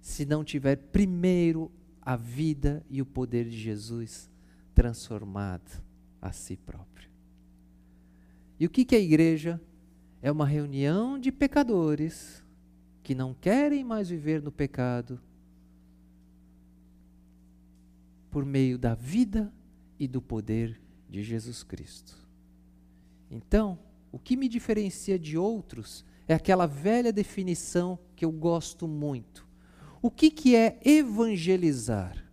se 0.00 0.24
não 0.24 0.42
tiver 0.42 0.76
primeiro 0.76 1.70
a 2.00 2.16
vida 2.16 2.82
e 2.88 3.02
o 3.02 3.06
poder 3.06 3.44
de 3.44 3.58
Jesus 3.58 4.30
transformado 4.74 5.84
a 6.22 6.32
si 6.32 6.56
próprio. 6.56 7.10
E 8.58 8.64
o 8.64 8.70
que, 8.70 8.86
que 8.86 8.94
é 8.94 8.98
a 8.98 9.02
igreja? 9.02 9.60
É 10.22 10.32
uma 10.32 10.46
reunião 10.46 11.18
de 11.18 11.30
pecadores 11.30 12.42
que 13.02 13.14
não 13.14 13.34
querem 13.34 13.84
mais 13.84 14.08
viver 14.08 14.40
no 14.40 14.50
pecado 14.50 15.20
por 18.32 18.44
meio 18.46 18.78
da 18.78 18.94
vida 18.94 19.52
e 19.98 20.08
do 20.08 20.20
poder 20.20 20.80
de 21.08 21.22
Jesus 21.22 21.62
Cristo. 21.62 22.16
Então, 23.30 23.78
o 24.10 24.18
que 24.18 24.36
me 24.36 24.48
diferencia 24.48 25.18
de 25.18 25.36
outros 25.36 26.04
é 26.26 26.34
aquela 26.34 26.66
velha 26.66 27.12
definição 27.12 27.98
que 28.16 28.24
eu 28.24 28.32
gosto 28.32 28.88
muito. 28.88 29.46
O 30.00 30.10
que, 30.10 30.30
que 30.30 30.56
é 30.56 30.80
evangelizar? 30.82 32.26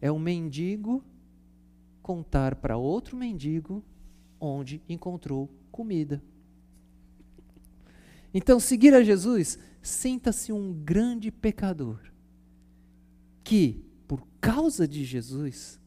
É 0.00 0.12
um 0.12 0.18
mendigo 0.18 1.02
contar 2.02 2.54
para 2.56 2.76
outro 2.76 3.16
mendigo 3.16 3.82
onde 4.38 4.82
encontrou 4.88 5.50
comida. 5.72 6.22
Então, 8.32 8.60
seguir 8.60 8.92
a 8.92 9.02
Jesus, 9.02 9.58
sinta-se 9.80 10.52
um 10.52 10.72
grande 10.72 11.32
pecador 11.32 12.00
que, 13.42 13.85
por 14.06 14.26
causa 14.40 14.86
de 14.86 15.04
Jesus, 15.04 15.80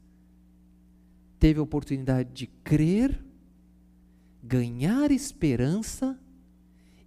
teve 1.39 1.59
a 1.59 1.63
oportunidade 1.63 2.29
de 2.33 2.47
crer, 2.47 3.23
ganhar 4.43 5.11
esperança 5.11 6.19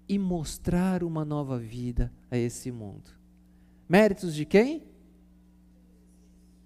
e 0.09 0.19
mostrar 0.19 1.03
uma 1.03 1.25
nova 1.25 1.59
vida 1.59 2.13
a 2.31 2.37
esse 2.37 2.71
mundo. 2.71 3.11
Méritos 3.89 4.35
de 4.35 4.45
quem? 4.45 4.83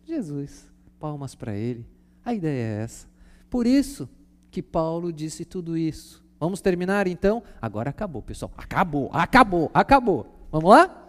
Jesus. 0.04 0.68
Palmas 0.98 1.34
para 1.34 1.54
ele. 1.54 1.86
A 2.24 2.32
ideia 2.32 2.62
é 2.62 2.82
essa. 2.82 3.08
Por 3.50 3.66
isso 3.66 4.08
que 4.50 4.62
Paulo 4.62 5.12
disse 5.12 5.44
tudo 5.44 5.76
isso. 5.76 6.24
Vamos 6.38 6.60
terminar 6.60 7.06
então? 7.06 7.42
Agora 7.60 7.90
acabou, 7.90 8.22
pessoal. 8.22 8.52
Acabou, 8.56 9.10
acabou, 9.12 9.70
acabou. 9.74 10.48
Vamos 10.50 10.70
lá? 10.70 11.05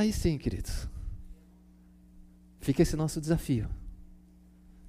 Aí 0.00 0.14
sim, 0.14 0.38
queridos. 0.38 0.88
Fica 2.58 2.80
esse 2.80 2.96
nosso 2.96 3.20
desafio. 3.20 3.68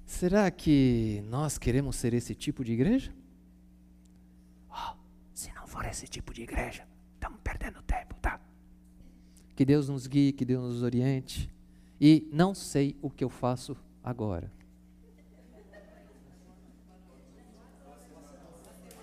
Será 0.06 0.50
que 0.50 1.22
nós 1.28 1.58
queremos 1.58 1.96
ser 1.96 2.14
esse 2.14 2.34
tipo 2.34 2.64
de 2.64 2.72
igreja? 2.72 3.12
Oh, 4.70 4.96
se 5.34 5.52
não 5.52 5.66
for 5.66 5.84
esse 5.84 6.08
tipo 6.08 6.32
de 6.32 6.44
igreja, 6.44 6.88
estamos 7.12 7.38
perdendo 7.44 7.82
tempo, 7.82 8.14
tá? 8.22 8.40
Que 9.54 9.66
Deus 9.66 9.86
nos 9.86 10.06
guie, 10.06 10.32
que 10.32 10.46
Deus 10.46 10.62
nos 10.62 10.82
oriente. 10.82 11.52
E 12.00 12.26
não 12.32 12.54
sei 12.54 12.96
o 13.02 13.10
que 13.10 13.22
eu 13.22 13.28
faço 13.28 13.76
agora. 14.02 14.50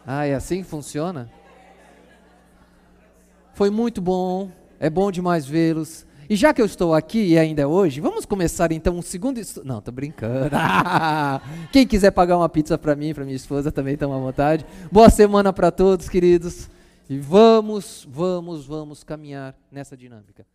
Ah, 0.04 0.26
é 0.26 0.34
assim 0.34 0.64
que 0.64 0.68
funciona? 0.68 1.32
Foi 3.54 3.70
muito 3.70 4.02
bom. 4.02 4.59
É 4.80 4.90
bom 4.90 5.12
demais 5.12 5.46
vê-los. 5.46 6.06
E 6.30 6.36
já 6.36 6.54
que 6.54 6.62
eu 6.62 6.66
estou 6.66 6.94
aqui 6.94 7.30
e 7.30 7.40
ainda 7.40 7.64
é 7.64 7.66
hoje, 7.66 8.00
vamos 8.00 8.24
começar 8.24 8.72
então 8.72 8.96
um 8.96 9.02
segundo 9.02 9.40
estudo. 9.40 9.66
Não, 9.66 9.82
tô 9.82 9.92
brincando. 9.92 10.56
Quem 11.74 11.88
quiser 11.88 12.12
pagar 12.12 12.38
uma 12.38 12.48
pizza 12.48 12.78
para 12.78 12.96
mim, 12.96 13.14
para 13.14 13.26
minha 13.26 13.36
esposa, 13.36 13.72
também 13.72 13.96
estão 13.96 14.14
à 14.14 14.18
vontade. 14.18 14.66
Boa 14.92 15.10
semana 15.10 15.52
para 15.52 15.72
todos, 15.72 16.08
queridos. 16.08 16.70
E 17.10 17.18
vamos, 17.18 18.08
vamos, 18.10 18.68
vamos 18.68 19.04
caminhar 19.04 19.56
nessa 19.72 19.98
dinâmica. 19.98 20.46